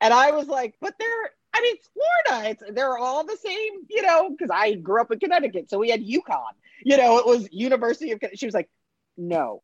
And 0.00 0.12
I 0.12 0.32
was 0.32 0.48
like, 0.48 0.74
"But 0.80 0.94
they're 0.98 1.30
I 1.54 1.60
mean, 1.60 1.76
it's 1.76 1.88
Florida. 1.88 2.50
It's 2.50 2.74
they're 2.74 2.98
all 2.98 3.24
the 3.24 3.36
same, 3.36 3.72
you 3.88 4.02
know, 4.02 4.30
because 4.30 4.50
I 4.52 4.74
grew 4.74 5.00
up 5.00 5.12
in 5.12 5.20
Connecticut, 5.20 5.70
so 5.70 5.78
we 5.78 5.88
had 5.88 6.00
UConn. 6.00 6.52
You 6.82 6.96
know, 6.96 7.18
it 7.18 7.26
was 7.26 7.48
University 7.52 8.10
of. 8.10 8.20
She 8.34 8.46
was 8.46 8.54
like, 8.54 8.68
"No, 9.16 9.62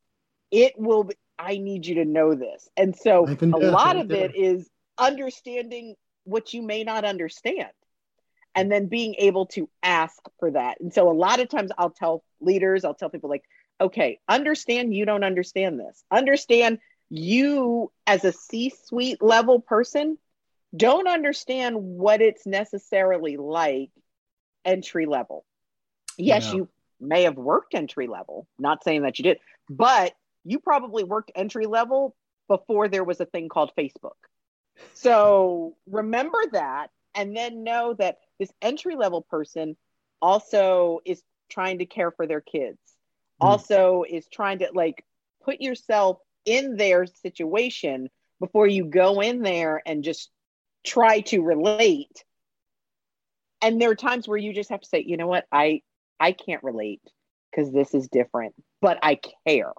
it 0.52 0.74
will. 0.78 1.04
Be, 1.04 1.16
I 1.38 1.58
need 1.58 1.86
you 1.86 1.96
to 1.96 2.04
know 2.04 2.34
this." 2.34 2.68
And 2.76 2.94
so 2.94 3.26
a 3.26 3.58
lot 3.58 3.96
of 3.96 4.12
it 4.12 4.36
is 4.36 4.70
understanding 4.98 5.96
what 6.24 6.54
you 6.54 6.62
may 6.62 6.84
not 6.84 7.04
understand, 7.04 7.72
and 8.54 8.70
then 8.70 8.86
being 8.86 9.16
able 9.18 9.46
to 9.46 9.68
ask 9.82 10.16
for 10.38 10.52
that. 10.52 10.80
And 10.80 10.94
so 10.94 11.10
a 11.10 11.12
lot 11.12 11.40
of 11.40 11.48
times, 11.48 11.72
I'll 11.76 11.90
tell 11.90 12.22
leaders, 12.40 12.84
I'll 12.84 12.94
tell 12.94 13.10
people 13.10 13.30
like, 13.30 13.44
"Okay, 13.80 14.20
understand 14.28 14.94
you 14.94 15.04
don't 15.04 15.24
understand 15.24 15.80
this. 15.80 16.04
Understand 16.10 16.78
you 17.08 17.90
as 18.06 18.24
a 18.24 18.32
C-suite 18.32 19.22
level 19.22 19.60
person." 19.60 20.18
don't 20.76 21.08
understand 21.08 21.76
what 21.76 22.20
it's 22.20 22.46
necessarily 22.46 23.36
like 23.36 23.90
entry 24.64 25.06
level. 25.06 25.44
Yes, 26.16 26.46
yeah. 26.46 26.54
you 26.54 26.68
may 27.00 27.24
have 27.24 27.36
worked 27.36 27.74
entry 27.74 28.06
level, 28.06 28.46
not 28.58 28.84
saying 28.84 29.02
that 29.02 29.18
you 29.18 29.24
did, 29.24 29.38
but 29.68 30.12
you 30.44 30.58
probably 30.58 31.04
worked 31.04 31.32
entry 31.34 31.66
level 31.66 32.14
before 32.48 32.88
there 32.88 33.04
was 33.04 33.20
a 33.20 33.26
thing 33.26 33.48
called 33.48 33.72
Facebook. 33.76 34.16
So 34.94 35.76
remember 35.86 36.38
that 36.52 36.90
and 37.14 37.36
then 37.36 37.64
know 37.64 37.94
that 37.94 38.18
this 38.38 38.52
entry 38.62 38.96
level 38.96 39.22
person 39.22 39.76
also 40.22 41.00
is 41.04 41.22
trying 41.48 41.78
to 41.78 41.86
care 41.86 42.10
for 42.10 42.26
their 42.26 42.40
kids. 42.40 42.78
Hmm. 43.40 43.46
also 43.46 44.04
is 44.08 44.26
trying 44.28 44.60
to 44.60 44.70
like 44.74 45.04
put 45.44 45.60
yourself 45.60 46.18
in 46.44 46.76
their 46.76 47.06
situation 47.06 48.08
before 48.40 48.66
you 48.66 48.84
go 48.84 49.20
in 49.20 49.42
there 49.42 49.82
and 49.84 50.02
just 50.02 50.30
try 50.84 51.20
to 51.20 51.42
relate. 51.42 52.24
And 53.62 53.80
there 53.80 53.90
are 53.90 53.96
times 53.96 54.26
where 54.26 54.38
you 54.38 54.54
just 54.54 54.70
have 54.70 54.80
to 54.80 54.88
say 54.88 55.04
you 55.06 55.16
know 55.16 55.26
what? 55.26 55.46
I 55.52 55.82
i 56.18 56.32
can't 56.32 56.62
relate 56.62 57.02
because 57.50 57.72
this 57.72 57.94
is 57.94 58.08
different 58.08 58.54
but 58.80 58.98
i 59.02 59.18
care. 59.46 59.72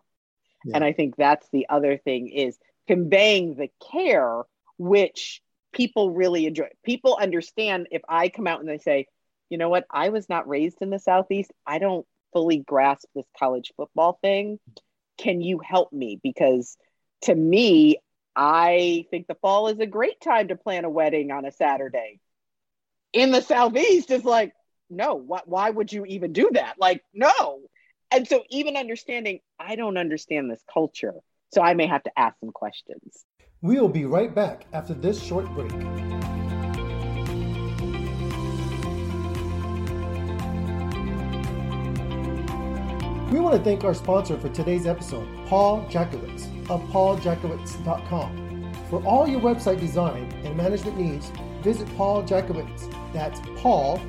Yeah. 0.66 0.76
and 0.76 0.84
i 0.84 0.94
think 0.94 1.16
that's 1.16 1.48
the 1.52 1.68
other 1.70 1.98
thing 1.98 2.30
is 2.30 2.58
conveying 2.88 3.56
the 3.56 3.70
care 3.92 4.44
which 4.78 5.42
people 5.74 6.12
really 6.12 6.48
enjoy. 6.48 6.68
People 6.84 7.18
understand 7.20 7.88
if 7.92 8.02
i 8.10 8.30
come 8.30 8.48
out 8.48 8.60
and 8.60 8.70
they 8.70 8.80
say 8.80 9.08
you 9.52 9.58
know 9.58 9.70
what? 9.70 9.86
I 9.92 10.10
was 10.10 10.30
not 10.30 10.48
raised 10.48 10.82
in 10.82 10.90
the 10.90 10.98
southeast. 10.98 11.52
I 11.68 11.78
don't 11.78 12.08
fully 12.34 12.58
grasp 12.58 13.08
this 13.16 13.26
college 13.38 13.74
football 13.78 14.18
thing 14.22 14.60
can 15.18 15.42
you 15.42 15.60
help 15.60 15.92
me 15.92 16.20
because 16.24 16.78
to 17.22 17.34
me 17.34 17.98
I 18.36 19.06
think 19.12 19.28
the 19.28 19.36
fall 19.36 19.68
is 19.68 19.80
a 19.80 19.86
great 19.86 20.22
time 20.22 20.50
to 20.50 20.56
plan 20.56 20.86
a 20.86 20.90
wedding 20.90 21.32
on 21.32 21.46
a 21.46 21.52
Saturday. 21.52 22.20
In 23.14 23.32
the 23.32 23.42
Southeast, 23.42 24.10
it's 24.10 24.24
like, 24.24 24.54
no, 24.90 25.16
why, 25.16 25.42
why 25.46 25.70
would 25.70 25.92
you 25.92 26.06
even 26.06 26.32
do 26.32 26.50
that? 26.54 26.76
Like, 26.80 27.04
no. 27.14 27.60
And 28.10 28.28
so, 28.28 28.44
even 28.50 28.78
understanding, 28.78 29.40
I 29.60 29.76
don't 29.76 29.98
understand 29.98 30.50
this 30.50 30.64
culture. 30.72 31.16
So, 31.54 31.62
I 31.62 31.74
may 31.74 31.88
have 31.88 32.04
to 32.04 32.12
ask 32.18 32.38
some 32.40 32.52
questions. 32.52 33.26
We'll 33.62 33.90
be 33.90 34.06
right 34.06 34.34
back 34.34 34.66
after 34.74 34.94
this 34.94 35.22
short 35.22 35.46
break. 35.54 36.11
We 43.32 43.40
want 43.40 43.56
to 43.56 43.64
thank 43.64 43.86
our 43.86 43.94
sponsor 43.94 44.38
for 44.38 44.50
today's 44.50 44.86
episode, 44.86 45.26
Paul 45.48 45.86
Jackiewicz 45.86 46.70
of 46.70 46.82
pauljackiewicz.com. 46.90 48.74
For 48.90 49.02
all 49.06 49.26
your 49.26 49.40
website 49.40 49.80
design 49.80 50.30
and 50.44 50.58
management 50.58 51.00
needs, 51.00 51.32
visit 51.62 51.88
Paul 51.96 52.24
Jackiewicz. 52.24 52.94
That's 53.14 53.40
Paul, 53.56 54.02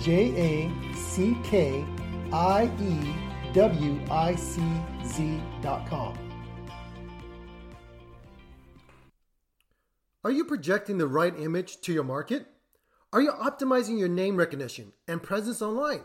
J 0.00 0.70
A 0.72 0.96
C 0.96 1.36
K 1.44 1.84
I 2.32 2.70
E 2.80 3.52
W 3.52 4.00
I 4.10 4.34
C 4.36 4.62
Z.com. 5.04 6.18
Are 10.24 10.30
you 10.30 10.46
projecting 10.46 10.96
the 10.96 11.06
right 11.06 11.38
image 11.38 11.82
to 11.82 11.92
your 11.92 12.04
market? 12.04 12.46
Are 13.12 13.20
you 13.20 13.32
optimizing 13.32 13.98
your 13.98 14.08
name 14.08 14.36
recognition 14.36 14.94
and 15.06 15.22
presence 15.22 15.60
online? 15.60 16.04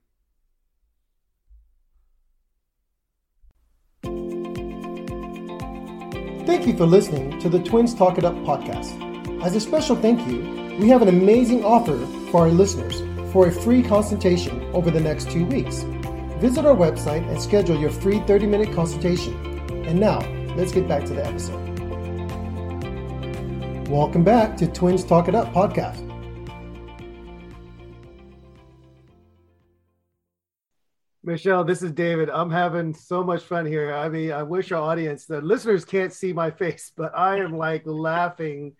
Thank 6.45 6.65
you 6.65 6.75
for 6.75 6.87
listening 6.87 7.39
to 7.41 7.49
the 7.49 7.59
Twins 7.59 7.93
Talk 7.93 8.17
It 8.17 8.25
Up 8.25 8.33
podcast. 8.37 9.43
As 9.43 9.55
a 9.55 9.59
special 9.59 9.95
thank 9.95 10.27
you, 10.27 10.75
we 10.79 10.89
have 10.89 11.03
an 11.03 11.07
amazing 11.07 11.63
offer 11.63 12.03
for 12.31 12.41
our 12.41 12.49
listeners 12.49 12.99
for 13.31 13.47
a 13.47 13.51
free 13.51 13.83
consultation 13.83 14.59
over 14.73 14.89
the 14.89 14.99
next 14.99 15.29
two 15.29 15.45
weeks. 15.45 15.83
Visit 16.39 16.65
our 16.65 16.75
website 16.75 17.29
and 17.29 17.39
schedule 17.39 17.79
your 17.79 17.91
free 17.91 18.21
30 18.21 18.47
minute 18.47 18.73
consultation. 18.73 19.35
And 19.85 19.99
now, 19.99 20.19
let's 20.55 20.71
get 20.71 20.87
back 20.87 21.05
to 21.05 21.13
the 21.13 21.23
episode. 21.23 21.59
Welcome 23.87 24.23
back 24.23 24.57
to 24.57 24.67
Twins 24.67 25.03
Talk 25.03 25.27
It 25.27 25.35
Up 25.35 25.53
podcast. 25.53 26.10
Michelle, 31.23 31.63
this 31.63 31.83
is 31.83 31.91
David. 31.91 32.31
I'm 32.31 32.49
having 32.49 32.95
so 32.95 33.23
much 33.23 33.43
fun 33.43 33.65
here. 33.65 33.93
I 33.93 34.09
mean, 34.09 34.31
I 34.31 34.41
wish 34.41 34.71
our 34.71 34.81
audience, 34.81 35.27
the 35.27 35.39
listeners 35.39 35.85
can't 35.85 36.11
see 36.11 36.33
my 36.33 36.49
face, 36.61 36.91
but 36.95 37.15
I 37.15 37.37
am 37.37 37.55
like 37.55 37.83
laughing 37.85 38.73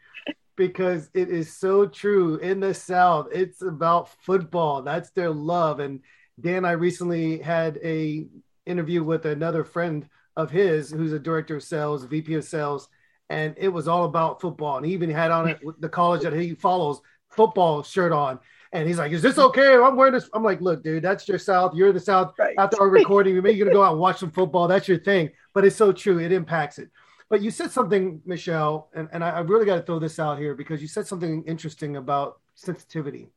because 0.56 1.10
it 1.14 1.30
is 1.30 1.56
so 1.56 1.86
true. 1.86 2.38
In 2.38 2.60
the 2.60 2.74
South, 2.74 3.28
it's 3.32 3.62
about 3.62 4.10
football. 4.24 4.82
That's 4.82 5.12
their 5.12 5.30
love. 5.30 5.80
And 5.80 6.00
Dan, 6.40 6.66
I 6.66 6.72
recently 6.72 7.38
had 7.38 7.80
a 7.84 8.26
interview 8.66 9.04
with 9.04 9.26
another 9.26 9.64
friend 9.64 10.10
of 10.36 10.50
his 10.50 10.90
who's 10.90 11.14
a 11.14 11.20
director 11.20 11.58
of 11.58 11.64
sales, 11.64 12.06
VP 12.06 12.34
of 12.36 12.44
sales, 12.44 12.88
and 13.30 13.54
it 13.58 13.70
was 13.70 13.88
all 13.88 14.06
about 14.06 14.42
football. 14.42 14.78
And 14.78 14.86
he 14.86 14.94
even 14.94 15.12
had 15.12 15.30
on 15.30 15.48
it 15.48 15.60
the 15.80 15.90
college 15.90 16.24
that 16.24 16.34
he 16.34 16.56
follows 16.56 17.02
football 17.30 17.84
shirt 17.84 18.12
on. 18.12 18.40
And 18.74 18.88
he's 18.88 18.98
like, 18.98 19.12
"Is 19.12 19.22
this 19.22 19.38
okay? 19.38 19.76
I'm 19.76 19.96
wearing 19.96 20.14
this." 20.14 20.30
I'm 20.34 20.44
like, 20.44 20.62
"Look, 20.62 20.84
dude, 20.84 21.04
that's 21.04 21.28
your 21.28 21.40
South. 21.40 21.76
You're 21.76 21.90
in 21.90 21.94
the 21.94 22.00
South. 22.00 22.34
Right. 22.40 22.56
After 22.58 22.80
our 22.82 22.90
recording, 22.90 23.36
maybe 23.36 23.54
you're 23.54 23.66
gonna 23.66 23.76
go 23.76 23.84
out 23.84 23.92
and 23.92 24.00
watch 24.00 24.20
some 24.20 24.32
football. 24.32 24.68
That's 24.68 24.88
your 24.88 25.00
thing." 25.00 25.32
But 25.54 25.66
it's 25.66 25.76
so 25.76 25.92
true. 25.92 26.20
It 26.20 26.32
impacts 26.32 26.80
it. 26.80 26.90
But 27.32 27.42
you 27.42 27.50
said 27.50 27.72
something, 27.72 28.22
Michelle, 28.26 28.90
and, 28.94 29.08
and 29.14 29.24
I, 29.24 29.30
I 29.30 29.40
really 29.40 29.66
got 29.66 29.78
to 29.78 29.82
throw 29.84 30.00
this 30.00 30.20
out 30.20 30.38
here 30.38 30.54
because 30.54 30.82
you 30.82 30.88
said 30.90 31.08
something 31.08 31.44
interesting 31.48 31.96
about 31.96 32.42
sensitivity 32.56 33.30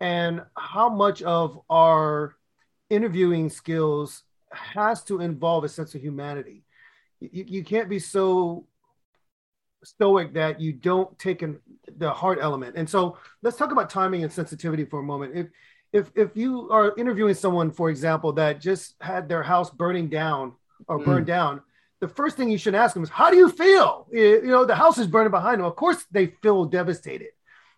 and 0.00 0.42
how 0.56 0.88
much 0.88 1.20
of 1.22 1.60
our 1.68 2.36
interviewing 2.90 3.50
skills 3.50 4.22
has 4.52 5.02
to 5.04 5.20
involve 5.20 5.64
a 5.64 5.68
sense 5.68 5.96
of 5.96 6.00
humanity. 6.00 6.62
You, 7.18 7.44
you 7.48 7.64
can't 7.64 7.88
be 7.88 7.98
so 7.98 8.66
stoic 9.84 10.34
that 10.34 10.60
you 10.60 10.72
don't 10.72 11.16
take 11.18 11.42
in 11.42 11.58
the 11.96 12.10
heart 12.10 12.38
element. 12.40 12.76
And 12.76 12.88
so 12.88 13.18
let's 13.42 13.56
talk 13.56 13.72
about 13.72 13.90
timing 13.90 14.22
and 14.22 14.32
sensitivity 14.32 14.84
for 14.84 15.00
a 15.00 15.02
moment. 15.02 15.36
If 15.36 15.46
if 15.92 16.10
if 16.16 16.36
you 16.36 16.68
are 16.70 16.94
interviewing 16.96 17.34
someone, 17.34 17.70
for 17.70 17.88
example, 17.88 18.32
that 18.32 18.60
just 18.60 18.96
had 19.00 19.28
their 19.28 19.42
house 19.42 19.70
burning 19.70 20.08
down 20.08 20.54
or 20.88 20.98
mm. 20.98 21.04
burned 21.04 21.26
down, 21.26 21.62
the 22.00 22.08
first 22.08 22.36
thing 22.36 22.50
you 22.50 22.58
should 22.58 22.74
ask 22.74 22.94
them 22.94 23.04
is, 23.04 23.10
"How 23.10 23.30
do 23.30 23.36
you 23.36 23.48
feel?" 23.48 24.08
You 24.10 24.42
know, 24.42 24.64
the 24.64 24.74
house 24.74 24.98
is 24.98 25.06
burning 25.06 25.30
behind 25.30 25.60
them. 25.60 25.66
Of 25.66 25.76
course, 25.76 26.04
they 26.10 26.26
feel 26.42 26.64
devastated. 26.64 27.28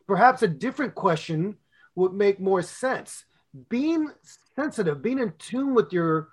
Perhaps 0.07 0.43
a 0.43 0.49
different 0.49 0.95
question 0.95 1.57
would 1.95 2.15
make 2.15 2.41
more 2.41 2.63
sense. 2.63 3.25
Being 3.69 4.11
sensitive, 4.55 5.03
being 5.03 5.19
in 5.19 5.35
tune 5.39 5.75
with 5.75 5.93
your 5.93 6.29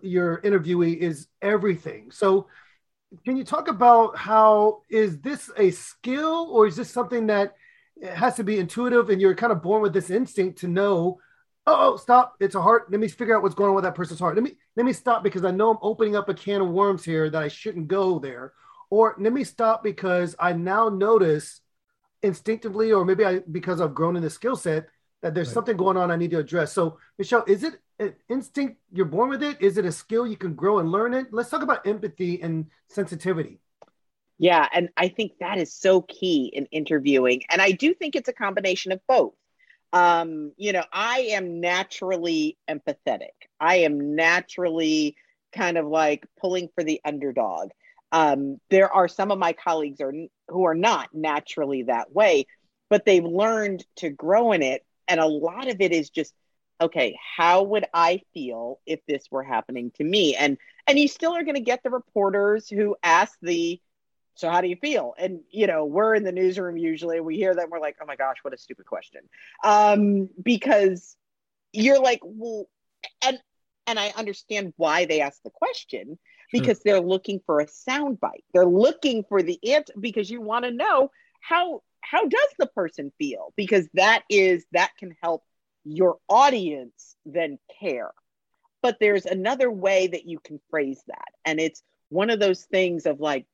your 0.00 0.40
interviewee 0.40 0.96
is 0.96 1.28
everything. 1.42 2.10
So 2.10 2.46
can 3.24 3.36
you 3.36 3.44
talk 3.44 3.68
about 3.68 4.16
how 4.16 4.82
is 4.88 5.20
this 5.20 5.50
a 5.56 5.70
skill 5.70 6.48
or 6.50 6.66
is 6.66 6.76
this 6.76 6.90
something 6.90 7.28
that 7.28 7.54
has 8.02 8.36
to 8.36 8.44
be 8.44 8.58
intuitive 8.58 9.10
and 9.10 9.20
you're 9.20 9.34
kind 9.34 9.52
of 9.52 9.62
born 9.62 9.82
with 9.82 9.92
this 9.92 10.10
instinct 10.10 10.58
to 10.58 10.68
know 10.68 11.18
oh 11.66 11.96
stop 11.96 12.34
it's 12.40 12.54
a 12.54 12.62
heart. 12.62 12.90
Let 12.90 13.00
me 13.00 13.08
figure 13.08 13.36
out 13.36 13.42
what's 13.42 13.54
going 13.54 13.70
on 13.70 13.74
with 13.74 13.84
that 13.84 13.94
person's 13.94 14.20
heart. 14.20 14.34
Let 14.34 14.44
me 14.44 14.52
let 14.76 14.86
me 14.86 14.92
stop 14.92 15.22
because 15.22 15.44
i 15.44 15.50
know 15.50 15.70
i'm 15.70 15.78
opening 15.82 16.16
up 16.16 16.28
a 16.28 16.34
can 16.34 16.60
of 16.60 16.68
worms 16.68 17.04
here 17.04 17.30
that 17.30 17.42
i 17.42 17.48
shouldn't 17.48 17.88
go 17.88 18.18
there. 18.18 18.52
Or 18.90 19.16
let 19.18 19.32
me 19.32 19.44
stop 19.44 19.82
because 19.82 20.36
i 20.38 20.52
now 20.52 20.88
notice 20.88 21.60
instinctively 22.22 22.92
or 22.92 23.04
maybe 23.04 23.24
i 23.24 23.38
because 23.50 23.80
i've 23.80 23.94
grown 23.94 24.16
in 24.16 24.22
the 24.22 24.30
skill 24.30 24.56
set 24.56 24.88
that 25.22 25.34
there's 25.34 25.48
right. 25.48 25.54
something 25.54 25.76
going 25.76 25.96
on 25.96 26.10
i 26.10 26.16
need 26.16 26.30
to 26.32 26.38
address. 26.38 26.72
So 26.72 26.98
michelle 27.18 27.44
is 27.46 27.62
it 27.62 27.80
instinct 28.28 28.78
you're 28.92 29.06
born 29.06 29.30
with 29.30 29.42
it? 29.42 29.60
Is 29.60 29.78
it 29.78 29.84
a 29.84 29.92
skill 29.92 30.26
you 30.26 30.36
can 30.36 30.54
grow 30.54 30.78
and 30.78 30.90
learn 30.90 31.14
it? 31.14 31.32
Let's 31.32 31.50
talk 31.50 31.62
about 31.62 31.86
empathy 31.86 32.40
and 32.42 32.66
sensitivity. 32.88 33.60
Yeah, 34.38 34.68
and 34.72 34.90
I 34.96 35.08
think 35.08 35.32
that 35.40 35.58
is 35.58 35.72
so 35.72 36.02
key 36.02 36.50
in 36.52 36.66
interviewing. 36.66 37.42
And 37.50 37.62
I 37.62 37.72
do 37.72 37.94
think 37.94 38.14
it's 38.14 38.28
a 38.28 38.34
combination 38.34 38.92
of 38.92 39.00
both. 39.08 39.34
Um, 39.92 40.52
you 40.56 40.72
know, 40.72 40.84
I 40.92 41.20
am 41.30 41.60
naturally 41.60 42.58
empathetic. 42.68 43.32
I 43.58 43.76
am 43.76 44.14
naturally 44.14 45.16
kind 45.52 45.78
of 45.78 45.86
like 45.86 46.26
pulling 46.38 46.68
for 46.74 46.84
the 46.84 47.00
underdog. 47.04 47.70
Um, 48.12 48.60
there 48.68 48.92
are 48.92 49.08
some 49.08 49.30
of 49.30 49.38
my 49.38 49.52
colleagues 49.52 50.00
are 50.00 50.12
who 50.48 50.64
are 50.64 50.74
not 50.74 51.08
naturally 51.14 51.84
that 51.84 52.12
way, 52.12 52.46
but 52.90 53.04
they've 53.04 53.24
learned 53.24 53.84
to 53.96 54.10
grow 54.10 54.52
in 54.52 54.62
it. 54.62 54.84
And 55.08 55.18
a 55.18 55.26
lot 55.26 55.68
of 55.68 55.80
it 55.80 55.92
is 55.92 56.10
just 56.10 56.34
okay 56.80 57.16
how 57.36 57.62
would 57.62 57.86
i 57.94 58.20
feel 58.34 58.80
if 58.86 59.00
this 59.06 59.26
were 59.30 59.42
happening 59.42 59.90
to 59.96 60.04
me? 60.04 60.34
And 60.34 60.58
and 60.86 60.98
you 60.98 61.08
still 61.08 61.32
are 61.32 61.42
going 61.42 61.56
to 61.56 61.60
get 61.60 61.82
the 61.82 61.90
reporters 61.90 62.68
who 62.68 62.96
ask 63.02 63.36
the 63.42 63.80
so 64.34 64.50
how 64.50 64.60
do 64.60 64.68
you 64.68 64.76
feel? 64.76 65.14
And 65.18 65.40
you 65.50 65.66
know 65.66 65.84
we're 65.84 66.14
in 66.14 66.24
the 66.24 66.32
newsroom 66.32 66.76
usually 66.76 67.20
we 67.20 67.36
hear 67.36 67.54
that 67.54 67.70
we're 67.70 67.80
like 67.80 67.96
oh 68.02 68.06
my 68.06 68.16
gosh 68.16 68.36
what 68.42 68.54
a 68.54 68.58
stupid 68.58 68.86
question. 68.86 69.22
Um 69.64 70.28
because 70.42 71.16
you're 71.72 72.00
like 72.00 72.20
well 72.22 72.66
and 73.22 73.38
and 73.86 73.98
i 73.98 74.08
understand 74.16 74.72
why 74.76 75.04
they 75.04 75.20
ask 75.20 75.42
the 75.42 75.50
question 75.50 76.18
because 76.52 76.80
they're 76.80 77.00
looking 77.00 77.40
for 77.44 77.60
a 77.60 77.68
sound 77.68 78.18
bite 78.20 78.44
they're 78.54 78.64
looking 78.64 79.24
for 79.28 79.42
the 79.42 79.58
answer 79.72 79.92
because 80.00 80.30
you 80.30 80.40
want 80.40 80.64
to 80.64 80.70
know 80.70 81.10
how 81.40 81.82
how 82.08 82.26
does 82.26 82.48
the 82.58 82.66
person 82.66 83.12
feel? 83.18 83.52
Because 83.56 83.88
that 83.94 84.22
is 84.30 84.64
that 84.72 84.90
can 84.98 85.16
help 85.22 85.44
your 85.86 86.16
audience 86.28 87.16
then 87.24 87.58
care. 87.80 88.10
But 88.82 88.98
there's 89.00 89.24
another 89.24 89.70
way 89.70 90.08
that 90.08 90.26
you 90.26 90.38
can 90.38 90.60
phrase 90.70 91.02
that. 91.06 91.28
And 91.44 91.60
it's 91.60 91.82
one 92.08 92.30
of 92.30 92.40
those 92.40 92.64
things 92.64 93.06
of 93.06 93.20
like, 93.20 93.46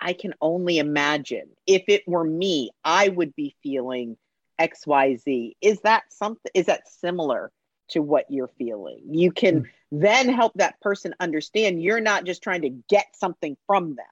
I 0.00 0.14
can 0.14 0.34
only 0.40 0.78
imagine 0.78 1.48
if 1.66 1.84
it 1.86 2.02
were 2.08 2.24
me, 2.24 2.70
I 2.84 3.08
would 3.08 3.36
be 3.36 3.54
feeling 3.62 4.16
XYZ. 4.60 5.52
Is 5.60 5.80
that 5.82 6.04
something, 6.10 6.50
is 6.54 6.66
that 6.66 6.88
similar 6.88 7.52
to 7.90 8.02
what 8.02 8.26
you're 8.28 8.50
feeling? 8.58 9.00
You 9.10 9.30
can 9.30 9.62
mm. 9.62 9.68
then 9.92 10.28
help 10.28 10.54
that 10.54 10.80
person 10.80 11.14
understand 11.20 11.82
you're 11.82 12.00
not 12.00 12.24
just 12.24 12.42
trying 12.42 12.62
to 12.62 12.70
get 12.88 13.14
something 13.14 13.56
from 13.66 13.94
them. 13.94 14.06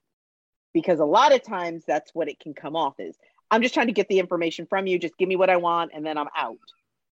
Because 0.72 1.00
a 1.00 1.04
lot 1.04 1.34
of 1.34 1.42
times 1.42 1.82
that's 1.84 2.14
what 2.14 2.28
it 2.28 2.38
can 2.38 2.54
come 2.54 2.76
off 2.76 3.00
as. 3.00 3.16
I'm 3.50 3.62
just 3.62 3.74
trying 3.74 3.88
to 3.88 3.92
get 3.92 4.06
the 4.06 4.20
information 4.20 4.66
from 4.66 4.86
you. 4.86 5.00
Just 5.00 5.18
give 5.18 5.28
me 5.28 5.34
what 5.34 5.50
I 5.50 5.56
want 5.56 5.90
and 5.92 6.06
then 6.06 6.16
I'm 6.16 6.28
out 6.36 6.58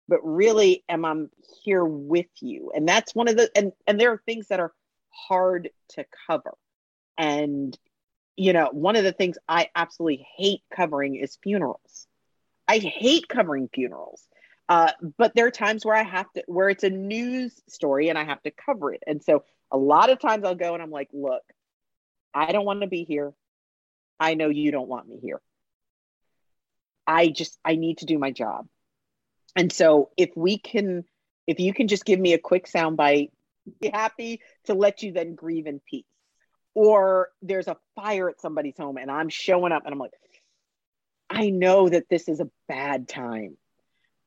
but 0.09 0.21
really 0.23 0.85
am 0.89 1.05
I'm 1.05 1.31
here 1.63 1.85
with 1.85 2.27
you? 2.41 2.73
And 2.75 2.89
that's 2.89 3.15
one 3.15 3.29
of 3.29 3.37
the 3.37 3.51
and 3.55 3.73
and 3.87 4.01
there 4.01 4.13
are 4.13 4.23
things 4.25 4.49
that 4.49 4.61
are 4.61 4.73
hard 5.11 5.71
to 5.91 6.05
cover. 6.27 6.55
And 7.17 7.79
you 8.37 8.53
know, 8.53 8.69
one 8.73 8.97
of 8.97 9.05
the 9.05 9.13
things 9.13 9.37
I 9.49 9.69
absolutely 9.75 10.27
hate 10.37 10.63
covering 10.75 11.17
is 11.17 11.39
funerals. 11.43 12.07
I 12.69 12.79
hate 12.79 13.29
covering 13.29 13.69
funerals. 13.73 14.23
Uh, 14.69 14.93
but 15.17 15.35
there 15.35 15.47
are 15.47 15.51
times 15.51 15.85
where 15.85 15.97
I 15.97 16.03
have 16.03 16.31
to, 16.33 16.45
where 16.47 16.69
it's 16.69 16.85
a 16.85 16.91
news 16.91 17.61
story 17.69 18.11
and 18.11 18.19
I 18.19 18.25
have 18.25 18.43
to 18.43 18.51
cover 18.51 18.93
it. 18.93 19.03
And 19.07 19.23
so 19.23 19.45
a 19.73 19.79
lot 19.79 20.11
of 20.11 20.21
times 20.21 20.45
I'll 20.45 20.55
go 20.55 20.75
and 20.75 20.83
I'm 20.83 20.91
like, 20.91 21.09
look, 21.13 21.43
I 22.35 22.53
don't 22.53 22.67
want 22.67 22.83
to 22.83 22.87
be 22.87 23.05
here. 23.05 23.33
I 24.21 24.35
know 24.35 24.51
you 24.51 24.71
don't 24.71 24.89
want 24.89 25.09
me 25.09 25.19
here. 25.21 25.41
I 27.07 27.29
just, 27.29 27.59
I 27.65 27.77
need 27.77 27.99
to 27.99 28.07
do 28.07 28.19
my 28.19 28.31
job. 28.31 28.69
And 29.59 29.73
so 29.73 30.11
if 30.17 30.31
we 30.37 30.57
can, 30.57 31.05
if 31.49 31.59
you 31.59 31.75
can 31.75 31.89
just 31.89 32.05
give 32.05 32.21
me 32.21 32.33
a 32.33 32.39
quick 32.39 32.69
soundbite, 32.69 33.33
be 33.81 33.89
happy 33.89 34.41
to 34.67 34.75
let 34.75 35.03
you 35.03 35.11
then 35.11 35.35
grieve 35.35 35.67
in 35.67 35.81
peace. 35.81 36.07
Or 36.75 37.31
there's 37.43 37.67
a 37.67 37.77
fire 37.97 38.31
at 38.31 38.41
somebody's 38.41 38.77
home 38.79 38.99
and 38.99 39.11
I'm 39.11 39.29
showing 39.29 39.73
up 39.73 39.83
and 39.85 39.93
I'm 39.93 39.99
like, 39.99 40.13
I 41.29 41.51
know 41.51 41.89
that 41.89 42.09
this 42.09 42.29
is 42.29 42.39
a 42.39 42.49
bad 42.69 43.09
time. 43.09 43.57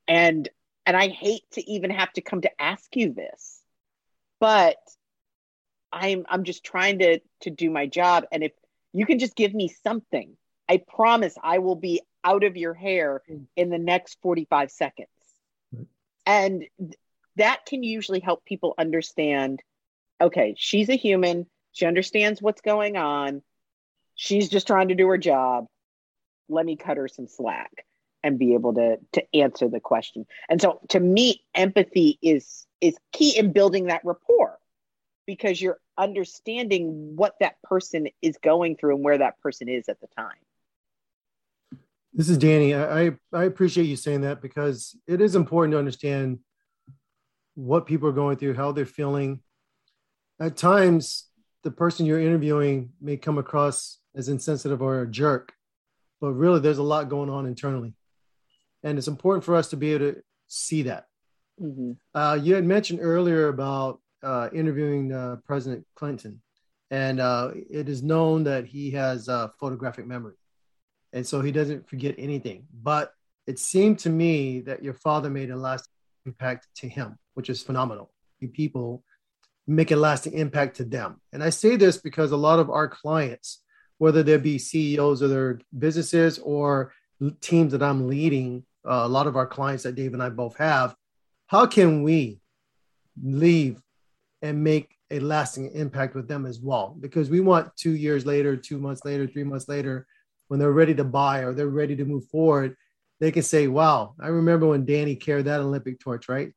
And 0.05 0.49
and 0.85 0.97
I 0.97 1.07
hate 1.07 1.43
to 1.51 1.71
even 1.71 1.91
have 1.91 2.11
to 2.13 2.21
come 2.21 2.41
to 2.41 2.61
ask 2.61 2.93
you 2.97 3.13
this. 3.13 3.61
But 4.41 4.79
I'm 5.93 6.25
I'm 6.27 6.43
just 6.43 6.65
trying 6.65 6.99
to 6.99 7.21
to 7.43 7.49
do 7.49 7.69
my 7.69 7.87
job 7.87 8.25
and 8.33 8.43
if 8.43 8.51
you 8.91 9.05
can 9.05 9.17
just 9.17 9.37
give 9.37 9.53
me 9.53 9.69
something, 9.81 10.35
I 10.67 10.83
promise 10.85 11.35
I 11.41 11.59
will 11.59 11.77
be 11.77 12.01
out 12.21 12.43
of 12.43 12.57
your 12.57 12.73
hair 12.73 13.21
mm. 13.31 13.45
in 13.55 13.69
the 13.69 13.77
next 13.77 14.17
45 14.21 14.71
seconds. 14.71 15.07
And 16.25 16.65
that 17.35 17.65
can 17.65 17.83
usually 17.83 18.19
help 18.19 18.45
people 18.45 18.73
understand 18.77 19.61
okay, 20.21 20.53
she's 20.55 20.87
a 20.89 20.95
human. 20.95 21.47
She 21.71 21.85
understands 21.85 22.41
what's 22.41 22.61
going 22.61 22.95
on. 22.95 23.41
She's 24.15 24.49
just 24.49 24.67
trying 24.67 24.89
to 24.89 24.95
do 24.95 25.07
her 25.07 25.17
job. 25.17 25.65
Let 26.47 26.65
me 26.65 26.75
cut 26.75 26.97
her 26.97 27.07
some 27.07 27.27
slack 27.27 27.85
and 28.23 28.37
be 28.37 28.53
able 28.53 28.75
to 28.75 28.97
to 29.13 29.35
answer 29.35 29.67
the 29.67 29.79
question. 29.79 30.25
And 30.49 30.61
so 30.61 30.79
to 30.89 30.99
me 30.99 31.43
empathy 31.55 32.19
is 32.21 32.67
is 32.81 32.97
key 33.11 33.37
in 33.37 33.51
building 33.51 33.87
that 33.87 34.05
rapport 34.05 34.57
because 35.25 35.61
you're 35.61 35.79
understanding 35.97 37.15
what 37.15 37.35
that 37.39 37.61
person 37.63 38.07
is 38.21 38.37
going 38.37 38.75
through 38.75 38.95
and 38.95 39.03
where 39.03 39.17
that 39.17 39.39
person 39.39 39.69
is 39.69 39.87
at 39.87 39.99
the 40.01 40.07
time. 40.15 40.37
This 42.13 42.29
is 42.29 42.37
Danny. 42.37 42.75
I, 42.75 43.11
I 43.33 43.43
appreciate 43.43 43.85
you 43.85 43.95
saying 43.95 44.21
that 44.21 44.41
because 44.41 44.97
it 45.07 45.21
is 45.21 45.35
important 45.35 45.73
to 45.73 45.79
understand 45.79 46.39
what 47.55 47.85
people 47.85 48.09
are 48.09 48.13
going 48.13 48.37
through, 48.37 48.55
how 48.55 48.71
they're 48.71 48.85
feeling. 48.85 49.41
At 50.39 50.57
times, 50.57 51.29
the 51.63 51.71
person 51.71 52.05
you're 52.05 52.19
interviewing 52.19 52.91
may 52.99 53.17
come 53.17 53.37
across 53.37 53.99
as 54.15 54.27
insensitive 54.27 54.81
or 54.81 55.01
a 55.01 55.07
jerk, 55.07 55.53
but 56.19 56.31
really 56.31 56.59
there's 56.59 56.79
a 56.79 56.83
lot 56.83 57.09
going 57.09 57.29
on 57.29 57.45
internally. 57.45 57.93
And 58.83 58.97
it's 58.97 59.07
important 59.07 59.43
for 59.43 59.55
us 59.55 59.69
to 59.69 59.77
be 59.77 59.93
able 59.93 60.13
to 60.13 60.21
see 60.47 60.83
that 60.83 61.05
Mm-hmm. 61.61 61.91
Uh, 62.15 62.39
you 62.41 62.55
had 62.55 62.65
mentioned 62.65 62.99
earlier 63.01 63.47
about 63.47 63.99
uh, 64.23 64.49
interviewing 64.53 65.13
uh, 65.13 65.37
President 65.45 65.85
Clinton, 65.95 66.41
and 66.89 67.19
uh, 67.19 67.51
it 67.69 67.87
is 67.87 68.01
known 68.03 68.43
that 68.45 68.65
he 68.65 68.91
has 68.91 69.29
photographic 69.59 70.07
memory, 70.07 70.35
and 71.13 71.25
so 71.25 71.41
he 71.41 71.51
doesn't 71.51 71.89
forget 71.89 72.15
anything. 72.17 72.65
But 72.73 73.13
it 73.47 73.59
seemed 73.59 73.99
to 73.99 74.09
me 74.09 74.61
that 74.61 74.83
your 74.83 74.93
father 74.93 75.29
made 75.29 75.49
a 75.49 75.55
lasting 75.55 75.91
impact 76.25 76.67
to 76.77 76.87
him, 76.87 77.17
which 77.33 77.49
is 77.49 77.61
phenomenal. 77.61 78.11
People 78.53 79.03
make 79.67 79.91
a 79.91 79.95
lasting 79.95 80.33
impact 80.33 80.77
to 80.77 80.83
them, 80.83 81.21
and 81.31 81.43
I 81.43 81.49
say 81.49 81.75
this 81.75 81.97
because 81.97 82.31
a 82.31 82.37
lot 82.37 82.59
of 82.59 82.69
our 82.69 82.87
clients, 82.87 83.61
whether 83.99 84.23
they 84.23 84.37
be 84.37 84.57
CEOs 84.57 85.21
of 85.21 85.29
their 85.29 85.59
businesses 85.77 86.39
or 86.39 86.93
teams 87.39 87.71
that 87.71 87.83
I'm 87.83 88.07
leading, 88.07 88.65
uh, 88.85 89.03
a 89.03 89.07
lot 89.07 89.27
of 89.27 89.35
our 89.35 89.45
clients 89.45 89.83
that 89.83 89.95
Dave 89.95 90.13
and 90.13 90.23
I 90.23 90.29
both 90.29 90.57
have, 90.57 90.95
how 91.47 91.65
can 91.65 92.03
we 92.03 92.39
leave 93.21 93.79
and 94.41 94.63
make 94.63 94.95
a 95.11 95.19
lasting 95.19 95.71
impact 95.73 96.15
with 96.15 96.27
them 96.27 96.45
as 96.45 96.59
well? 96.59 96.95
Because 96.99 97.29
we 97.29 97.41
want 97.41 97.75
two 97.75 97.91
years 97.91 98.25
later, 98.25 98.55
two 98.55 98.79
months 98.79 99.05
later, 99.05 99.27
three 99.27 99.43
months 99.43 99.67
later, 99.67 100.07
when 100.51 100.59
they're 100.59 100.73
ready 100.73 100.93
to 100.93 101.05
buy 101.05 101.43
or 101.43 101.53
they're 101.53 101.69
ready 101.69 101.95
to 101.95 102.03
move 102.03 102.27
forward, 102.27 102.75
they 103.21 103.31
can 103.31 103.41
say, 103.41 103.69
Wow, 103.69 104.15
I 104.19 104.27
remember 104.27 104.67
when 104.67 104.83
Danny 104.83 105.15
carried 105.15 105.45
that 105.45 105.61
Olympic 105.61 105.97
torch, 106.01 106.27
right? 106.27 106.51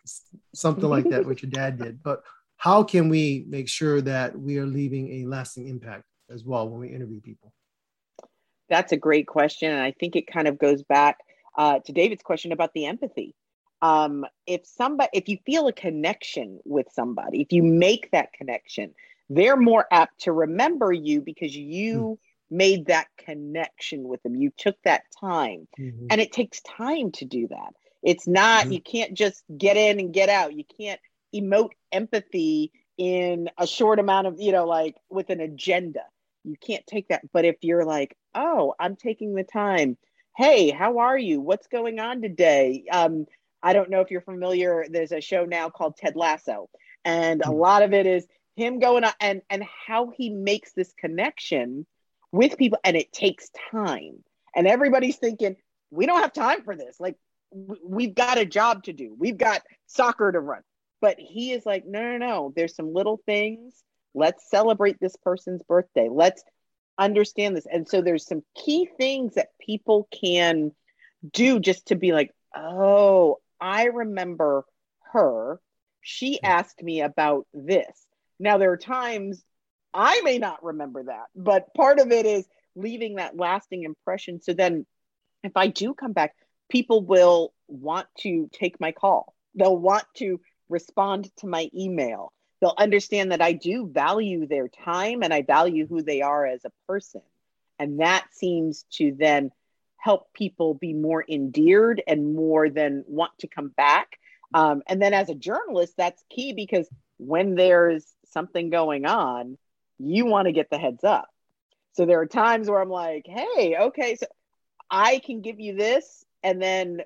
Something 0.52 0.88
like 0.88 1.08
that, 1.10 1.24
what 1.24 1.44
your 1.44 1.50
dad 1.52 1.78
did. 1.82 2.02
But 2.02 2.24
how 2.56 2.82
can 2.82 3.08
we 3.08 3.44
make 3.48 3.68
sure 3.68 4.00
that 4.00 4.36
we 4.36 4.58
are 4.58 4.66
leaving 4.66 5.22
a 5.22 5.26
lasting 5.28 5.68
impact 5.68 6.02
as 6.28 6.42
well 6.42 6.68
when 6.68 6.80
we 6.80 6.88
interview 6.88 7.20
people? 7.20 7.52
That's 8.68 8.90
a 8.90 8.96
great 8.96 9.28
question. 9.28 9.70
And 9.70 9.80
I 9.80 9.92
think 9.92 10.16
it 10.16 10.26
kind 10.26 10.48
of 10.48 10.58
goes 10.58 10.82
back 10.82 11.18
uh, 11.56 11.78
to 11.78 11.92
David's 11.92 12.24
question 12.24 12.50
about 12.50 12.72
the 12.74 12.86
empathy. 12.86 13.36
Um, 13.80 14.26
if 14.44 14.66
somebody, 14.66 15.10
if 15.12 15.28
you 15.28 15.38
feel 15.46 15.68
a 15.68 15.72
connection 15.72 16.58
with 16.64 16.88
somebody, 16.90 17.42
if 17.42 17.52
you 17.52 17.62
make 17.62 18.10
that 18.10 18.32
connection, 18.32 18.92
they're 19.30 19.56
more 19.56 19.86
apt 19.92 20.22
to 20.22 20.32
remember 20.32 20.92
you 20.92 21.20
because 21.20 21.54
you 21.54 21.94
mm-hmm. 21.96 22.33
Made 22.54 22.86
that 22.86 23.08
connection 23.18 24.06
with 24.08 24.22
them. 24.22 24.36
You 24.36 24.52
took 24.56 24.76
that 24.84 25.04
time, 25.20 25.66
mm-hmm. 25.78 26.06
and 26.10 26.20
it 26.20 26.32
takes 26.32 26.60
time 26.62 27.10
to 27.12 27.24
do 27.24 27.48
that. 27.48 27.74
It's 28.02 28.26
not, 28.26 28.64
mm-hmm. 28.64 28.72
you 28.72 28.80
can't 28.80 29.14
just 29.14 29.42
get 29.56 29.76
in 29.76 29.98
and 29.98 30.12
get 30.12 30.28
out. 30.28 30.54
You 30.54 30.64
can't 30.78 31.00
emote 31.34 31.72
empathy 31.90 32.70
in 32.96 33.50
a 33.58 33.66
short 33.66 33.98
amount 33.98 34.26
of, 34.26 34.40
you 34.40 34.52
know, 34.52 34.66
like 34.66 34.96
with 35.10 35.30
an 35.30 35.40
agenda. 35.40 36.04
You 36.44 36.56
can't 36.60 36.86
take 36.86 37.08
that. 37.08 37.22
But 37.32 37.44
if 37.44 37.56
you're 37.62 37.84
like, 37.84 38.16
oh, 38.34 38.74
I'm 38.78 38.96
taking 38.96 39.34
the 39.34 39.44
time. 39.44 39.96
Hey, 40.36 40.70
how 40.70 40.98
are 40.98 41.16
you? 41.16 41.40
What's 41.40 41.68
going 41.68 41.98
on 41.98 42.20
today? 42.20 42.84
Um, 42.90 43.26
I 43.62 43.72
don't 43.72 43.88
know 43.88 44.00
if 44.00 44.10
you're 44.10 44.20
familiar. 44.20 44.84
There's 44.88 45.12
a 45.12 45.20
show 45.20 45.44
now 45.44 45.70
called 45.70 45.96
Ted 45.96 46.16
Lasso, 46.16 46.68
and 47.04 47.40
a 47.42 47.46
hmm. 47.46 47.54
lot 47.54 47.82
of 47.82 47.94
it 47.94 48.06
is 48.06 48.26
him 48.56 48.78
going 48.78 49.04
on 49.04 49.12
and 49.20 49.42
and 49.48 49.64
how 49.64 50.10
he 50.16 50.30
makes 50.30 50.72
this 50.72 50.92
connection 50.92 51.86
with 52.34 52.58
people, 52.58 52.78
and 52.82 52.96
it 52.96 53.12
takes 53.12 53.48
time. 53.70 54.24
And 54.56 54.66
everybody's 54.66 55.16
thinking 55.16 55.56
we 55.90 56.06
don't 56.06 56.20
have 56.20 56.32
time 56.32 56.62
for 56.64 56.74
this. 56.74 56.98
Like 56.98 57.16
we've 57.52 58.14
got 58.14 58.38
a 58.38 58.44
job 58.44 58.84
to 58.84 58.92
do. 58.92 59.14
We've 59.16 59.38
got 59.38 59.62
soccer 59.86 60.30
to 60.32 60.40
run. 60.40 60.62
But 61.00 61.18
he 61.18 61.52
is 61.52 61.64
like, 61.64 61.84
no, 61.86 62.02
no, 62.02 62.16
no. 62.16 62.52
There's 62.56 62.74
some 62.74 62.92
little 62.92 63.20
things. 63.24 63.82
Let's 64.14 64.50
celebrate 64.50 64.98
this 64.98 65.16
person's 65.16 65.62
birthday. 65.62 66.08
Let's 66.10 66.42
understand 66.98 67.56
this. 67.56 67.66
And 67.70 67.88
so 67.88 68.00
there's 68.00 68.26
some 68.26 68.42
key 68.56 68.88
things 68.96 69.34
that 69.34 69.50
people 69.60 70.08
can 70.12 70.72
do 71.30 71.60
just 71.60 71.86
to 71.86 71.94
be 71.94 72.12
like, 72.12 72.32
oh, 72.56 73.38
I 73.60 73.84
remember 73.84 74.64
her. 75.12 75.60
She 76.00 76.34
mm. 76.34 76.40
asked 76.42 76.82
me 76.82 77.02
about 77.02 77.46
this. 77.52 78.06
Now, 78.40 78.58
there 78.58 78.72
are 78.72 78.76
times 78.76 79.44
I 79.94 80.20
may 80.22 80.38
not 80.38 80.64
remember 80.64 81.04
that, 81.04 81.26
but 81.36 81.72
part 81.74 82.00
of 82.00 82.10
it 82.10 82.26
is 82.26 82.46
leaving 82.74 83.16
that 83.16 83.36
lasting 83.36 83.84
impression. 83.84 84.40
So 84.40 84.52
then, 84.52 84.86
if 85.42 85.56
I 85.56 85.68
do 85.68 85.94
come 85.94 86.12
back, 86.12 86.34
people 86.68 87.04
will 87.04 87.52
want 87.68 88.08
to 88.20 88.50
take 88.52 88.80
my 88.80 88.92
call, 88.92 89.34
they'll 89.54 89.76
want 89.76 90.04
to 90.16 90.40
respond 90.68 91.30
to 91.36 91.46
my 91.46 91.70
email 91.74 92.32
they'll 92.64 92.74
understand 92.78 93.30
that 93.30 93.42
I 93.42 93.52
do 93.52 93.86
value 93.86 94.46
their 94.46 94.68
time 94.68 95.22
and 95.22 95.34
I 95.34 95.42
value 95.42 95.86
who 95.86 96.02
they 96.02 96.22
are 96.22 96.46
as 96.46 96.64
a 96.64 96.72
person. 96.88 97.20
And 97.78 98.00
that 98.00 98.24
seems 98.32 98.86
to 98.94 99.14
then 99.18 99.50
help 99.98 100.32
people 100.32 100.72
be 100.72 100.94
more 100.94 101.22
endeared 101.28 102.02
and 102.06 102.34
more 102.34 102.70
than 102.70 103.04
want 103.06 103.32
to 103.40 103.48
come 103.48 103.68
back. 103.68 104.18
Um, 104.54 104.82
and 104.86 105.02
then 105.02 105.12
as 105.12 105.28
a 105.28 105.34
journalist, 105.34 105.92
that's 105.98 106.24
key 106.30 106.54
because 106.54 106.88
when 107.18 107.54
there's 107.54 108.06
something 108.30 108.70
going 108.70 109.04
on, 109.04 109.58
you 110.06 110.26
want 110.26 110.46
to 110.46 110.52
get 110.52 110.70
the 110.70 110.78
heads 110.78 111.04
up. 111.04 111.28
So 111.92 112.06
there 112.06 112.20
are 112.20 112.26
times 112.26 112.68
where 112.68 112.80
I'm 112.80 112.90
like, 112.90 113.26
hey, 113.26 113.76
okay, 113.78 114.16
so 114.16 114.26
I 114.90 115.20
can 115.24 115.40
give 115.40 115.60
you 115.60 115.76
this. 115.76 116.24
And 116.42 116.60
then, 116.60 117.02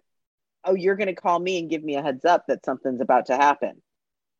oh, 0.64 0.74
you're 0.74 0.96
going 0.96 1.08
to 1.08 1.14
call 1.14 1.38
me 1.38 1.58
and 1.58 1.70
give 1.70 1.82
me 1.82 1.96
a 1.96 2.02
heads 2.02 2.24
up 2.24 2.46
that 2.48 2.64
something's 2.64 3.00
about 3.00 3.26
to 3.26 3.36
happen. 3.36 3.82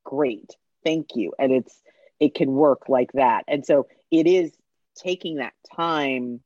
Great 0.05 0.57
thank 0.85 1.17
you 1.17 1.33
and 1.39 1.53
it's 1.53 1.83
it 2.21 2.35
can 2.35 2.51
work 2.53 2.89
like 2.89 3.13
that 3.13 3.45
and 3.49 3.65
so 3.65 3.87
it 4.11 4.27
is 4.27 4.53
taking 4.97 5.37
that 5.37 5.53
time 5.77 6.41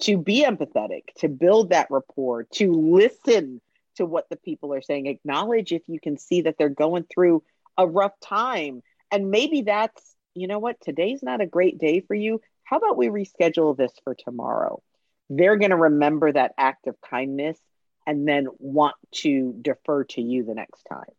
to 0.00 0.16
be 0.16 0.44
empathetic 0.44 1.02
to 1.18 1.28
build 1.28 1.70
that 1.70 1.88
rapport 1.90 2.44
to 2.44 2.72
listen 2.72 3.60
to 3.96 4.06
what 4.06 4.28
the 4.30 4.36
people 4.36 4.72
are 4.72 4.82
saying 4.82 5.06
acknowledge 5.06 5.72
if 5.72 5.82
you 5.88 6.00
can 6.00 6.16
see 6.16 6.42
that 6.42 6.56
they're 6.58 6.68
going 6.68 7.04
through 7.12 7.42
a 7.76 7.86
rough 7.86 8.18
time 8.20 8.82
and 9.10 9.30
maybe 9.30 9.62
that's 9.62 10.14
you 10.34 10.46
know 10.46 10.58
what 10.58 10.80
today's 10.80 11.22
not 11.22 11.40
a 11.40 11.46
great 11.46 11.78
day 11.78 12.00
for 12.00 12.14
you 12.14 12.40
how 12.64 12.76
about 12.76 12.96
we 12.96 13.08
reschedule 13.08 13.76
this 13.76 13.92
for 14.04 14.14
tomorrow 14.14 14.82
they're 15.28 15.56
going 15.56 15.70
to 15.70 15.76
remember 15.76 16.32
that 16.32 16.52
act 16.58 16.86
of 16.86 16.96
kindness 17.00 17.58
and 18.06 18.26
then 18.26 18.46
want 18.58 18.96
to 19.12 19.54
defer 19.60 20.04
to 20.04 20.20
you 20.20 20.44
the 20.44 20.54
next 20.54 20.82
time 20.84 21.10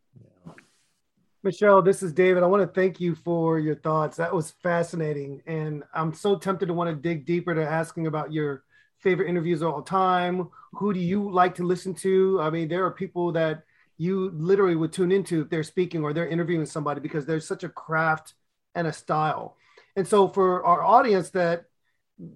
Michelle, 1.43 1.81
this 1.81 2.03
is 2.03 2.13
David. 2.13 2.43
I 2.43 2.45
want 2.45 2.61
to 2.61 2.79
thank 2.79 2.99
you 2.99 3.15
for 3.15 3.57
your 3.57 3.73
thoughts. 3.73 4.17
That 4.17 4.31
was 4.31 4.51
fascinating. 4.61 5.41
And 5.47 5.83
I'm 5.91 6.13
so 6.13 6.37
tempted 6.37 6.67
to 6.67 6.73
want 6.75 6.91
to 6.91 6.95
dig 6.95 7.25
deeper 7.25 7.55
to 7.55 7.67
asking 7.67 8.05
about 8.05 8.31
your 8.31 8.63
favorite 8.99 9.27
interviews 9.27 9.63
of 9.63 9.73
all 9.73 9.81
time. 9.81 10.49
Who 10.73 10.93
do 10.93 10.99
you 10.99 11.31
like 11.31 11.55
to 11.55 11.63
listen 11.63 11.95
to? 11.95 12.39
I 12.39 12.51
mean, 12.51 12.67
there 12.67 12.85
are 12.85 12.91
people 12.91 13.31
that 13.31 13.63
you 13.97 14.29
literally 14.35 14.75
would 14.75 14.93
tune 14.93 15.11
into 15.11 15.41
if 15.41 15.49
they're 15.49 15.63
speaking 15.63 16.03
or 16.03 16.13
they're 16.13 16.27
interviewing 16.27 16.67
somebody 16.67 17.01
because 17.01 17.25
there's 17.25 17.47
such 17.47 17.63
a 17.63 17.69
craft 17.69 18.35
and 18.75 18.87
a 18.87 18.93
style. 18.93 19.57
And 19.95 20.07
so 20.07 20.27
for 20.27 20.63
our 20.65 20.83
audience 20.83 21.31
that 21.31 21.65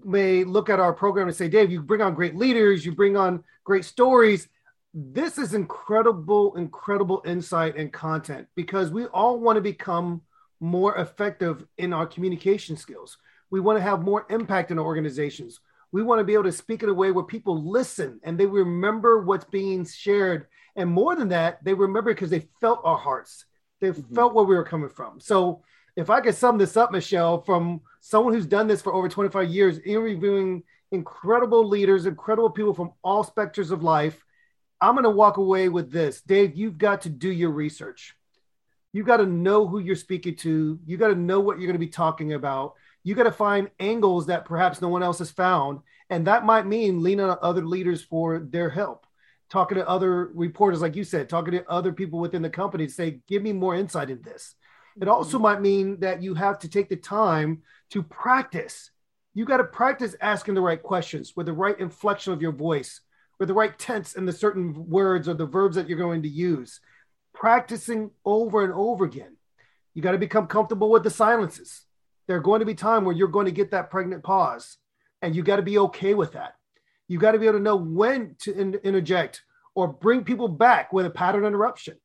may 0.03 0.43
look 0.43 0.69
at 0.69 0.79
our 0.79 0.93
program 0.93 1.27
and 1.27 1.35
say, 1.35 1.47
Dave, 1.47 1.71
you 1.71 1.81
bring 1.81 2.01
on 2.01 2.13
great 2.13 2.35
leaders, 2.35 2.85
you 2.85 2.93
bring 2.93 3.15
on 3.15 3.43
great 3.63 3.85
stories 3.85 4.47
this 4.97 5.37
is 5.37 5.53
incredible, 5.53 6.55
incredible 6.55 7.21
insight 7.25 7.75
and 7.75 7.91
content 7.91 8.47
because 8.55 8.91
we 8.91 9.05
all 9.07 9.41
want 9.41 9.57
to 9.57 9.61
become 9.61 10.21
more 10.61 10.95
effective 10.95 11.65
in 11.77 11.91
our 11.91 12.07
communication 12.07 12.77
skills. 12.77 13.17
We 13.51 13.59
want 13.59 13.77
to 13.77 13.83
have 13.83 14.03
more 14.03 14.25
impact 14.29 14.71
in 14.71 14.79
our 14.79 14.85
organizations. 14.85 15.59
We 15.91 16.01
want 16.01 16.19
to 16.19 16.23
be 16.23 16.33
able 16.33 16.45
to 16.45 16.51
speak 16.53 16.81
in 16.81 16.87
a 16.87 16.93
way 16.93 17.11
where 17.11 17.25
people 17.25 17.69
listen 17.69 18.21
and 18.23 18.37
they 18.37 18.45
remember 18.45 19.21
what's 19.21 19.43
being 19.43 19.85
shared. 19.85 20.47
And 20.77 20.89
more 20.89 21.13
than 21.13 21.27
that, 21.27 21.61
they 21.61 21.73
remember 21.73 22.13
because 22.13 22.29
they 22.29 22.47
felt 22.61 22.79
our 22.85 22.97
hearts. 22.97 23.43
They 23.81 23.89
mm-hmm. 23.89 24.15
felt 24.15 24.33
where 24.33 24.45
we 24.45 24.55
were 24.55 24.63
coming 24.63 24.89
from. 24.89 25.19
So 25.19 25.63
if 25.95 26.09
I 26.09 26.21
could 26.21 26.35
sum 26.35 26.57
this 26.57 26.75
up, 26.75 26.91
Michelle, 26.91 27.41
from 27.41 27.81
someone 28.01 28.33
who's 28.33 28.45
done 28.45 28.67
this 28.67 28.81
for 28.81 28.93
over 28.93 29.07
25 29.07 29.49
years, 29.49 29.79
interviewing 29.79 30.63
incredible 30.91 31.67
leaders, 31.67 32.05
incredible 32.05 32.49
people 32.49 32.73
from 32.73 32.91
all 33.03 33.23
specters 33.23 33.71
of 33.71 33.83
life, 33.83 34.23
I'm 34.81 34.95
going 34.95 35.03
to 35.03 35.09
walk 35.09 35.37
away 35.37 35.69
with 35.69 35.91
this. 35.91 36.21
Dave, 36.21 36.55
you've 36.55 36.77
got 36.77 37.01
to 37.01 37.09
do 37.09 37.29
your 37.29 37.51
research. 37.51 38.15
You've 38.91 39.07
got 39.07 39.17
to 39.17 39.25
know 39.25 39.67
who 39.67 39.79
you're 39.79 39.95
speaking 39.95 40.35
to. 40.37 40.79
You've 40.85 40.99
got 40.99 41.09
to 41.09 41.15
know 41.15 41.39
what 41.39 41.57
you're 41.57 41.67
going 41.67 41.73
to 41.73 41.79
be 41.79 41.87
talking 41.87 42.33
about. 42.33 42.75
You 43.03 43.15
got 43.15 43.23
to 43.23 43.31
find 43.31 43.69
angles 43.79 44.27
that 44.27 44.45
perhaps 44.45 44.81
no 44.81 44.89
one 44.89 45.03
else 45.03 45.19
has 45.19 45.31
found. 45.31 45.79
And 46.09 46.27
that 46.27 46.45
might 46.45 46.65
mean 46.65 47.03
leaning 47.03 47.25
on 47.25 47.37
other 47.41 47.65
leaders 47.65 48.03
for 48.03 48.39
their 48.39 48.69
help, 48.69 49.05
talking 49.49 49.77
to 49.77 49.87
other 49.87 50.27
reporters, 50.33 50.81
like 50.81 50.95
you 50.95 51.03
said, 51.03 51.29
talking 51.29 51.53
to 51.53 51.69
other 51.69 51.93
people 51.93 52.19
within 52.19 52.41
the 52.41 52.49
company 52.49 52.87
to 52.87 52.93
say, 52.93 53.21
give 53.27 53.41
me 53.41 53.53
more 53.53 53.75
insight 53.75 54.09
in 54.09 54.21
this. 54.21 54.55
It 55.01 55.07
also 55.07 55.37
mm-hmm. 55.37 55.43
might 55.43 55.61
mean 55.61 55.99
that 55.99 56.23
you 56.23 56.33
have 56.35 56.59
to 56.59 56.69
take 56.69 56.89
the 56.89 56.95
time 56.95 57.63
to 57.91 58.03
practice. 58.03 58.91
You 59.33 59.45
got 59.45 59.57
to 59.57 59.65
practice 59.65 60.15
asking 60.21 60.53
the 60.55 60.61
right 60.61 60.81
questions 60.81 61.33
with 61.35 61.45
the 61.45 61.53
right 61.53 61.77
inflection 61.79 62.31
of 62.33 62.41
your 62.41 62.53
voice, 62.53 63.01
with 63.39 63.49
the 63.49 63.53
right 63.53 63.77
tense 63.77 64.15
and 64.15 64.27
the 64.27 64.33
certain 64.33 64.89
words 64.89 65.27
or 65.27 65.33
the 65.33 65.45
verbs 65.45 65.75
that 65.75 65.89
you're 65.89 65.97
going 65.97 66.23
to 66.23 66.29
use. 66.29 66.79
Practicing 67.33 68.11
over 68.23 68.63
and 68.63 68.73
over 68.73 69.03
again. 69.03 69.35
You 69.93 70.01
got 70.01 70.13
to 70.13 70.17
become 70.17 70.47
comfortable 70.47 70.89
with 70.89 71.03
the 71.03 71.09
silences. 71.09 71.85
There 72.27 72.37
are 72.37 72.41
going 72.41 72.61
to 72.61 72.65
be 72.65 72.75
time 72.75 73.05
where 73.05 73.15
you're 73.15 73.27
going 73.27 73.45
to 73.45 73.51
get 73.51 73.71
that 73.71 73.89
pregnant 73.89 74.23
pause, 74.23 74.77
and 75.21 75.35
you 75.35 75.43
got 75.43 75.57
to 75.57 75.61
be 75.61 75.77
okay 75.79 76.13
with 76.13 76.33
that. 76.33 76.55
You 77.07 77.19
got 77.19 77.33
to 77.33 77.39
be 77.39 77.45
able 77.45 77.59
to 77.59 77.63
know 77.63 77.75
when 77.75 78.35
to 78.39 78.57
in- 78.57 78.73
interject 78.75 79.43
or 79.75 79.87
bring 79.87 80.23
people 80.23 80.47
back 80.47 80.91
with 80.93 81.05
a 81.05 81.09
pattern 81.09 81.45
interruption. 81.45 81.97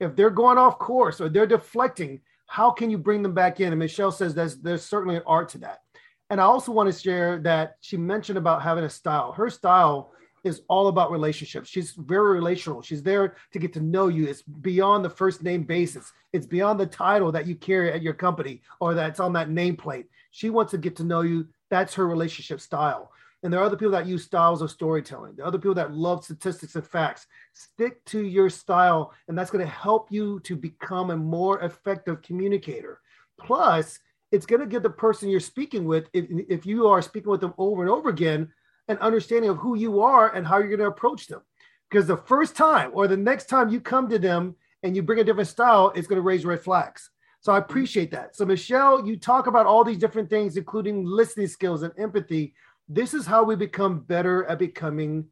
If 0.00 0.16
they're 0.16 0.30
going 0.30 0.58
off 0.58 0.78
course 0.78 1.20
or 1.20 1.28
they're 1.28 1.46
deflecting, 1.46 2.22
how 2.48 2.70
can 2.70 2.90
you 2.90 2.98
bring 2.98 3.22
them 3.22 3.34
back 3.34 3.60
in? 3.60 3.72
And 3.72 3.78
Michelle 3.78 4.10
says 4.10 4.34
there's 4.34 4.56
there's 4.56 4.82
certainly 4.82 5.16
an 5.16 5.22
art 5.26 5.50
to 5.50 5.58
that. 5.58 5.82
And 6.30 6.40
I 6.40 6.44
also 6.44 6.72
want 6.72 6.92
to 6.92 6.98
share 6.98 7.38
that 7.40 7.76
she 7.80 7.96
mentioned 7.96 8.38
about 8.38 8.62
having 8.62 8.84
a 8.84 8.90
style. 8.90 9.32
Her 9.32 9.48
style 9.48 10.12
is 10.44 10.62
all 10.68 10.88
about 10.88 11.10
relationships. 11.10 11.68
She's 11.68 11.92
very 11.92 12.32
relational. 12.32 12.82
She's 12.82 13.02
there 13.02 13.36
to 13.52 13.58
get 13.58 13.72
to 13.74 13.80
know 13.80 14.08
you. 14.08 14.26
It's 14.26 14.42
beyond 14.42 15.04
the 15.04 15.10
first 15.10 15.42
name 15.42 15.62
basis. 15.62 16.10
It's 16.32 16.46
beyond 16.46 16.80
the 16.80 16.86
title 16.86 17.32
that 17.32 17.46
you 17.46 17.54
carry 17.54 17.92
at 17.92 18.02
your 18.02 18.14
company 18.14 18.62
or 18.80 18.94
that's 18.94 19.20
on 19.20 19.32
that 19.34 19.50
nameplate. 19.50 20.06
She 20.30 20.50
wants 20.50 20.70
to 20.72 20.78
get 20.78 20.96
to 20.96 21.04
know 21.04 21.20
you. 21.22 21.48
That's 21.70 21.94
her 21.94 22.06
relationship 22.06 22.60
style. 22.60 23.12
And 23.42 23.52
there 23.52 23.60
are 23.60 23.64
other 23.64 23.76
people 23.76 23.92
that 23.92 24.06
use 24.06 24.24
styles 24.24 24.62
of 24.62 24.70
storytelling. 24.70 25.36
There 25.36 25.44
are 25.44 25.48
other 25.48 25.58
people 25.58 25.74
that 25.74 25.92
love 25.92 26.24
statistics 26.24 26.74
and 26.74 26.86
facts. 26.86 27.26
Stick 27.52 28.04
to 28.06 28.24
your 28.24 28.50
style, 28.50 29.12
and 29.28 29.38
that's 29.38 29.50
going 29.50 29.64
to 29.64 29.70
help 29.70 30.10
you 30.10 30.40
to 30.40 30.56
become 30.56 31.10
a 31.10 31.16
more 31.16 31.60
effective 31.62 32.20
communicator. 32.22 33.00
Plus, 33.40 34.00
it's 34.32 34.46
going 34.46 34.60
to 34.60 34.66
give 34.66 34.82
the 34.82 34.90
person 34.90 35.28
you're 35.28 35.40
speaking 35.40 35.84
with, 35.84 36.08
if, 36.12 36.26
if 36.48 36.66
you 36.66 36.88
are 36.88 37.00
speaking 37.00 37.30
with 37.30 37.40
them 37.40 37.54
over 37.58 37.82
and 37.82 37.90
over 37.90 38.08
again, 38.08 38.52
an 38.88 38.98
understanding 38.98 39.50
of 39.50 39.58
who 39.58 39.76
you 39.76 40.00
are 40.00 40.34
and 40.34 40.46
how 40.46 40.58
you're 40.58 40.68
going 40.68 40.80
to 40.80 40.86
approach 40.86 41.28
them. 41.28 41.42
Because 41.88 42.06
the 42.06 42.16
first 42.16 42.56
time 42.56 42.90
or 42.92 43.06
the 43.06 43.16
next 43.16 43.48
time 43.48 43.68
you 43.68 43.80
come 43.80 44.08
to 44.08 44.18
them 44.18 44.56
and 44.82 44.96
you 44.96 45.02
bring 45.02 45.20
a 45.20 45.24
different 45.24 45.48
style, 45.48 45.92
it's 45.94 46.06
going 46.06 46.18
to 46.18 46.22
raise 46.22 46.44
red 46.44 46.60
flags. 46.60 47.10
So 47.40 47.52
I 47.52 47.58
appreciate 47.58 48.10
that. 48.10 48.34
So, 48.34 48.44
Michelle, 48.44 49.06
you 49.06 49.16
talk 49.16 49.46
about 49.46 49.66
all 49.66 49.84
these 49.84 49.98
different 49.98 50.28
things, 50.28 50.56
including 50.56 51.04
listening 51.04 51.46
skills 51.46 51.82
and 51.82 51.92
empathy. 51.96 52.54
This 52.88 53.12
is 53.12 53.26
how 53.26 53.44
we 53.44 53.54
become 53.54 54.00
better 54.00 54.44
at 54.44 54.58
becoming 54.58 55.26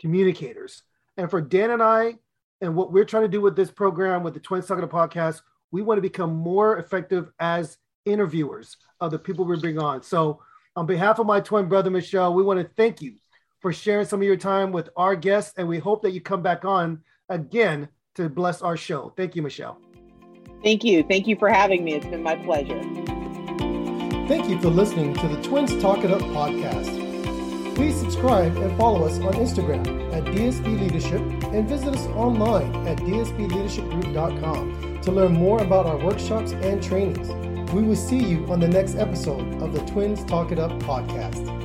communicators. 0.00 0.82
And 1.16 1.30
for 1.30 1.40
Dan 1.40 1.70
and 1.70 1.82
I, 1.82 2.16
and 2.60 2.76
what 2.76 2.92
we're 2.92 3.04
trying 3.04 3.22
to 3.22 3.28
do 3.28 3.40
with 3.40 3.56
this 3.56 3.70
program, 3.70 4.22
with 4.22 4.34
the 4.34 4.40
Twins 4.40 4.66
Talking 4.66 4.86
podcast, 4.86 5.40
we 5.70 5.82
want 5.82 5.98
to 5.98 6.02
become 6.02 6.34
more 6.34 6.78
effective 6.78 7.30
as 7.40 7.78
interviewers 8.04 8.76
of 9.00 9.10
the 9.10 9.18
people 9.18 9.44
we 9.44 9.58
bring 9.58 9.78
on. 9.78 10.02
So, 10.02 10.42
on 10.74 10.86
behalf 10.86 11.18
of 11.18 11.26
my 11.26 11.40
twin 11.40 11.68
brother, 11.68 11.90
Michelle, 11.90 12.32
we 12.32 12.42
want 12.42 12.58
to 12.58 12.74
thank 12.76 13.02
you 13.02 13.14
for 13.60 13.72
sharing 13.72 14.06
some 14.06 14.20
of 14.20 14.26
your 14.26 14.38
time 14.38 14.72
with 14.72 14.88
our 14.96 15.14
guests, 15.14 15.52
and 15.58 15.68
we 15.68 15.78
hope 15.78 16.02
that 16.02 16.12
you 16.12 16.20
come 16.20 16.42
back 16.42 16.64
on 16.64 17.02
again 17.28 17.88
to 18.14 18.28
bless 18.28 18.62
our 18.62 18.76
show. 18.76 19.12
Thank 19.16 19.36
you, 19.36 19.42
Michelle. 19.42 19.78
Thank 20.62 20.82
you. 20.84 21.02
Thank 21.02 21.26
you 21.26 21.36
for 21.36 21.50
having 21.50 21.84
me. 21.84 21.94
It's 21.94 22.06
been 22.06 22.22
my 22.22 22.36
pleasure. 22.36 22.80
Thank 24.32 24.48
you 24.48 24.56
for 24.62 24.70
listening 24.70 25.12
to 25.12 25.28
the 25.28 25.36
Twins 25.42 25.76
Talk 25.76 26.04
It 26.04 26.10
Up 26.10 26.22
podcast. 26.22 27.74
Please 27.74 27.94
subscribe 27.94 28.56
and 28.56 28.74
follow 28.78 29.04
us 29.04 29.18
on 29.18 29.34
Instagram 29.34 30.10
at 30.10 30.24
DSB 30.24 30.80
Leadership 30.80 31.20
and 31.52 31.68
visit 31.68 31.94
us 31.94 32.06
online 32.16 32.74
at 32.88 32.96
dsbleadershipgroup.com 32.96 35.00
to 35.02 35.12
learn 35.12 35.34
more 35.34 35.60
about 35.60 35.84
our 35.84 35.98
workshops 35.98 36.52
and 36.52 36.82
trainings. 36.82 37.28
We 37.74 37.82
will 37.82 37.94
see 37.94 38.24
you 38.24 38.50
on 38.50 38.58
the 38.58 38.68
next 38.68 38.96
episode 38.96 39.62
of 39.62 39.74
the 39.74 39.80
Twins 39.80 40.24
Talk 40.24 40.50
It 40.50 40.58
Up 40.58 40.72
podcast. 40.80 41.61